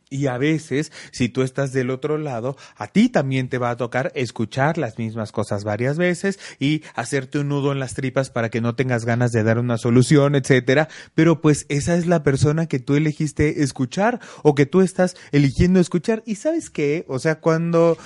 Y 0.08 0.28
a 0.28 0.38
veces, 0.38 0.92
si 1.10 1.28
tú 1.28 1.42
estás 1.42 1.72
del 1.72 1.90
otro 1.90 2.16
lado, 2.16 2.56
a 2.76 2.86
ti 2.86 3.08
también 3.08 3.48
te 3.48 3.58
va 3.58 3.70
a 3.70 3.76
tocar 3.76 4.12
escuchar 4.14 4.78
las 4.78 4.98
mismas 4.98 5.32
cosas 5.32 5.64
varias 5.64 5.98
veces 5.98 6.38
y 6.60 6.82
hacerte 6.94 7.40
un 7.40 7.48
nudo 7.48 7.72
en 7.72 7.80
las 7.80 7.94
tripas 7.94 8.30
para 8.30 8.48
que 8.48 8.60
no 8.60 8.76
tengas 8.76 9.04
ganas 9.04 9.32
de 9.32 9.42
dar 9.42 9.58
una 9.58 9.78
solución, 9.78 10.36
etcétera. 10.36 10.88
Pero 11.16 11.40
pues 11.40 11.66
esa 11.68 11.96
es 11.96 12.06
la 12.06 12.22
persona 12.22 12.66
que 12.66 12.78
tú 12.78 12.94
elegiste 12.94 13.64
escuchar 13.64 14.20
o 14.44 14.54
que 14.54 14.66
tú 14.66 14.80
estás 14.80 15.16
eligiendo 15.32 15.80
escuchar. 15.80 16.22
Y 16.24 16.36
sabes 16.36 16.70
qué? 16.70 17.04
O 17.08 17.18
sea, 17.18 17.40
cuando 17.40 17.98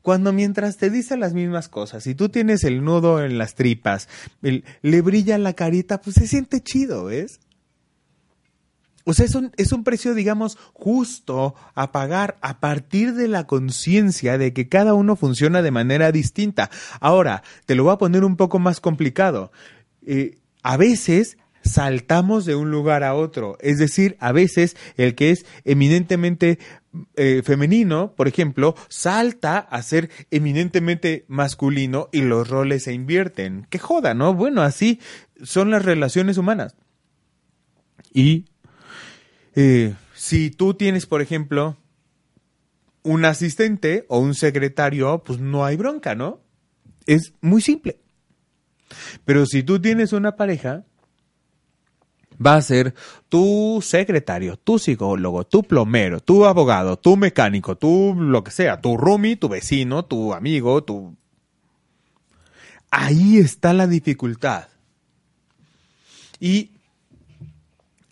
cuando 0.00 0.32
mientras 0.32 0.78
te 0.78 0.88
dice 0.88 1.18
las 1.18 1.34
mismas 1.34 1.68
cosas 1.68 2.06
y 2.06 2.14
tú 2.14 2.30
tienes 2.30 2.64
el 2.64 2.82
nudo 2.82 3.22
en 3.22 3.36
las 3.36 3.54
tripas, 3.54 4.08
le 4.40 5.00
brilla 5.02 5.36
la 5.36 5.52
carita, 5.52 6.00
pues 6.00 6.16
se 6.16 6.26
siente 6.26 6.62
chido, 6.62 7.04
¿ves? 7.04 7.40
O 9.08 9.14
sea, 9.14 9.24
es 9.24 9.34
un, 9.34 9.52
es 9.56 9.72
un 9.72 9.84
precio, 9.84 10.12
digamos, 10.14 10.58
justo 10.74 11.54
a 11.74 11.92
pagar 11.92 12.36
a 12.42 12.60
partir 12.60 13.14
de 13.14 13.26
la 13.26 13.46
conciencia 13.46 14.36
de 14.36 14.52
que 14.52 14.68
cada 14.68 14.92
uno 14.92 15.16
funciona 15.16 15.62
de 15.62 15.70
manera 15.70 16.12
distinta. 16.12 16.68
Ahora, 17.00 17.42
te 17.64 17.74
lo 17.74 17.84
voy 17.84 17.94
a 17.94 17.96
poner 17.96 18.22
un 18.22 18.36
poco 18.36 18.58
más 18.58 18.80
complicado. 18.80 19.50
Eh, 20.04 20.36
a 20.62 20.76
veces 20.76 21.38
saltamos 21.62 22.44
de 22.44 22.54
un 22.54 22.70
lugar 22.70 23.02
a 23.02 23.14
otro. 23.14 23.56
Es 23.60 23.78
decir, 23.78 24.18
a 24.20 24.30
veces 24.30 24.76
el 24.98 25.14
que 25.14 25.30
es 25.30 25.46
eminentemente 25.64 26.58
eh, 27.16 27.40
femenino, 27.42 28.12
por 28.14 28.28
ejemplo, 28.28 28.74
salta 28.90 29.56
a 29.56 29.80
ser 29.80 30.10
eminentemente 30.30 31.24
masculino 31.28 32.10
y 32.12 32.20
los 32.20 32.46
roles 32.46 32.82
se 32.82 32.92
invierten. 32.92 33.66
Qué 33.70 33.78
joda, 33.78 34.12
¿no? 34.12 34.34
Bueno, 34.34 34.60
así 34.60 35.00
son 35.42 35.70
las 35.70 35.82
relaciones 35.82 36.36
humanas. 36.36 36.76
Y 38.12 38.47
eh, 39.60 39.96
si 40.14 40.52
tú 40.52 40.74
tienes, 40.74 41.06
por 41.06 41.20
ejemplo, 41.20 41.76
un 43.02 43.24
asistente 43.24 44.06
o 44.08 44.20
un 44.20 44.34
secretario, 44.34 45.24
pues 45.24 45.40
no 45.40 45.64
hay 45.64 45.74
bronca, 45.74 46.14
¿no? 46.14 46.40
Es 47.06 47.32
muy 47.40 47.60
simple. 47.60 47.98
Pero 49.24 49.46
si 49.46 49.64
tú 49.64 49.80
tienes 49.80 50.12
una 50.12 50.36
pareja, 50.36 50.84
va 52.40 52.54
a 52.54 52.62
ser 52.62 52.94
tu 53.28 53.80
secretario, 53.82 54.56
tu 54.58 54.78
psicólogo, 54.78 55.44
tu 55.44 55.64
plomero, 55.64 56.20
tu 56.20 56.44
abogado, 56.44 56.96
tu 56.96 57.16
mecánico, 57.16 57.76
tu 57.76 58.14
lo 58.14 58.44
que 58.44 58.52
sea, 58.52 58.80
tu 58.80 58.96
roomie, 58.96 59.34
tu 59.34 59.48
vecino, 59.48 60.04
tu 60.04 60.34
amigo, 60.34 60.84
tu... 60.84 61.16
Ahí 62.92 63.38
está 63.38 63.72
la 63.72 63.88
dificultad. 63.88 64.68
Y 66.38 66.70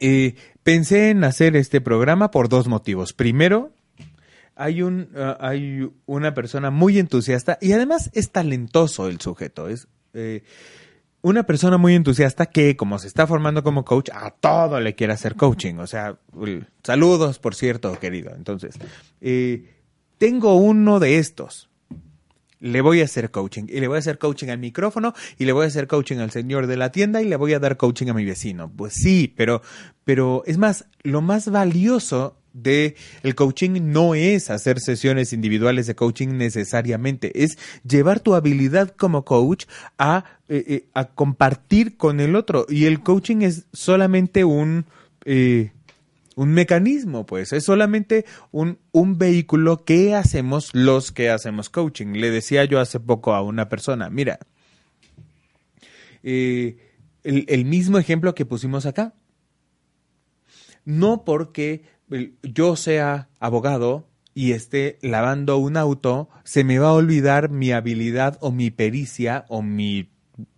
eh, 0.00 0.34
Pensé 0.66 1.10
en 1.10 1.22
hacer 1.22 1.54
este 1.54 1.80
programa 1.80 2.32
por 2.32 2.48
dos 2.48 2.66
motivos. 2.66 3.12
Primero, 3.12 3.70
hay, 4.56 4.82
un, 4.82 5.10
ah, 5.14 5.36
hay 5.38 5.88
una 6.06 6.34
persona 6.34 6.72
muy 6.72 6.98
entusiasta 6.98 7.56
y 7.60 7.70
además 7.70 8.10
es 8.14 8.32
talentoso 8.32 9.06
el 9.06 9.20
sujeto. 9.20 9.68
Es 9.68 9.86
eh, 10.12 10.42
una 11.22 11.44
persona 11.44 11.78
muy 11.78 11.94
entusiasta 11.94 12.46
que, 12.46 12.76
como 12.76 12.98
se 12.98 13.06
está 13.06 13.28
formando 13.28 13.62
como 13.62 13.84
coach, 13.84 14.10
a 14.12 14.32
todo 14.32 14.80
le 14.80 14.96
quiere 14.96 15.12
hacer 15.12 15.36
coaching. 15.36 15.76
O 15.76 15.86
sea, 15.86 16.18
saludos, 16.82 17.38
por 17.38 17.54
cierto, 17.54 17.96
querido. 18.00 18.34
Entonces, 18.34 18.74
eh, 19.20 19.72
tengo 20.18 20.56
uno 20.56 20.98
de 20.98 21.18
estos 21.18 21.70
le 22.60 22.80
voy 22.80 23.00
a 23.00 23.04
hacer 23.04 23.30
coaching. 23.30 23.64
Y 23.68 23.80
le 23.80 23.88
voy 23.88 23.96
a 23.96 23.98
hacer 23.98 24.18
coaching 24.18 24.48
al 24.48 24.58
micrófono, 24.58 25.14
y 25.38 25.44
le 25.44 25.52
voy 25.52 25.64
a 25.64 25.68
hacer 25.68 25.86
coaching 25.86 26.18
al 26.18 26.30
señor 26.30 26.66
de 26.66 26.76
la 26.76 26.92
tienda, 26.92 27.22
y 27.22 27.28
le 27.28 27.36
voy 27.36 27.54
a 27.54 27.58
dar 27.58 27.76
coaching 27.76 28.08
a 28.08 28.14
mi 28.14 28.24
vecino. 28.24 28.70
Pues 28.74 28.94
sí, 28.94 29.32
pero, 29.36 29.62
pero 30.04 30.42
es 30.46 30.58
más, 30.58 30.86
lo 31.02 31.20
más 31.20 31.50
valioso 31.50 32.36
de 32.56 32.96
el 33.22 33.34
coaching 33.34 33.92
no 33.92 34.14
es 34.14 34.50
hacer 34.50 34.80
sesiones 34.80 35.32
individuales 35.32 35.86
de 35.86 35.94
coaching 35.94 36.38
necesariamente, 36.38 37.44
es 37.44 37.58
llevar 37.86 38.20
tu 38.20 38.34
habilidad 38.34 38.94
como 38.96 39.24
coach 39.24 39.66
a, 39.98 40.24
eh, 40.48 40.64
eh, 40.66 40.88
a 40.94 41.06
compartir 41.06 41.96
con 41.96 42.20
el 42.20 42.34
otro. 42.34 42.66
Y 42.68 42.86
el 42.86 43.00
coaching 43.00 43.42
es 43.42 43.66
solamente 43.72 44.44
un, 44.44 44.86
eh, 45.24 45.72
un 46.36 46.52
mecanismo, 46.52 47.26
pues, 47.26 47.52
es 47.52 47.64
solamente 47.64 48.26
un, 48.52 48.78
un, 48.92 49.18
vehículo 49.18 49.84
que 49.84 50.14
hacemos 50.14 50.70
los 50.74 51.10
que 51.10 51.30
hacemos 51.30 51.70
coaching. 51.70 52.12
Le 52.12 52.30
decía 52.30 52.64
yo 52.66 52.78
hace 52.78 53.00
poco 53.00 53.34
a 53.34 53.42
una 53.42 53.68
persona, 53.68 54.10
mira, 54.10 54.38
eh, 56.22 56.76
el, 57.24 57.46
el, 57.48 57.64
mismo 57.64 57.98
ejemplo 57.98 58.34
que 58.34 58.44
pusimos 58.44 58.84
acá. 58.84 59.14
No 60.84 61.24
porque 61.24 61.84
yo 62.42 62.76
sea 62.76 63.28
abogado 63.40 64.06
y 64.34 64.52
esté 64.52 64.98
lavando 65.00 65.56
un 65.56 65.78
auto, 65.78 66.28
se 66.44 66.62
me 66.64 66.78
va 66.78 66.88
a 66.88 66.92
olvidar 66.92 67.48
mi 67.50 67.72
habilidad 67.72 68.36
o 68.40 68.52
mi 68.52 68.70
pericia 68.70 69.46
o 69.48 69.62
mi 69.62 70.10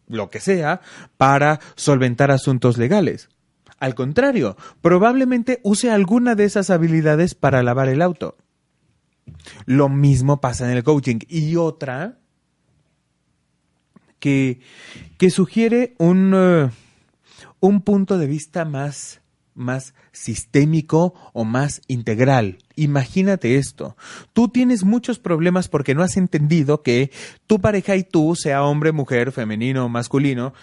lo 0.08 0.28
que 0.28 0.40
sea 0.40 0.80
para 1.16 1.60
solventar 1.76 2.32
asuntos 2.32 2.78
legales. 2.78 3.28
Al 3.78 3.94
contrario, 3.94 4.56
probablemente 4.82 5.60
use 5.62 5.90
alguna 5.90 6.34
de 6.34 6.44
esas 6.44 6.70
habilidades 6.70 7.34
para 7.34 7.62
lavar 7.62 7.88
el 7.88 8.02
auto. 8.02 8.36
Lo 9.66 9.88
mismo 9.88 10.40
pasa 10.40 10.70
en 10.70 10.76
el 10.76 10.84
coaching. 10.84 11.18
Y 11.28 11.56
otra 11.56 12.18
que, 14.18 14.60
que 15.16 15.30
sugiere 15.30 15.94
un, 15.98 16.34
uh, 16.34 16.70
un 17.60 17.82
punto 17.82 18.18
de 18.18 18.26
vista 18.26 18.64
más 18.64 19.20
más 19.58 19.92
sistémico 20.12 21.14
o 21.32 21.44
más 21.44 21.82
integral. 21.88 22.58
Imagínate 22.76 23.56
esto. 23.56 23.96
Tú 24.32 24.48
tienes 24.48 24.84
muchos 24.84 25.18
problemas 25.18 25.68
porque 25.68 25.94
no 25.94 26.02
has 26.02 26.16
entendido 26.16 26.82
que 26.82 27.10
tu 27.46 27.60
pareja 27.60 27.96
y 27.96 28.04
tú, 28.04 28.36
sea 28.36 28.62
hombre, 28.62 28.92
mujer, 28.92 29.32
femenino 29.32 29.84
o 29.84 29.88
masculino, 29.88 30.54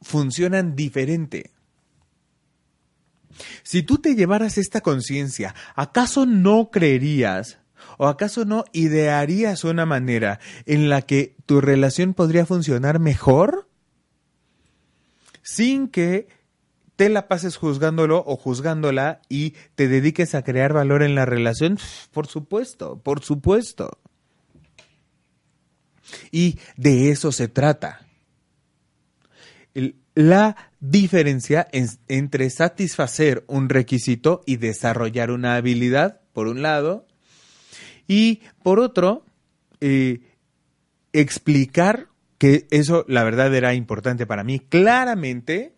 funcionan 0.00 0.74
diferente. 0.74 1.50
Si 3.62 3.82
tú 3.82 3.98
te 3.98 4.14
llevaras 4.14 4.58
esta 4.58 4.80
conciencia, 4.80 5.54
¿acaso 5.74 6.26
no 6.26 6.70
creerías 6.70 7.58
o 7.98 8.06
acaso 8.06 8.44
no 8.44 8.64
idearías 8.72 9.64
una 9.64 9.86
manera 9.86 10.40
en 10.64 10.88
la 10.88 11.02
que 11.02 11.36
tu 11.46 11.60
relación 11.60 12.14
podría 12.14 12.46
funcionar 12.46 12.98
mejor? 12.98 13.68
Sin 15.42 15.88
que 15.88 16.28
te 16.96 17.08
la 17.10 17.28
pases 17.28 17.56
juzgándolo 17.56 18.24
o 18.26 18.36
juzgándola 18.36 19.20
y 19.28 19.54
te 19.74 19.86
dediques 19.86 20.34
a 20.34 20.42
crear 20.42 20.72
valor 20.72 21.02
en 21.02 21.14
la 21.14 21.26
relación, 21.26 21.78
por 22.10 22.26
supuesto, 22.26 22.98
por 22.98 23.22
supuesto. 23.22 23.98
Y 26.30 26.58
de 26.76 27.10
eso 27.10 27.32
se 27.32 27.48
trata. 27.48 28.06
la 30.14 30.70
diferencia 30.90 31.68
entre 31.72 32.50
satisfacer 32.50 33.44
un 33.46 33.68
requisito 33.68 34.42
y 34.46 34.56
desarrollar 34.56 35.30
una 35.30 35.56
habilidad, 35.56 36.20
por 36.32 36.48
un 36.48 36.62
lado, 36.62 37.06
y 38.08 38.40
por 38.62 38.80
otro, 38.80 39.24
eh, 39.80 40.20
explicar 41.12 42.08
que 42.38 42.66
eso, 42.70 43.04
la 43.08 43.24
verdad, 43.24 43.54
era 43.54 43.74
importante 43.74 44.26
para 44.26 44.44
mí 44.44 44.60
claramente 44.60 45.74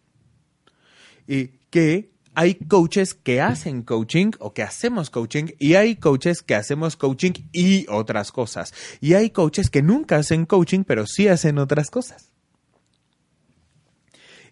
y 1.26 1.48
que 1.70 2.10
hay 2.34 2.54
coaches 2.54 3.14
que 3.14 3.40
hacen 3.40 3.82
coaching 3.82 4.30
o 4.38 4.54
que 4.54 4.62
hacemos 4.62 5.10
coaching 5.10 5.46
y 5.58 5.74
hay 5.74 5.96
coaches 5.96 6.42
que 6.42 6.54
hacemos 6.54 6.96
coaching 6.96 7.32
y 7.52 7.86
otras 7.88 8.30
cosas. 8.32 8.72
Y 9.00 9.14
hay 9.14 9.30
coaches 9.30 9.70
que 9.70 9.82
nunca 9.82 10.16
hacen 10.16 10.46
coaching 10.46 10.84
pero 10.84 11.06
sí 11.06 11.28
hacen 11.28 11.58
otras 11.58 11.90
cosas. 11.90 12.32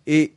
Eh, 0.04 0.36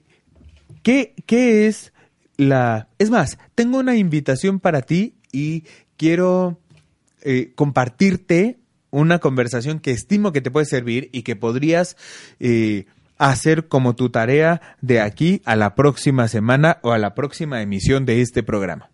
¿qué, 0.84 1.16
¿Qué 1.26 1.68
es 1.68 1.94
la... 2.38 2.88
Es 2.98 3.10
más, 3.10 3.38
tengo 3.56 3.80
una 3.80 3.96
invitación 3.96 4.60
para 4.60 4.82
ti 4.82 5.16
y 5.32 5.64
quiero 5.98 6.60
eh, 7.22 7.52
compartirte 7.56 8.60
una 8.92 9.20
conversación 9.20 9.80
que 9.80 9.92
estimo 9.92 10.32
que 10.32 10.42
te 10.42 10.52
puede 10.52 10.66
servir 10.66 11.10
y 11.12 11.24
que 11.24 11.36
podrías... 11.36 11.98
Eh, 12.40 12.86
hacer 13.20 13.68
como 13.68 13.96
tu 13.96 14.10
tarea 14.10 14.78
de 14.82 15.02
aquí 15.02 15.42
a 15.46 15.56
la 15.58 15.76
próxima 15.76 16.28
semana 16.30 16.80
o 16.82 16.94
a 16.94 16.98
la 16.98 17.14
próxima 17.14 17.62
emisión 17.62 18.06
de 18.06 18.22
este 18.22 18.44
programa. 18.44 18.90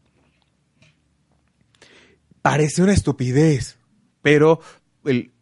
Parece 2.41 2.81
una 2.81 2.93
estupidez, 2.93 3.77
pero 4.23 4.61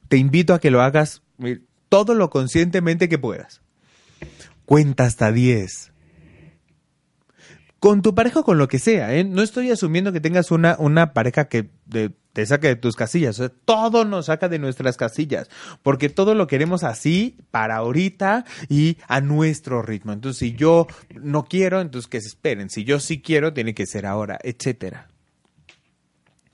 te 0.10 0.18
invito 0.18 0.54
a 0.54 0.60
que 0.60 0.70
lo 0.70 0.82
hagas 0.82 1.24
todo 1.88 2.14
lo 2.14 2.30
conscientemente 2.30 3.08
que 3.08 3.18
puedas. 3.18 3.62
Cuenta 4.66 5.06
hasta 5.06 5.32
10 5.32 5.93
con 7.84 8.02
tu 8.02 8.16
pareja 8.16 8.40
o 8.40 8.44
con 8.46 8.58
lo 8.58 8.70
que 8.70 8.80
sea, 8.80 9.14
¿eh? 9.14 9.26
No 9.26 9.42
estoy 9.42 9.70
asumiendo 9.70 10.14
que 10.14 10.22
tengas 10.22 10.52
una, 10.52 10.78
una 10.80 11.12
pareja 11.12 11.50
que 11.50 11.70
te 12.32 12.46
saque 12.46 12.68
de 12.68 12.76
tus 12.78 12.96
casillas. 12.96 13.42
todo 13.66 14.06
nos 14.06 14.28
saca 14.28 14.48
de 14.48 14.58
nuestras 14.58 14.96
casillas. 14.96 15.50
Porque 15.82 16.08
todo 16.08 16.34
lo 16.34 16.48
queremos 16.48 16.86
así, 16.86 17.36
para 17.52 17.76
ahorita 17.76 18.46
y 18.70 19.00
a 19.10 19.20
nuestro 19.20 19.82
ritmo. 19.82 20.14
Entonces, 20.14 20.40
si 20.40 20.54
yo 20.54 20.88
no 21.10 21.44
quiero, 21.44 21.82
entonces 21.82 22.08
que 22.08 22.22
se 22.22 22.30
esperen. 22.30 22.70
Si 22.70 22.86
yo 22.86 23.02
sí 23.02 23.22
quiero, 23.22 23.52
tiene 23.52 23.74
que 23.74 23.86
ser 23.86 24.06
ahora, 24.06 24.40
etcétera. 24.44 25.10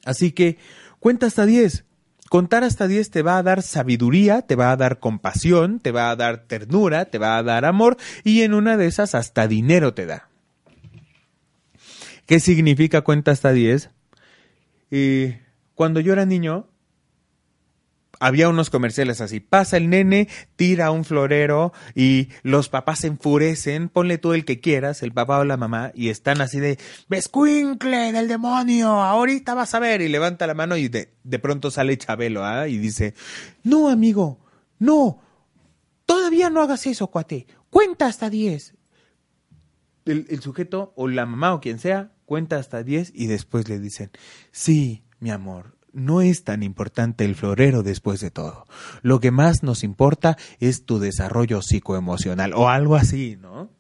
Así 0.05 0.31
que, 0.31 0.57
cuenta 0.99 1.27
hasta 1.27 1.45
10. 1.45 1.85
Contar 2.29 2.63
hasta 2.63 2.87
10 2.87 3.11
te 3.11 3.21
va 3.21 3.37
a 3.37 3.43
dar 3.43 3.61
sabiduría, 3.61 4.41
te 4.41 4.55
va 4.55 4.71
a 4.71 4.77
dar 4.77 4.97
compasión, 4.97 5.79
te 5.79 5.91
va 5.91 6.09
a 6.09 6.15
dar 6.15 6.47
ternura, 6.47 7.05
te 7.05 7.19
va 7.19 7.37
a 7.37 7.43
dar 7.43 7.65
amor 7.65 7.97
y 8.23 8.41
en 8.41 8.55
una 8.55 8.77
de 8.77 8.87
esas 8.87 9.13
hasta 9.13 9.47
dinero 9.47 9.93
te 9.93 10.07
da. 10.07 10.29
¿Qué 12.29 12.39
significa 12.39 13.01
cuenta 13.01 13.31
hasta 13.31 13.51
10? 13.51 13.89
Y 14.91 15.33
cuando 15.73 15.99
yo 15.99 16.13
era 16.13 16.27
niño, 16.27 16.67
había 18.19 18.49
unos 18.49 18.69
comerciales 18.69 19.19
así. 19.19 19.39
Pasa 19.39 19.77
el 19.77 19.89
nene, 19.89 20.27
tira 20.55 20.91
un 20.91 21.05
florero 21.05 21.73
y 21.95 22.29
los 22.43 22.69
papás 22.69 22.99
se 22.99 23.07
enfurecen. 23.07 23.89
Ponle 23.89 24.19
tú 24.19 24.33
el 24.33 24.45
que 24.45 24.59
quieras, 24.59 25.01
el 25.01 25.11
papá 25.11 25.39
o 25.39 25.43
la 25.43 25.57
mamá, 25.57 25.91
y 25.95 26.09
están 26.09 26.39
así 26.39 26.59
de 26.59 26.77
¡Bescuincle 27.07 28.11
del 28.11 28.27
demonio! 28.27 28.89
Ahorita 28.89 29.55
vas 29.55 29.73
a 29.73 29.79
ver. 29.79 30.01
Y 30.01 30.07
levanta 30.07 30.45
la 30.45 30.53
mano 30.53 30.77
y 30.77 30.87
de, 30.87 31.11
de 31.23 31.39
pronto 31.39 31.71
sale 31.71 31.97
Chabelo 31.97 32.45
¿ah? 32.45 32.67
y 32.67 32.77
dice: 32.77 33.15
No, 33.63 33.89
amigo, 33.89 34.37
no. 34.77 35.19
Todavía 36.05 36.51
no 36.51 36.61
hagas 36.61 36.85
eso, 36.85 37.07
cuate. 37.07 37.47
Cuenta 37.71 38.05
hasta 38.05 38.29
10. 38.29 38.75
el 40.05 40.41
sujeto 40.41 40.93
o 40.95 41.07
la 41.07 41.25
mamá 41.25 41.55
o 41.55 41.59
quien 41.59 41.79
sea 41.79 42.11
cuenta 42.29 42.57
hasta 42.57 42.83
10 42.83 43.11
y 43.15 43.25
después 43.25 43.67
le 43.69 43.79
dicen, 43.79 44.11
sí, 44.51 45.03
mi 45.19 45.31
amor, 45.31 45.75
no 45.93 46.21
es 46.21 46.43
tan 46.43 46.61
importante 46.61 47.25
el 47.25 47.33
florero 47.33 47.81
después 47.81 48.19
de 48.19 48.29
todo. 48.29 48.67
Lo 49.01 49.19
que 49.19 49.31
más 49.31 49.63
nos 49.63 49.83
importa 49.83 50.37
es 50.59 50.85
tu 50.85 50.99
desarrollo 50.99 51.63
psicoemocional 51.63 52.53
o 52.53 52.69
algo 52.69 52.95
así, 52.95 53.35
¿no? 53.41 53.71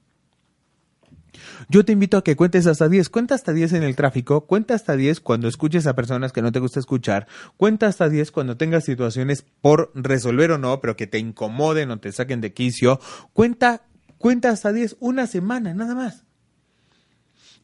Yo 1.69 1.85
te 1.85 1.91
invito 1.91 2.17
a 2.17 2.23
que 2.23 2.35
cuentes 2.35 2.65
hasta 2.65 2.89
10. 2.89 3.09
Cuenta 3.09 3.35
hasta 3.35 3.53
10 3.53 3.73
en 3.73 3.83
el 3.83 3.95
tráfico, 3.95 4.47
cuenta 4.47 4.73
hasta 4.73 4.95
10 4.95 5.19
cuando 5.19 5.47
escuches 5.47 5.85
a 5.85 5.95
personas 5.95 6.31
que 6.31 6.41
no 6.41 6.51
te 6.51 6.57
gusta 6.57 6.79
escuchar, 6.79 7.27
cuenta 7.55 7.85
hasta 7.85 8.09
10 8.09 8.31
cuando 8.31 8.57
tengas 8.57 8.83
situaciones 8.83 9.45
por 9.61 9.91
resolver 9.93 10.53
o 10.53 10.57
no, 10.57 10.81
pero 10.81 10.95
que 10.95 11.05
te 11.05 11.19
incomoden 11.19 11.91
o 11.91 11.99
te 11.99 12.11
saquen 12.11 12.41
de 12.41 12.51
quicio. 12.51 12.99
Cuenta, 13.31 13.83
cuenta 14.17 14.49
hasta 14.49 14.73
10 14.73 14.97
una 14.99 15.27
semana, 15.27 15.75
nada 15.75 15.93
más. 15.93 16.25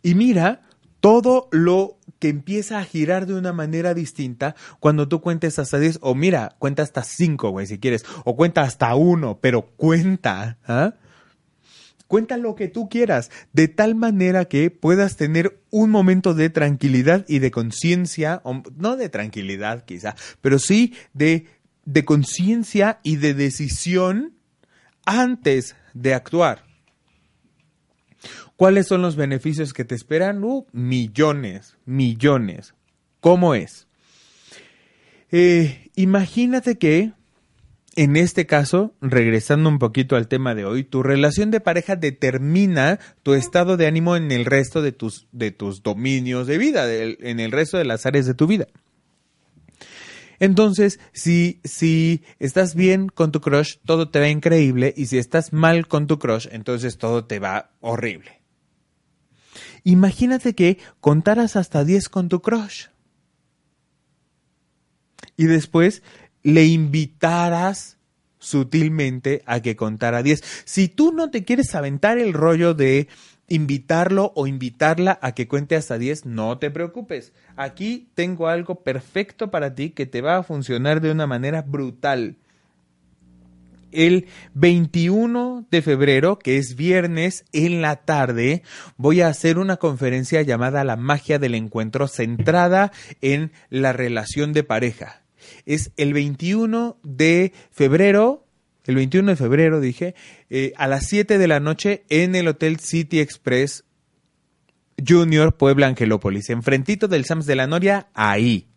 Y 0.06 0.14
mira 0.14 0.62
todo 1.06 1.50
lo 1.52 2.00
que 2.18 2.30
empieza 2.30 2.80
a 2.80 2.84
girar 2.84 3.28
de 3.28 3.36
una 3.36 3.54
manera 3.54 3.94
distinta 3.94 4.56
cuando 4.80 5.08
tú 5.08 5.22
cuentes 5.22 5.60
hasta 5.60 5.78
10, 5.78 6.00
o 6.02 6.16
mira, 6.16 6.56
cuenta 6.58 6.82
hasta 6.82 7.04
5, 7.04 7.52
güey, 7.52 7.68
si 7.68 7.78
quieres, 7.78 8.04
o 8.24 8.36
cuenta 8.36 8.64
hasta 8.64 8.96
1, 8.96 9.38
pero 9.40 9.68
cuenta, 9.78 10.58
¿ah? 10.66 10.96
Cuenta 12.08 12.38
lo 12.38 12.56
que 12.56 12.70
tú 12.70 12.90
quieras, 12.90 13.30
de 13.54 13.68
tal 13.68 13.94
manera 13.94 14.46
que 14.46 14.72
puedas 14.72 15.16
tener 15.16 15.62
un 15.70 15.92
momento 15.92 16.34
de 16.34 16.50
tranquilidad 16.50 17.24
y 17.28 17.38
de 17.38 17.52
conciencia, 17.52 18.42
no 18.76 18.96
de 18.96 19.10
tranquilidad 19.10 19.86
quizá, 19.86 20.16
pero 20.42 20.58
sí 20.58 20.96
de, 21.14 21.46
de 21.84 22.04
conciencia 22.04 23.00
y 23.04 23.18
de 23.18 23.36
decisión 23.36 24.34
antes 25.06 25.76
de 25.94 26.16
actuar. 26.16 26.64
¿Cuáles 28.56 28.88
son 28.88 29.02
los 29.02 29.16
beneficios 29.18 29.74
que 29.74 29.84
te 29.84 29.96
esperan? 29.96 30.44
Uh, 30.44 30.66
millones, 30.72 31.78
millones. 31.86 32.74
¿Cómo 33.20 33.54
es? 33.54 33.88
Eh, 35.32 35.90
imagínate 35.96 36.78
que, 36.78 37.12
en 37.98 38.16
este 38.16 38.46
caso, 38.46 38.94
regresando 39.02 39.68
un 39.68 39.80
poquito 39.80 40.16
al 40.16 40.30
tema 40.30 40.56
de 40.56 40.64
hoy, 40.64 40.86
tu 40.86 41.04
relación 41.04 41.52
de 41.52 41.60
pareja 41.60 41.98
determina 41.98 43.00
tu 43.24 43.34
estado 43.34 43.76
de 43.76 43.88
ánimo 43.88 44.16
en 44.16 44.32
el 44.32 44.46
resto 44.46 44.82
de 44.82 44.94
tus, 44.94 45.28
de 45.34 45.52
tus 45.52 45.84
dominios 45.84 46.48
de 46.48 46.58
vida, 46.58 46.86
en 46.94 47.40
el 47.42 47.52
resto 47.52 47.78
de 47.78 47.86
las 47.86 48.06
áreas 48.06 48.26
de 48.26 48.36
tu 48.36 48.48
vida. 48.48 48.68
Entonces, 50.40 51.00
si, 51.12 51.60
si 51.64 52.24
estás 52.40 52.76
bien 52.76 53.08
con 53.10 53.32
tu 53.32 53.42
crush, 53.42 53.78
todo 53.86 54.10
te 54.10 54.20
va 54.20 54.30
increíble, 54.30 54.94
y 54.96 55.08
si 55.08 55.18
estás 55.18 55.52
mal 55.52 55.88
con 55.88 56.08
tu 56.08 56.20
crush, 56.20 56.48
entonces 56.52 56.98
todo 56.98 57.26
te 57.26 57.40
va 57.40 57.72
horrible. 57.82 58.45
Imagínate 59.86 60.56
que 60.56 60.80
contaras 61.00 61.56
hasta 61.56 61.86
10 61.86 62.10
con 62.10 62.28
tu 62.28 62.42
crush. 62.42 62.88
Y 65.38 65.46
después 65.46 66.02
le 66.42 66.66
invitaras 66.66 67.98
sutilmente 68.40 69.44
a 69.46 69.62
que 69.62 69.76
contara 69.76 70.24
10. 70.24 70.44
Si 70.66 70.88
tú 70.88 71.14
no 71.14 71.30
te 71.30 71.44
quieres 71.44 71.76
aventar 71.76 72.18
el 72.18 72.34
rollo 72.34 72.74
de 72.74 73.08
invitarlo 73.48 74.34
o 74.36 74.48
invitarla 74.48 75.20
a 75.22 75.34
que 75.34 75.48
cuente 75.48 75.76
hasta 75.76 76.00
10, 76.00 76.26
no 76.26 76.58
te 76.58 76.72
preocupes. 76.72 77.32
Aquí 77.56 78.10
tengo 78.16 78.48
algo 78.48 78.84
perfecto 78.84 79.52
para 79.52 79.76
ti 79.76 79.92
que 79.92 80.08
te 80.08 80.22
va 80.22 80.38
a 80.38 80.44
funcionar 80.44 81.00
de 81.00 81.12
una 81.12 81.28
manera 81.28 81.62
brutal. 81.62 82.38
El 83.96 84.28
21 84.54 85.68
de 85.72 85.82
febrero, 85.82 86.38
que 86.38 86.58
es 86.58 86.76
viernes 86.76 87.46
en 87.54 87.82
la 87.82 87.96
tarde, 87.96 88.62
voy 88.98 89.22
a 89.22 89.30
hacer 89.30 89.58
una 89.58 89.78
conferencia 89.78 90.42
llamada 90.42 90.84
La 90.84 90.98
magia 90.98 91.40
del 91.40 91.56
encuentro 91.56 92.08
centrada 92.08 92.92
en 93.22 93.52
la 93.70 93.94
relación 93.94 94.52
de 94.54 94.64
pareja. 94.64 95.24
Es 95.66 95.92
el 95.96 96.14
21 96.14 96.98
de 97.04 97.54
febrero, 97.72 98.46
el 98.86 98.96
21 98.96 99.32
de 99.32 99.36
febrero, 99.36 99.80
dije, 99.80 100.14
eh, 100.50 100.74
a 100.76 100.88
las 100.88 101.08
7 101.08 101.38
de 101.38 101.48
la 101.48 101.60
noche 101.60 102.04
en 102.10 102.36
el 102.36 102.48
Hotel 102.48 102.80
City 102.80 103.20
Express 103.20 103.86
Junior 105.06 105.56
Puebla 105.56 105.88
Angelópolis, 105.88 106.50
enfrentito 106.50 107.08
del 107.08 107.26
Sams 107.26 107.46
de 107.46 107.56
la 107.56 107.68
Noria, 107.68 108.08
ahí. 108.14 108.68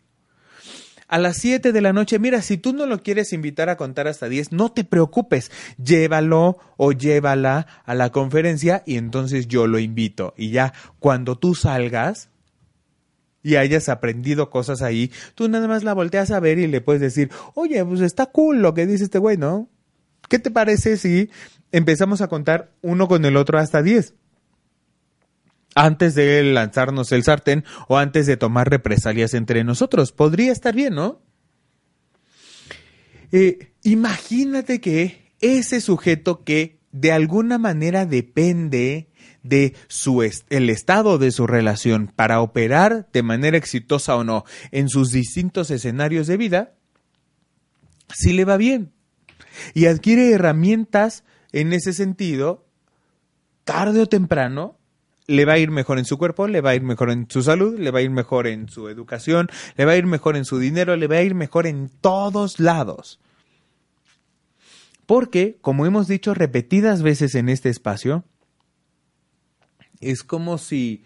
A 1.08 1.18
las 1.18 1.38
7 1.38 1.72
de 1.72 1.80
la 1.80 1.94
noche, 1.94 2.18
mira, 2.18 2.42
si 2.42 2.58
tú 2.58 2.74
no 2.74 2.84
lo 2.84 3.02
quieres 3.02 3.32
invitar 3.32 3.70
a 3.70 3.78
contar 3.78 4.06
hasta 4.08 4.28
10, 4.28 4.52
no 4.52 4.70
te 4.70 4.84
preocupes, 4.84 5.50
llévalo 5.82 6.58
o 6.76 6.92
llévala 6.92 7.66
a 7.84 7.94
la 7.94 8.10
conferencia 8.10 8.82
y 8.86 8.98
entonces 8.98 9.48
yo 9.48 9.66
lo 9.66 9.78
invito. 9.78 10.34
Y 10.36 10.50
ya 10.50 10.74
cuando 10.98 11.36
tú 11.36 11.54
salgas, 11.54 12.28
y 13.42 13.56
hayas 13.56 13.88
aprendido 13.88 14.50
cosas 14.50 14.82
ahí, 14.82 15.10
tú 15.34 15.48
nada 15.48 15.68
más 15.68 15.82
la 15.82 15.94
volteas 15.94 16.30
a 16.30 16.40
ver 16.40 16.58
y 16.58 16.66
le 16.66 16.82
puedes 16.82 17.00
decir, 17.00 17.30
oye, 17.54 17.82
pues 17.84 18.00
está 18.00 18.26
cool 18.26 18.60
lo 18.60 18.74
que 18.74 18.86
dice 18.86 19.04
este 19.04 19.18
güey, 19.18 19.38
¿no? 19.38 19.70
¿Qué 20.28 20.38
te 20.38 20.50
parece 20.50 20.98
si 20.98 21.30
empezamos 21.72 22.20
a 22.20 22.28
contar 22.28 22.72
uno 22.82 23.08
con 23.08 23.24
el 23.24 23.36
otro 23.36 23.58
hasta 23.58 23.80
10? 23.80 24.14
Antes 25.80 26.16
de 26.16 26.42
lanzarnos 26.42 27.12
el 27.12 27.22
sartén 27.22 27.64
o 27.86 27.98
antes 27.98 28.26
de 28.26 28.36
tomar 28.36 28.68
represalias 28.68 29.32
entre 29.34 29.62
nosotros. 29.62 30.10
Podría 30.10 30.50
estar 30.50 30.74
bien, 30.74 30.96
¿no? 30.96 31.22
Eh, 33.30 33.72
imagínate 33.84 34.80
que 34.80 35.32
ese 35.40 35.80
sujeto 35.80 36.42
que 36.42 36.80
de 36.90 37.12
alguna 37.12 37.58
manera 37.58 38.06
depende 38.06 39.08
de 39.42 39.74
su 39.86 40.22
el 40.22 40.70
estado 40.70 41.18
de 41.18 41.30
su 41.30 41.46
relación 41.46 42.12
para 42.14 42.40
operar 42.40 43.08
de 43.12 43.22
manera 43.22 43.56
exitosa 43.56 44.16
o 44.16 44.24
no 44.24 44.44
en 44.72 44.88
sus 44.88 45.12
distintos 45.12 45.70
escenarios 45.70 46.26
de 46.26 46.36
vida, 46.36 46.74
si 48.12 48.32
le 48.32 48.44
va 48.44 48.56
bien 48.56 48.92
y 49.74 49.86
adquiere 49.86 50.32
herramientas 50.32 51.22
en 51.52 51.72
ese 51.72 51.92
sentido, 51.92 52.66
tarde 53.64 54.00
o 54.00 54.06
temprano 54.06 54.77
le 55.28 55.44
va 55.44 55.52
a 55.52 55.58
ir 55.58 55.70
mejor 55.70 55.98
en 55.98 56.06
su 56.06 56.18
cuerpo, 56.18 56.48
le 56.48 56.62
va 56.62 56.70
a 56.70 56.74
ir 56.74 56.82
mejor 56.82 57.10
en 57.10 57.30
su 57.30 57.42
salud, 57.42 57.78
le 57.78 57.90
va 57.90 58.00
a 58.00 58.02
ir 58.02 58.10
mejor 58.10 58.46
en 58.46 58.68
su 58.68 58.88
educación, 58.88 59.48
le 59.76 59.84
va 59.84 59.92
a 59.92 59.96
ir 59.96 60.06
mejor 60.06 60.36
en 60.36 60.46
su 60.46 60.58
dinero, 60.58 60.96
le 60.96 61.06
va 61.06 61.16
a 61.16 61.22
ir 61.22 61.34
mejor 61.34 61.66
en 61.66 61.90
todos 62.00 62.58
lados. 62.58 63.20
Porque, 65.04 65.58
como 65.60 65.86
hemos 65.86 66.08
dicho 66.08 66.34
repetidas 66.34 67.02
veces 67.02 67.34
en 67.34 67.50
este 67.50 67.68
espacio, 67.68 68.24
es 70.00 70.22
como 70.22 70.56
si, 70.56 71.04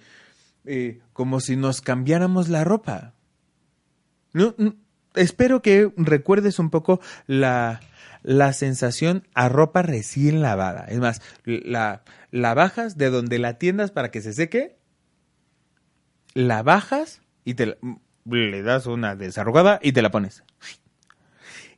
eh, 0.65 1.01
como 1.13 1.41
si 1.41 1.57
nos 1.57 1.81
cambiáramos 1.81 2.49
la 2.49 2.63
ropa. 2.63 3.15
Espero 5.15 5.63
que 5.63 5.93
recuerdes 5.97 6.61
un 6.61 6.71
poco 6.71 7.01
la, 7.27 7.81
la 8.23 8.53
sensación 8.53 9.27
a 9.35 9.49
ropa 9.49 9.83
recién 9.83 10.43
lavada. 10.43 10.87
Es 10.89 10.99
más, 10.99 11.23
la, 11.45 12.03
la 12.33 12.55
bajas 12.55 12.97
de 12.97 13.11
donde 13.11 13.39
la 13.39 13.59
tiendas 13.59 13.93
para 13.93 14.11
que 14.11 14.23
se 14.23 14.33
seque, 14.33 14.79
la 16.35 16.65
bajas 16.65 17.21
y 17.45 17.55
te 17.55 17.79
le 18.25 18.63
das 18.63 18.87
una 18.87 19.15
desarrugada 19.15 19.79
y 19.83 19.93
te 19.93 20.03
la 20.03 20.11
pones. 20.11 20.43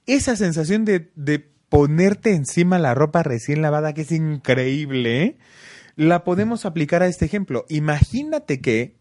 Esa 0.06 0.36
sensación 0.36 0.84
de, 0.84 1.10
de 1.16 1.40
ponerte 1.68 2.34
encima 2.34 2.78
la 2.78 2.94
ropa 2.94 3.22
recién 3.22 3.62
lavada, 3.62 3.94
que 3.94 4.02
es 4.02 4.12
increíble, 4.12 5.22
¿eh? 5.22 5.38
la 5.96 6.22
podemos 6.22 6.64
aplicar 6.64 7.02
a 7.02 7.08
este 7.08 7.24
ejemplo. 7.24 7.66
Imagínate 7.68 8.60
que 8.60 8.96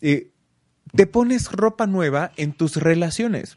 eh, 0.00 0.32
te 0.94 1.06
pones 1.06 1.52
ropa 1.52 1.86
nueva 1.86 2.32
en 2.36 2.54
tus 2.54 2.76
relaciones 2.76 3.56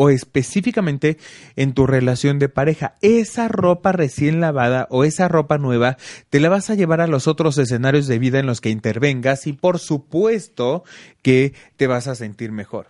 o 0.00 0.10
específicamente 0.10 1.18
en 1.56 1.74
tu 1.74 1.84
relación 1.84 2.38
de 2.38 2.48
pareja. 2.48 2.94
Esa 3.02 3.48
ropa 3.48 3.90
recién 3.90 4.40
lavada 4.40 4.86
o 4.90 5.02
esa 5.02 5.26
ropa 5.26 5.58
nueva 5.58 5.96
te 6.30 6.38
la 6.38 6.48
vas 6.48 6.70
a 6.70 6.76
llevar 6.76 7.00
a 7.00 7.08
los 7.08 7.26
otros 7.26 7.58
escenarios 7.58 8.06
de 8.06 8.20
vida 8.20 8.38
en 8.38 8.46
los 8.46 8.60
que 8.60 8.70
intervengas 8.70 9.48
y 9.48 9.54
por 9.54 9.80
supuesto 9.80 10.84
que 11.20 11.52
te 11.76 11.88
vas 11.88 12.06
a 12.06 12.14
sentir 12.14 12.52
mejor. 12.52 12.86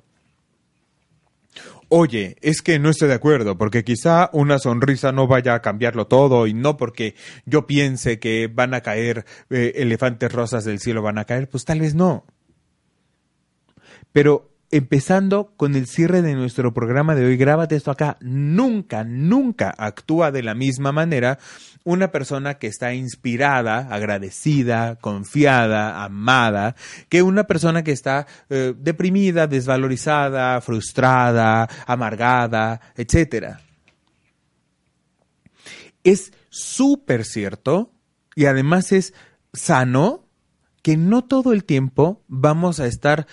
Oye, 1.89 2.37
es 2.43 2.61
que 2.61 2.79
no 2.79 2.91
estoy 2.91 3.09
de 3.09 3.15
acuerdo, 3.15 3.57
porque 3.57 3.85
quizá 3.85 4.29
una 4.35 4.59
sonrisa 4.59 5.11
no 5.11 5.27
vaya 5.27 5.55
a 5.55 5.63
cambiarlo 5.63 6.07
todo 6.07 6.47
y 6.47 6.53
no 6.53 6.77
porque 6.77 7.15
yo 7.47 7.67
piense 7.67 8.19
que 8.19 8.51
van 8.53 8.75
a 8.75 8.83
caer 8.83 9.25
eh, 9.49 9.73
elefantes 9.77 10.31
rosas 10.31 10.67
del 10.67 10.79
cielo, 10.79 11.01
van 11.01 11.17
a 11.17 11.25
caer, 11.25 11.49
pues 11.49 11.65
tal 11.65 11.81
vez 11.81 11.95
no. 11.95 12.27
Pero 14.13 14.51
empezando 14.71 15.53
con 15.57 15.75
el 15.75 15.87
cierre 15.87 16.23
de 16.23 16.35
nuestro 16.35 16.75
programa 16.75 17.15
de 17.15 17.25
hoy, 17.25 17.37
grábate 17.37 17.77
esto 17.77 17.91
acá, 17.91 18.19
nunca, 18.21 19.05
nunca 19.05 19.75
actúa 19.77 20.31
de 20.31 20.43
la 20.43 20.55
misma 20.55 20.93
manera 20.93 21.39
una 21.85 22.11
persona 22.11 22.59
que 22.59 22.67
está 22.67 22.93
inspirada, 22.93 23.89
agradecida, 23.91 24.97
confiada, 24.97 26.05
amada, 26.05 26.77
que 27.09 27.23
una 27.23 27.45
persona 27.45 27.83
que 27.83 27.93
está 27.93 28.27
eh, 28.51 28.75
deprimida, 28.77 29.47
desvalorizada, 29.47 30.61
frustrada, 30.61 31.69
amargada, 31.87 32.81
etc. 32.95 33.57
Es 36.05 36.33
súper 36.51 37.25
cierto 37.25 37.93
y 38.35 38.45
además 38.45 38.93
es 38.93 39.15
sano 39.55 40.28
que 40.83 40.97
no 40.97 41.25
todo 41.25 41.53
el 41.53 41.65
tiempo 41.65 42.23
vamos 42.29 42.81
a 42.81 42.87
estar 42.87 43.27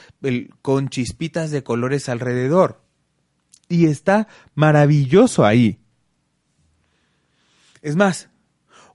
con 0.62 0.90
chispitas 0.90 1.52
de 1.52 1.64
colores 1.64 2.10
alrededor. 2.10 2.82
Y 3.68 3.88
está 3.88 4.28
maravilloso 4.54 5.46
ahí. 5.46 5.80
Es 7.82 7.96
más, 7.96 8.30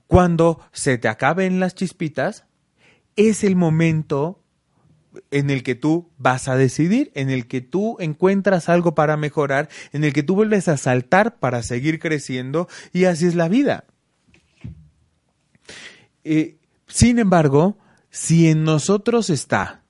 cuando 0.07 0.59
se 0.71 0.97
te 0.97 1.07
acaben 1.07 1.59
las 1.59 1.75
chispitas, 1.75 2.45
es 3.15 3.43
el 3.43 3.55
momento 3.55 4.41
en 5.29 5.49
el 5.49 5.63
que 5.63 5.75
tú 5.75 6.09
vas 6.17 6.47
a 6.47 6.55
decidir, 6.55 7.11
en 7.15 7.29
el 7.29 7.47
que 7.47 7.61
tú 7.61 7.97
encuentras 7.99 8.69
algo 8.69 8.95
para 8.95 9.17
mejorar, 9.17 9.69
en 9.91 10.03
el 10.03 10.13
que 10.13 10.23
tú 10.23 10.35
vuelves 10.35 10.67
a 10.67 10.77
saltar 10.77 11.39
para 11.39 11.63
seguir 11.63 11.99
creciendo 11.99 12.67
y 12.93 13.05
así 13.05 13.25
es 13.25 13.35
la 13.35 13.49
vida. 13.49 13.85
Eh, 16.23 16.57
sin 16.87 17.19
embargo, 17.19 17.77
si 18.11 18.47
en 18.47 18.63
nosotros 18.63 19.31
está 19.31 19.81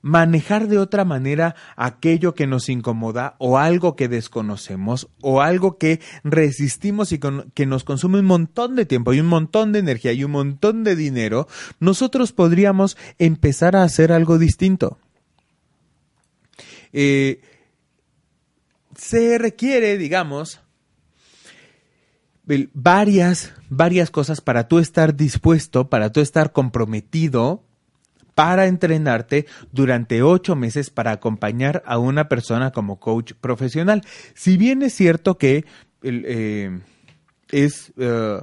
manejar 0.00 0.68
de 0.68 0.78
otra 0.78 1.04
manera 1.04 1.56
aquello 1.76 2.34
que 2.34 2.46
nos 2.46 2.68
incomoda 2.68 3.34
o 3.38 3.58
algo 3.58 3.96
que 3.96 4.08
desconocemos 4.08 5.08
o 5.20 5.40
algo 5.40 5.76
que 5.76 6.00
resistimos 6.22 7.12
y 7.12 7.18
que 7.18 7.66
nos 7.66 7.84
consume 7.84 8.20
un 8.20 8.26
montón 8.26 8.76
de 8.76 8.86
tiempo 8.86 9.12
y 9.12 9.20
un 9.20 9.26
montón 9.26 9.72
de 9.72 9.80
energía 9.80 10.12
y 10.12 10.24
un 10.24 10.30
montón 10.30 10.84
de 10.84 10.94
dinero, 10.94 11.48
nosotros 11.80 12.32
podríamos 12.32 12.96
empezar 13.18 13.74
a 13.74 13.82
hacer 13.82 14.12
algo 14.12 14.38
distinto. 14.38 14.98
Eh, 16.92 17.40
se 18.96 19.38
requiere, 19.38 19.98
digamos, 19.98 20.60
varias, 22.74 23.52
varias 23.68 24.10
cosas 24.10 24.40
para 24.40 24.68
tú 24.68 24.78
estar 24.78 25.16
dispuesto, 25.16 25.88
para 25.88 26.10
tú 26.10 26.20
estar 26.20 26.52
comprometido 26.52 27.62
para 28.38 28.66
entrenarte 28.66 29.46
durante 29.72 30.22
ocho 30.22 30.54
meses 30.54 30.90
para 30.90 31.10
acompañar 31.10 31.82
a 31.84 31.98
una 31.98 32.28
persona 32.28 32.70
como 32.70 33.00
coach 33.00 33.32
profesional. 33.32 34.02
Si 34.34 34.56
bien 34.56 34.82
es 34.82 34.94
cierto 34.94 35.38
que 35.38 35.64
eh, 36.02 36.78
es, 37.50 37.92
eh, 37.96 38.38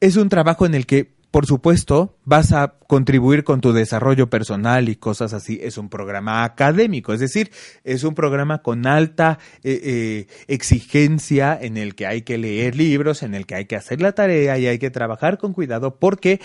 es 0.00 0.16
un 0.16 0.28
trabajo 0.28 0.66
en 0.66 0.74
el 0.74 0.86
que 0.86 1.12
por 1.32 1.46
supuesto, 1.46 2.18
vas 2.26 2.52
a 2.52 2.74
contribuir 2.86 3.42
con 3.42 3.62
tu 3.62 3.72
desarrollo 3.72 4.28
personal 4.28 4.90
y 4.90 4.96
cosas 4.96 5.32
así. 5.32 5.58
Es 5.62 5.78
un 5.78 5.88
programa 5.88 6.44
académico, 6.44 7.14
es 7.14 7.20
decir, 7.20 7.50
es 7.84 8.04
un 8.04 8.14
programa 8.14 8.60
con 8.60 8.86
alta 8.86 9.38
eh, 9.64 9.80
eh, 9.82 10.26
exigencia 10.46 11.58
en 11.58 11.78
el 11.78 11.94
que 11.94 12.06
hay 12.06 12.20
que 12.20 12.36
leer 12.36 12.76
libros, 12.76 13.22
en 13.22 13.34
el 13.34 13.46
que 13.46 13.54
hay 13.54 13.64
que 13.64 13.76
hacer 13.76 14.02
la 14.02 14.12
tarea 14.12 14.58
y 14.58 14.66
hay 14.66 14.78
que 14.78 14.90
trabajar 14.90 15.38
con 15.38 15.54
cuidado 15.54 15.98
porque 15.98 16.38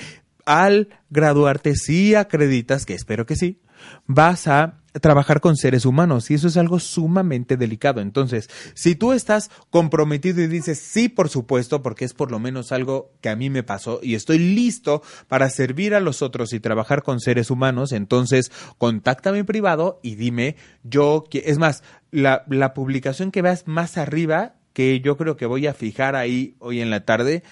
al 0.45 0.87
graduarte, 1.09 1.75
si 1.75 2.15
acreditas, 2.15 2.85
que 2.85 2.93
espero 2.93 3.25
que 3.25 3.35
sí, 3.35 3.59
vas 4.05 4.47
a 4.47 4.79
trabajar 5.01 5.41
con 5.41 5.55
seres 5.55 5.85
humanos 5.85 6.29
y 6.31 6.35
eso 6.35 6.47
es 6.47 6.57
algo 6.57 6.79
sumamente 6.79 7.57
delicado. 7.57 8.01
Entonces, 8.01 8.49
si 8.73 8.95
tú 8.95 9.13
estás 9.13 9.49
comprometido 9.69 10.41
y 10.41 10.47
dices 10.47 10.79
sí, 10.79 11.09
por 11.09 11.29
supuesto, 11.29 11.81
porque 11.81 12.05
es 12.05 12.13
por 12.13 12.31
lo 12.31 12.39
menos 12.39 12.71
algo 12.71 13.11
que 13.21 13.29
a 13.29 13.35
mí 13.35 13.49
me 13.49 13.63
pasó 13.63 13.99
y 14.01 14.15
estoy 14.15 14.39
listo 14.39 15.01
para 15.27 15.49
servir 15.49 15.95
a 15.95 15.99
los 15.99 16.21
otros 16.21 16.53
y 16.53 16.59
trabajar 16.59 17.03
con 17.03 17.19
seres 17.19 17.51
humanos, 17.51 17.91
entonces 17.91 18.51
contáctame 18.77 19.39
en 19.39 19.45
privado 19.45 19.99
y 20.03 20.15
dime, 20.15 20.55
yo, 20.83 21.25
es 21.31 21.57
más, 21.57 21.83
la, 22.11 22.43
la 22.49 22.73
publicación 22.73 23.31
que 23.31 23.41
veas 23.41 23.67
más 23.67 23.97
arriba, 23.97 24.55
que 24.73 24.99
yo 25.01 25.17
creo 25.17 25.37
que 25.37 25.45
voy 25.45 25.67
a 25.67 25.73
fijar 25.73 26.15
ahí 26.15 26.55
hoy 26.59 26.81
en 26.81 26.89
la 26.89 27.05
tarde, 27.05 27.43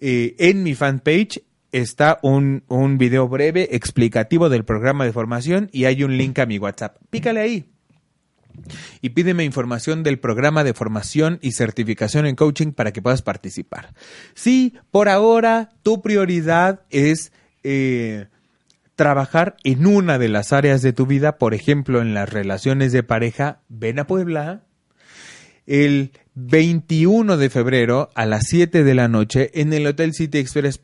eh, 0.00 0.36
en 0.38 0.62
mi 0.62 0.74
fanpage 0.74 1.42
está 1.72 2.18
un, 2.22 2.64
un 2.68 2.98
video 2.98 3.28
breve 3.28 3.68
explicativo 3.72 4.48
del 4.48 4.64
programa 4.64 5.04
de 5.04 5.12
formación 5.12 5.68
y 5.72 5.84
hay 5.84 6.02
un 6.02 6.16
link 6.16 6.38
a 6.38 6.46
mi 6.46 6.58
WhatsApp. 6.58 6.96
Pícale 7.10 7.40
ahí 7.40 7.66
y 9.00 9.10
pídeme 9.10 9.44
información 9.44 10.02
del 10.02 10.18
programa 10.18 10.64
de 10.64 10.74
formación 10.74 11.38
y 11.42 11.52
certificación 11.52 12.26
en 12.26 12.36
coaching 12.36 12.72
para 12.72 12.92
que 12.92 13.02
puedas 13.02 13.22
participar. 13.22 13.94
Si 14.34 14.74
por 14.90 15.08
ahora 15.08 15.70
tu 15.82 16.02
prioridad 16.02 16.82
es 16.90 17.32
eh, 17.62 18.26
trabajar 18.94 19.56
en 19.64 19.86
una 19.86 20.18
de 20.18 20.28
las 20.28 20.52
áreas 20.52 20.82
de 20.82 20.92
tu 20.92 21.06
vida, 21.06 21.38
por 21.38 21.54
ejemplo 21.54 22.00
en 22.00 22.14
las 22.14 22.28
relaciones 22.28 22.92
de 22.92 23.02
pareja, 23.02 23.60
ven 23.68 23.98
a 23.98 24.06
Puebla. 24.06 24.62
El 25.66 26.12
21 26.34 27.36
de 27.36 27.50
febrero 27.50 28.10
a 28.14 28.24
las 28.24 28.46
7 28.46 28.84
de 28.84 28.94
la 28.94 29.08
noche 29.08 29.50
en 29.60 29.72
el 29.74 29.86
Hotel 29.86 30.14
City 30.14 30.38
Express 30.38 30.80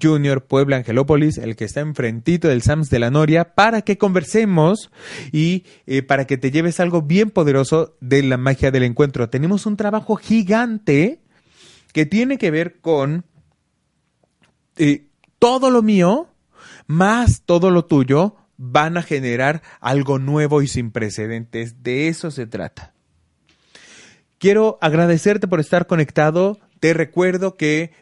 Junior 0.00 0.44
Puebla 0.44 0.76
Angelópolis, 0.76 1.38
el 1.38 1.56
que 1.56 1.64
está 1.64 1.80
enfrentito 1.80 2.48
del 2.48 2.62
SAMS 2.62 2.90
de 2.90 2.98
la 2.98 3.10
Noria, 3.10 3.54
para 3.54 3.82
que 3.82 3.98
conversemos 3.98 4.90
y 5.32 5.64
eh, 5.86 6.02
para 6.02 6.26
que 6.26 6.38
te 6.38 6.50
lleves 6.50 6.80
algo 6.80 7.02
bien 7.02 7.30
poderoso 7.30 7.96
de 8.00 8.22
la 8.22 8.36
magia 8.36 8.70
del 8.70 8.84
encuentro. 8.84 9.28
Tenemos 9.30 9.66
un 9.66 9.76
trabajo 9.76 10.16
gigante 10.16 11.20
que 11.92 12.06
tiene 12.06 12.38
que 12.38 12.50
ver 12.50 12.80
con 12.80 13.24
eh, 14.76 15.06
todo 15.38 15.70
lo 15.70 15.82
mío 15.82 16.28
más 16.88 17.42
todo 17.44 17.70
lo 17.70 17.84
tuyo 17.84 18.34
van 18.56 18.96
a 18.96 19.02
generar 19.02 19.62
algo 19.80 20.18
nuevo 20.18 20.62
y 20.62 20.66
sin 20.66 20.90
precedentes. 20.90 21.84
De 21.84 22.08
eso 22.08 22.32
se 22.32 22.46
trata. 22.46 22.94
Quiero 24.38 24.78
agradecerte 24.80 25.46
por 25.46 25.60
estar 25.60 25.86
conectado. 25.86 26.58
Te 26.80 26.94
recuerdo 26.94 27.56
que 27.56 27.92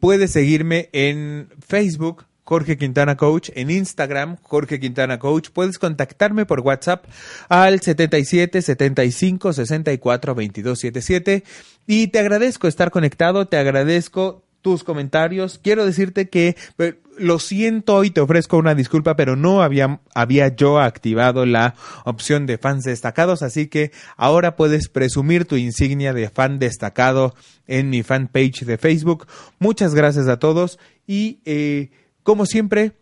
puedes 0.00 0.30
seguirme 0.32 0.88
en 0.92 1.48
Facebook, 1.66 2.26
Jorge 2.44 2.76
Quintana 2.76 3.16
Coach, 3.16 3.50
en 3.54 3.70
Instagram, 3.70 4.36
Jorge 4.42 4.80
Quintana 4.80 5.18
Coach. 5.18 5.50
Puedes 5.50 5.78
contactarme 5.78 6.44
por 6.44 6.60
WhatsApp 6.60 7.06
al 7.48 7.80
77 7.80 8.60
75 8.62 9.52
64 9.52 10.34
22 10.34 10.78
77. 10.78 11.44
Y 11.86 12.08
te 12.08 12.18
agradezco 12.18 12.68
estar 12.68 12.90
conectado, 12.90 13.46
te 13.46 13.56
agradezco 13.56 14.44
tus 14.62 14.84
comentarios. 14.84 15.58
Quiero 15.62 15.84
decirte 15.84 16.28
que 16.28 16.56
eh, 16.78 16.94
lo 17.18 17.38
siento 17.38 18.04
y 18.04 18.10
te 18.10 18.20
ofrezco 18.20 18.56
una 18.56 18.74
disculpa, 18.74 19.16
pero 19.16 19.36
no 19.36 19.62
había, 19.62 20.00
había 20.14 20.48
yo 20.54 20.80
activado 20.80 21.44
la 21.44 21.74
opción 22.04 22.46
de 22.46 22.58
fans 22.58 22.84
destacados, 22.84 23.42
así 23.42 23.66
que 23.66 23.92
ahora 24.16 24.56
puedes 24.56 24.88
presumir 24.88 25.44
tu 25.44 25.56
insignia 25.56 26.12
de 26.14 26.30
fan 26.30 26.58
destacado 26.58 27.34
en 27.66 27.90
mi 27.90 28.02
fanpage 28.02 28.64
de 28.64 28.78
Facebook. 28.78 29.26
Muchas 29.58 29.94
gracias 29.94 30.28
a 30.28 30.38
todos 30.38 30.78
y 31.06 31.40
eh, 31.44 31.90
como 32.22 32.46
siempre, 32.46 32.92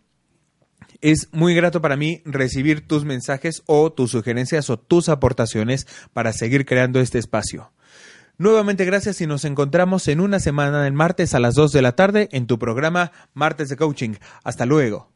es 1.03 1.29
muy 1.33 1.55
grato 1.55 1.81
para 1.81 1.97
mí 1.97 2.23
recibir 2.25 2.87
tus 2.87 3.05
mensajes 3.05 3.63
o 3.67 3.93
tus 3.93 4.11
sugerencias 4.11 4.71
o 4.71 4.79
tus 4.79 5.09
aportaciones 5.09 5.87
para 6.13 6.33
seguir 6.33 6.67
creando 6.67 7.01
este 7.01 7.19
espacio. 7.19 7.71
Nuevamente 8.41 8.87
gracias 8.87 9.21
y 9.21 9.27
nos 9.27 9.45
encontramos 9.45 10.09
en 10.09 10.19
una 10.19 10.41
semana 10.41 10.87
el 10.87 10.95
martes 10.95 11.35
a 11.35 11.41
las 11.41 11.55
2 11.57 11.73
de 11.73 11.83
la 11.83 11.93
tarde 11.93 12.31
en 12.33 12.47
tu 12.47 12.59
programa 12.59 13.13
Martes 13.35 13.69
de 13.69 13.77
Coaching. 13.77 14.15
Hasta 14.43 14.65
luego. 14.65 15.13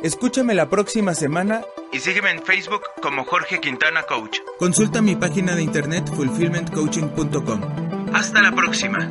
Escúchame 0.00 0.54
la 0.54 0.70
próxima 0.70 1.14
semana 1.14 1.62
y 1.92 1.98
sígueme 1.98 2.30
en 2.30 2.44
Facebook 2.44 2.82
como 3.02 3.24
Jorge 3.24 3.60
Quintana 3.60 4.04
Coach. 4.04 4.38
Consulta 4.60 5.02
mi 5.02 5.16
página 5.16 5.56
de 5.56 5.64
internet 5.64 6.08
fulfillmentcoaching.com. 6.14 8.14
Hasta 8.14 8.42
la 8.42 8.52
próxima. 8.52 9.10